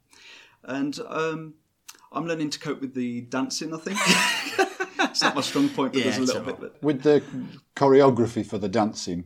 And 0.65 0.99
um, 1.07 1.57
I'm 2.11 2.25
learning 2.25 2.49
to 2.51 2.59
cope 2.59 2.81
with 2.81 2.95
the 2.95 3.21
dancing, 3.21 3.75
I 3.75 3.77
think. 3.77 4.67
it's 5.11 5.23
not 5.23 5.35
my 5.35 5.41
strong 5.41 5.69
point, 5.69 5.93
but 5.93 5.99
Yeah, 5.99 6.11
there's 6.11 6.19
a 6.19 6.23
little 6.23 6.43
bit 6.43 6.61
that 6.61 6.83
With 6.83 7.03
the 7.03 7.23
choreography 7.77 8.45
for 8.45 8.59
the 8.59 8.69
dancing, 8.69 9.25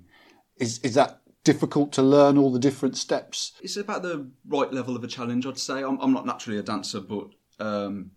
is, 0.57 0.79
is 0.81 0.95
that 0.95 1.21
difficult 1.45 1.93
to 1.93 2.03
learn 2.03 2.39
all 2.39 2.51
the 2.51 2.59
different 2.59 2.97
steps? 2.97 3.53
It's 3.63 3.77
about 3.77 4.03
the 4.03 4.31
right 4.47 4.73
level 4.73 4.97
of 4.97 5.05
a 5.05 5.09
challenge, 5.09 5.47
I'd 5.47 5.59
say. 5.59 5.83
I'm, 5.83 5.99
I'm 6.01 6.13
not 6.13 6.27
naturally 6.27 6.59
a 6.59 6.63
dancer, 6.63 7.01
but 7.01 7.29
um, 7.61 8.11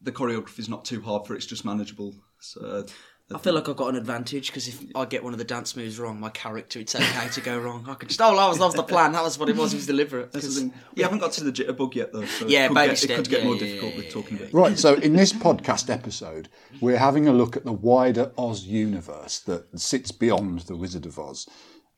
the 0.00 0.12
choreography 0.12 0.60
is 0.60 0.68
not 0.68 0.84
too 0.84 1.00
hard 1.02 1.26
for 1.26 1.34
it. 1.34 1.38
It's 1.38 1.46
just 1.46 1.64
manageable. 1.64 2.14
So 2.40 2.86
I 3.30 3.36
feel 3.36 3.52
like 3.52 3.68
I've 3.68 3.76
got 3.76 3.88
an 3.88 3.96
advantage 3.96 4.46
because 4.46 4.68
if 4.68 4.82
I 4.94 5.04
get 5.04 5.22
one 5.22 5.34
of 5.34 5.38
the 5.38 5.44
dance 5.44 5.76
moves 5.76 5.98
wrong, 5.98 6.18
my 6.18 6.30
character, 6.30 6.78
it's 6.78 6.94
okay 6.94 7.28
to 7.32 7.40
go 7.42 7.58
wrong. 7.58 7.84
I 7.86 7.92
can 7.92 8.08
just, 8.08 8.22
oh, 8.22 8.34
that 8.34 8.48
was, 8.48 8.58
that 8.58 8.64
was 8.64 8.74
the 8.74 8.82
plan. 8.82 9.12
That 9.12 9.22
was 9.22 9.38
what 9.38 9.50
it 9.50 9.56
was. 9.56 9.74
It 9.74 9.76
was 9.76 9.86
deliberate. 9.86 10.32
That's 10.32 10.46
the 10.46 10.48
'Cause- 10.48 10.58
thing. 10.60 10.72
We 10.94 11.02
haven't 11.02 11.18
got 11.18 11.32
to 11.32 11.44
the 11.44 11.52
jitterbug 11.52 11.94
yet, 11.94 12.10
though. 12.14 12.24
So 12.24 12.46
Yeah, 12.46 12.64
it 12.64 12.68
could 12.68 12.74
baby 12.74 12.88
get, 12.88 12.98
step. 12.98 13.10
It 13.10 13.16
could 13.16 13.28
get 13.28 13.38
Yeah, 13.40 13.44
more 13.44 13.54
yeah, 13.56 13.60
difficult 13.60 13.92
yeah, 13.92 13.98
with 13.98 14.10
talking 14.10 14.38
about. 14.38 14.54
Right, 14.54 14.78
so 14.78 14.94
in 14.94 15.12
this 15.12 15.34
podcast 15.34 15.90
episode, 15.90 16.48
we're 16.80 16.96
having 16.96 17.28
a 17.28 17.32
look 17.32 17.54
at 17.54 17.66
the 17.66 17.72
wider 17.72 18.32
Oz 18.38 18.64
universe 18.64 19.40
that 19.40 19.78
sits 19.78 20.10
beyond 20.10 20.60
the 20.60 20.76
Wizard 20.76 21.04
of 21.04 21.18
Oz. 21.18 21.46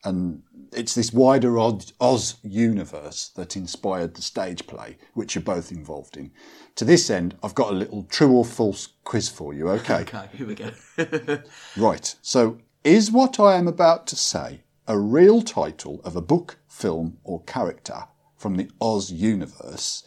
And 0.03 0.41
it's 0.73 0.95
this 0.95 1.13
wider 1.13 1.59
Oz, 1.59 2.35
universe 2.43 3.29
that 3.35 3.55
inspired 3.55 4.15
the 4.15 4.21
stage 4.21 4.65
play, 4.67 4.97
which 5.13 5.35
you're 5.35 5.43
both 5.43 5.71
involved 5.71 6.17
in. 6.17 6.31
To 6.75 6.85
this 6.85 7.09
end, 7.09 7.35
I've 7.43 7.55
got 7.55 7.71
a 7.71 7.75
little 7.75 8.03
true 8.03 8.31
or 8.31 8.45
false 8.45 8.87
quiz 9.03 9.29
for 9.29 9.53
you, 9.53 9.69
okay? 9.69 10.01
Okay, 10.01 10.27
here 10.33 10.47
we 10.47 10.55
go. 10.55 10.71
Right, 11.77 12.15
so 12.21 12.57
is 12.83 13.11
what 13.11 13.39
I 13.39 13.57
am 13.57 13.67
about 13.67 14.07
to 14.07 14.15
say 14.15 14.61
a 14.87 14.97
real 14.97 15.41
title 15.41 16.01
of 16.03 16.15
a 16.15 16.21
book, 16.21 16.57
film, 16.67 17.17
or 17.23 17.43
character 17.43 18.05
from 18.37 18.55
the 18.55 18.69
Oz 18.81 19.11
universe, 19.11 20.03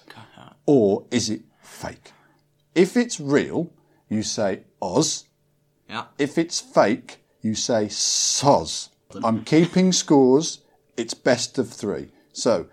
or 0.66 1.06
is 1.10 1.30
it 1.30 1.42
fake? 1.62 2.12
If 2.74 2.96
it's 2.96 3.20
real, 3.20 3.70
you 4.08 4.22
say 4.22 4.64
Oz. 4.82 5.28
Yeah. 5.88 6.06
If 6.18 6.36
it's 6.38 6.60
fake, 6.60 7.24
you 7.40 7.54
say 7.54 7.86
Soz. 7.86 8.88
I'm 9.22 9.44
keeping 9.44 9.92
scores. 9.92 10.60
It's 10.96 11.14
best 11.14 11.58
of 11.58 11.68
three. 11.70 12.10
So, 12.32 12.66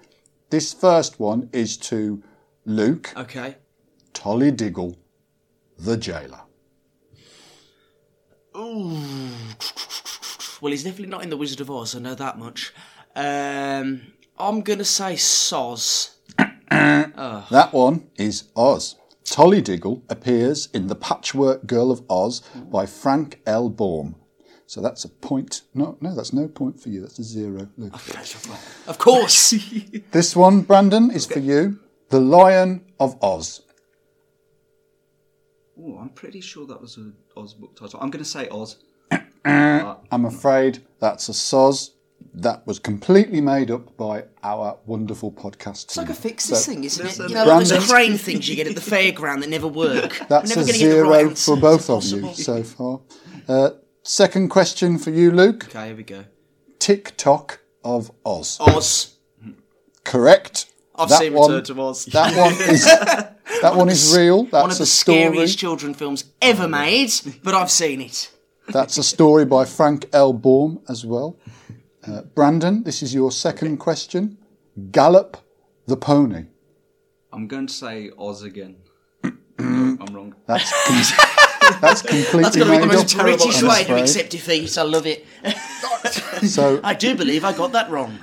this 0.50 0.74
first 0.74 1.20
one 1.20 1.50
is 1.54 1.78
to 1.78 2.24
Luke, 2.66 3.14
Okay. 3.18 3.56
Tollydiggle, 4.14 4.96
the 5.78 5.98
jailer. 5.98 6.42
Ooh. 8.56 9.32
Well, 10.62 10.72
he's 10.72 10.84
definitely 10.84 11.08
not 11.08 11.24
in 11.24 11.30
The 11.30 11.38
Wizard 11.38 11.62
of 11.62 11.72
Oz, 11.72 11.96
I 11.96 12.00
know 12.00 12.16
that 12.16 12.38
much. 12.38 12.74
Um, 13.16 14.14
I'm 14.38 14.62
going 14.62 14.80
to 14.80 14.86
say 14.86 15.14
Soz. 15.16 16.16
oh. 16.40 17.48
That 17.50 17.74
one 17.74 18.10
is 18.18 18.50
Oz. 18.56 18.96
Tollydiggle 19.26 20.02
appears 20.10 20.68
in 20.74 20.88
The 20.88 20.96
Patchwork 20.96 21.66
Girl 21.66 21.90
of 21.92 22.04
Oz 22.10 22.42
by 22.70 22.86
Frank 22.86 23.42
L. 23.46 23.70
Baum. 23.70 24.16
So 24.72 24.80
that's 24.80 25.04
a 25.04 25.10
point. 25.10 25.64
No, 25.74 25.98
no, 26.00 26.16
that's 26.16 26.32
no 26.32 26.48
point 26.48 26.80
for 26.80 26.88
you. 26.88 27.02
That's 27.02 27.20
a 27.20 27.24
zero. 27.24 27.68
Luke. 27.78 27.94
Of 28.88 28.98
course. 28.98 29.54
This 30.12 30.34
one, 30.34 30.62
Brandon, 30.62 31.12
is 31.12 31.26
for 31.26 31.40
you. 31.40 31.78
The 32.08 32.22
Lion 32.22 32.80
of 32.98 33.22
Oz. 33.22 33.64
Oh, 35.78 35.98
I'm 36.00 36.08
pretty 36.10 36.40
sure 36.40 36.66
that 36.68 36.80
was 36.80 36.98
a 36.98 37.12
Oz 37.38 37.54
book 37.54 37.76
title. 37.76 38.00
I'm 38.02 38.10
going 38.12 38.24
to 38.24 38.30
say 38.30 38.48
Oz. 38.50 38.78
I'm 39.46 40.24
afraid 40.26 40.82
that's 41.02 41.28
a 41.28 41.34
soz. 41.34 41.90
That 42.34 42.66
was 42.66 42.80
completely 42.80 43.42
made 43.42 43.72
up 43.72 43.98
by 43.98 44.24
our 44.42 44.78
wonderful 44.86 45.34
podcast 45.34 45.84
It's 45.84 45.98
like 45.98 46.08
team. 46.08 46.16
a 46.16 46.20
fixes 46.20 46.64
So- 46.64 46.72
thing, 46.72 46.86
isn't 46.86 47.06
it? 47.06 47.18
You 47.30 47.36
know, 47.36 47.44
like 47.46 47.60
those 47.68 47.72
Brandon- 47.72 47.90
crane 47.90 48.18
things 48.18 48.48
you 48.48 48.56
get 48.56 48.68
at 48.68 48.76
the 48.76 48.82
fairground 48.96 49.42
that 49.42 49.50
never 49.50 49.68
work. 49.68 50.22
That's 50.30 50.56
We're 50.56 50.62
a 50.62 50.66
never 50.66 50.72
gonna 50.72 50.78
get 50.78 50.86
the 50.86 50.92
zero 50.96 51.10
right 51.10 51.26
answer. 51.26 51.56
for 51.56 51.60
both 51.60 51.90
of 51.90 52.06
you 52.06 52.34
so 52.36 52.64
far. 52.64 53.02
Uh, 53.50 53.72
second 54.04 54.50
question 54.50 54.98
for 54.98 55.10
you, 55.12 55.32
Luke. 55.32 55.66
Okay, 55.66 55.88
here 55.88 55.96
we 55.96 56.04
go. 56.04 56.26
Tik-Tok 56.80 57.60
of 57.84 58.12
Oz. 58.26 58.58
Oz. 58.60 59.16
Correct. 60.04 60.66
I've 60.96 61.10
That 61.10 61.20
seen 61.20 61.34
one- 61.34 61.52
Return 61.52 61.76
to 61.76 61.82
Oz. 61.84 62.06
That 62.06 62.36
one 62.36 62.54
is 62.70 62.86
that 63.62 63.76
one 63.76 63.90
is 63.90 64.16
real. 64.18 64.44
That's 64.44 64.54
One 64.54 64.72
of 64.72 64.76
a 64.78 64.80
the 64.80 64.86
story. 64.86 65.18
scariest 65.20 65.58
children 65.60 65.94
films 65.94 66.26
ever 66.42 66.68
made, 66.68 67.12
but 67.44 67.54
I've 67.54 67.72
seen 67.72 68.02
it. 68.02 68.32
That's 68.70 68.98
a 68.98 69.04
story 69.04 69.46
by 69.46 69.66
Frank 69.66 70.08
L. 70.14 70.34
Baum 70.34 70.80
as 70.88 71.06
well. 71.06 71.38
Uh, 72.08 72.22
Brandon, 72.36 72.84
this 72.84 73.04
is 73.04 73.14
your 73.14 73.32
second 73.32 73.78
question. 73.78 74.38
Gallop 74.92 75.38
the 75.88 75.98
pony. 75.98 76.46
I'm 77.34 77.48
going 77.48 77.68
to 77.68 77.74
say 77.74 78.10
Oz 78.18 78.44
again. 78.44 78.78
no, 79.24 79.32
I'm 79.60 80.14
wrong. 80.14 80.36
That's 80.48 80.72
com- 80.88 81.18
that's 81.80 82.02
completely 82.02 82.42
That's 82.42 82.56
going 82.56 82.68
to 82.68 82.74
be 82.74 82.88
the 82.88 82.94
most 82.94 83.18
British 83.18 83.64
way 83.64 83.84
to 83.86 84.02
accept 84.02 84.32
defeat. 84.32 84.78
I 84.78 84.84
love 84.84 85.06
it. 85.06 85.26
So, 86.42 86.80
I 86.84 86.96
do 86.96 87.16
believe 87.16 87.46
I 87.46 87.54
got 87.54 87.72
that 87.74 87.92
wrong. 87.92 88.18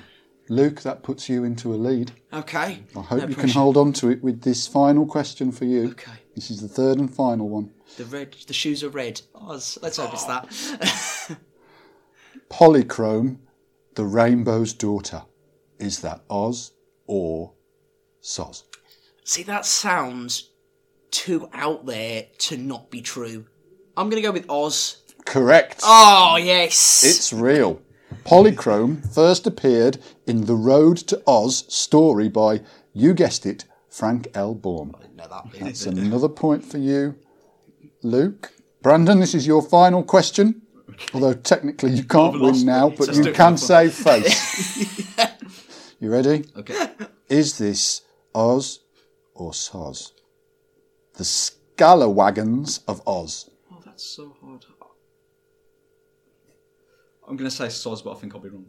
Luke, 0.49 0.83
that 0.83 1.05
puts 1.05 1.29
you 1.29 1.45
into 1.45 1.73
a 1.73 1.77
lead. 1.77 2.11
Okay. 2.33 2.83
I 2.97 3.01
hope 3.01 3.21
No 3.21 3.29
you 3.29 3.35
can 3.37 3.51
hold 3.51 3.77
on 3.77 3.93
to 3.95 4.11
it 4.11 4.23
with 4.25 4.43
this 4.43 4.67
final 4.67 5.07
question 5.07 5.53
for 5.53 5.65
you. 5.65 5.91
Okay. 5.91 6.11
This 6.35 6.51
is 6.51 6.61
the 6.61 6.69
third 6.69 6.99
and 6.99 7.13
final 7.13 7.49
one. 7.49 7.71
The 7.97 8.07
red, 8.07 8.35
the 8.47 8.55
shoes 8.55 8.83
are 8.83 8.89
red. 8.89 9.21
Oh, 9.35 9.53
Oz. 9.53 9.79
Let's 9.83 9.99
hope 9.99 10.13
it's 10.13 10.25
that. 10.25 10.49
Polychrome, 12.51 13.39
the 13.95 14.05
rainbow's 14.05 14.73
daughter. 14.73 15.23
Is 15.79 16.01
that 16.01 16.23
Oz 16.31 16.73
or 17.07 17.53
Soz? 18.23 18.65
See, 19.25 19.43
that 19.45 19.67
sounds 19.67 20.48
too 21.11 21.49
out 21.53 21.87
there 21.87 22.27
to 22.39 22.57
not 22.57 22.91
be 22.91 23.01
true. 23.01 23.47
I'm 23.97 24.09
going 24.09 24.23
to 24.23 24.27
go 24.27 24.33
with 24.33 24.49
Oz. 24.49 25.03
Correct. 25.25 25.81
Oh 25.85 26.37
yes. 26.37 27.05
It's 27.05 27.33
real. 27.33 27.83
Polychrome 28.25 29.13
first 29.15 29.47
appeared 29.47 29.99
in 30.27 30.47
The 30.47 30.55
Road 30.55 30.99
to 31.09 31.23
Oz 31.27 31.65
story 31.73 32.29
by, 32.29 32.63
you 32.93 33.15
guessed 33.15 33.45
it, 33.47 33.65
Frank 33.89 34.29
L. 34.35 34.55
Baum. 34.55 34.95
That 35.17 35.31
That's 35.61 35.87
another 35.87 36.29
point 36.29 36.65
for 36.65 36.79
you, 36.79 37.17
Luke. 38.03 38.53
Brandon, 38.83 39.19
this 39.21 39.35
is 39.35 39.47
your 39.47 39.63
final 39.63 40.03
question. 40.03 40.63
Although 41.13 41.35
technically 41.35 41.93
you 41.93 42.05
can't 42.05 42.35
I've 42.35 42.41
lost 42.41 42.57
win 42.59 42.67
now, 42.67 42.91
but 42.91 43.15
you 43.15 43.33
can 43.33 43.57
save 43.57 43.95
face. 44.07 45.19
you 46.01 46.11
ready? 46.11 46.45
Okay. 46.57 46.91
Is 47.29 47.59
this 47.59 48.03
Oz 48.35 48.81
or 49.35 49.53
Soz? 49.53 50.13
The 51.19 51.25
Scalawagons 51.25 52.81
of 52.89 53.07
Oz. 53.07 53.51
Oh, 53.71 53.81
that's 53.85 54.05
so 54.05 54.35
hard. 54.41 54.65
I'm 57.29 57.37
going 57.37 57.51
to 57.51 57.55
say 57.55 57.67
Soz, 57.67 58.03
but 58.03 58.13
I 58.13 58.15
think 58.15 58.35
I'll 58.35 58.41
be 58.41 58.49
wrong. 58.49 58.65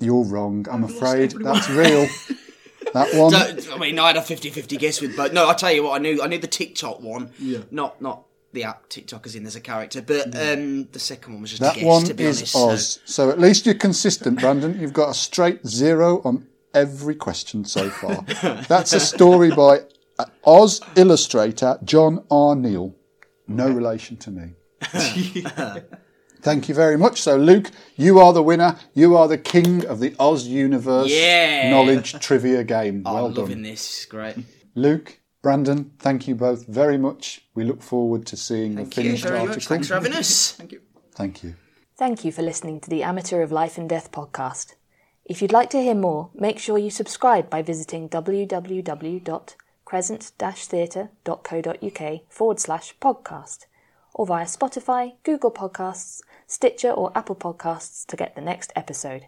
You're 0.00 0.24
wrong, 0.24 0.66
I'm 0.70 0.84
I've 0.84 0.90
afraid. 0.90 1.30
That's 1.32 1.68
real. 1.70 2.06
that 2.92 3.14
one. 3.14 3.32
Don't- 3.32 3.72
I 3.72 3.78
mean, 3.78 3.98
I 3.98 4.08
had 4.08 4.16
a 4.16 4.20
50-50 4.20 4.78
guess 4.78 5.00
with 5.00 5.16
but 5.16 5.32
No, 5.32 5.48
I 5.48 5.54
tell 5.54 5.72
you 5.72 5.84
what, 5.84 5.94
I 5.94 5.98
knew. 5.98 6.22
I 6.22 6.26
knew 6.26 6.38
the 6.38 6.46
TikTok 6.46 7.00
one. 7.00 7.32
Yeah. 7.38 7.60
Not 7.70 8.00
not 8.02 8.24
the 8.52 8.64
app 8.64 8.88
TikTok 8.90 9.26
as 9.26 9.34
in 9.34 9.44
there's 9.44 9.56
a 9.56 9.60
character, 9.60 10.02
but 10.02 10.26
um, 10.36 10.84
the 10.92 10.98
second 10.98 11.32
one 11.34 11.42
was 11.42 11.50
just 11.50 11.62
a 11.62 11.64
That 11.66 11.74
guess. 11.76 11.84
one 11.84 12.04
to 12.04 12.14
be 12.14 12.24
is 12.24 12.54
honest, 12.54 12.56
Oz. 12.56 13.00
So. 13.06 13.30
at 13.30 13.38
least 13.40 13.64
you're 13.66 13.74
consistent, 13.74 14.40
Brandon. 14.40 14.78
You've 14.78 14.92
got 14.92 15.10
a 15.10 15.14
straight 15.14 15.66
zero 15.66 16.20
on 16.24 16.46
every 16.74 17.14
question 17.14 17.64
so 17.64 17.88
far. 17.90 18.22
That's 18.68 18.92
a 18.92 19.00
story 19.00 19.50
by 19.50 19.80
Oz 20.44 20.80
illustrator 20.96 21.78
John 21.84 22.24
R. 22.30 22.54
Neill. 22.56 22.94
No 23.46 23.68
relation 23.70 24.16
to 24.18 24.30
me. 24.30 24.50
Thank 26.40 26.68
you 26.68 26.74
very 26.74 26.96
much. 26.96 27.20
So, 27.22 27.36
Luke, 27.36 27.70
you 27.96 28.18
are 28.20 28.32
the 28.32 28.42
winner. 28.42 28.76
You 28.94 29.16
are 29.16 29.26
the 29.28 29.38
king 29.38 29.84
of 29.86 29.98
the 30.00 30.14
Oz 30.20 30.46
universe 30.46 31.10
Yeah. 31.10 31.70
knowledge 31.70 32.12
trivia 32.20 32.62
game. 32.64 33.02
Oh, 33.04 33.14
Well 33.14 33.26
I'm 33.26 33.34
loving 33.34 33.62
this. 33.62 34.04
Great. 34.04 34.36
Luke, 34.74 35.20
Brandon, 35.42 35.90
thank 35.98 36.28
you 36.28 36.34
both 36.36 36.66
very 36.66 36.96
much. 36.98 37.48
We 37.54 37.64
look 37.64 37.82
forward 37.82 38.24
to 38.26 38.36
seeing 38.36 38.76
Thank 38.76 38.94
the 38.94 39.02
you 39.02 39.08
finished 39.08 39.24
very 39.24 39.38
article. 39.38 39.56
much. 39.56 39.66
Thanks 39.66 39.88
for 39.88 39.94
having 39.94 40.12
us. 40.12 40.52
Thank 40.52 40.72
you. 40.72 40.80
Thank 41.14 41.42
you. 41.42 41.54
Thank 41.96 42.24
you 42.24 42.30
for 42.32 42.42
listening 42.42 42.80
to 42.80 42.90
the 42.90 43.02
Amateur 43.02 43.42
of 43.42 43.50
Life 43.50 43.76
and 43.78 43.88
Death 43.88 44.12
podcast. 44.12 44.74
If 45.24 45.42
you'd 45.42 45.52
like 45.52 45.70
to 45.70 45.82
hear 45.82 45.94
more, 45.96 46.30
make 46.34 46.58
sure 46.60 46.78
you 46.78 46.90
subscribe 46.90 47.50
by 47.50 47.62
visiting 47.62 48.08
www.crescent-theatre.co.uk 49.88 52.20
forward 52.28 52.60
slash 52.60 52.94
podcast 53.00 53.64
or 54.14 54.26
via 54.26 54.44
Spotify, 54.44 55.14
Google 55.22 55.50
Podcasts, 55.50 56.20
Stitcher, 56.46 56.90
or 56.90 57.12
Apple 57.14 57.36
Podcasts 57.36 58.04
to 58.06 58.16
get 58.16 58.34
the 58.34 58.40
next 58.40 58.72
episode. 58.74 59.26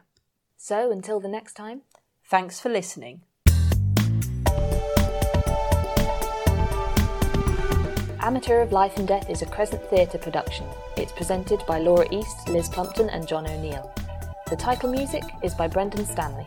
So 0.56 0.90
until 0.90 1.20
the 1.20 1.28
next 1.28 1.54
time, 1.54 1.82
thanks 2.24 2.60
for 2.60 2.68
listening. 2.68 3.22
Amateur 8.20 8.60
of 8.60 8.72
Life 8.72 8.98
and 8.98 9.08
Death 9.08 9.30
is 9.30 9.40
a 9.40 9.46
Crescent 9.46 9.82
Theatre 9.88 10.18
production. 10.18 10.66
It's 10.96 11.12
presented 11.12 11.62
by 11.66 11.78
Laura 11.78 12.06
East, 12.10 12.48
Liz 12.48 12.68
Plumpton, 12.68 13.08
and 13.08 13.26
John 13.26 13.46
O'Neill. 13.46 13.90
The 14.50 14.56
title 14.56 14.90
music 14.90 15.22
is 15.42 15.54
by 15.54 15.68
Brendan 15.68 16.04
Stanley. 16.04 16.44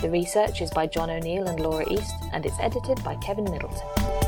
The 0.00 0.08
research 0.08 0.62
is 0.62 0.70
by 0.70 0.86
John 0.86 1.10
O'Neill 1.10 1.48
and 1.48 1.60
Laura 1.60 1.84
East, 1.90 2.14
and 2.32 2.46
it's 2.46 2.58
edited 2.60 3.02
by 3.02 3.16
Kevin 3.16 3.44
Middleton. 3.44 4.27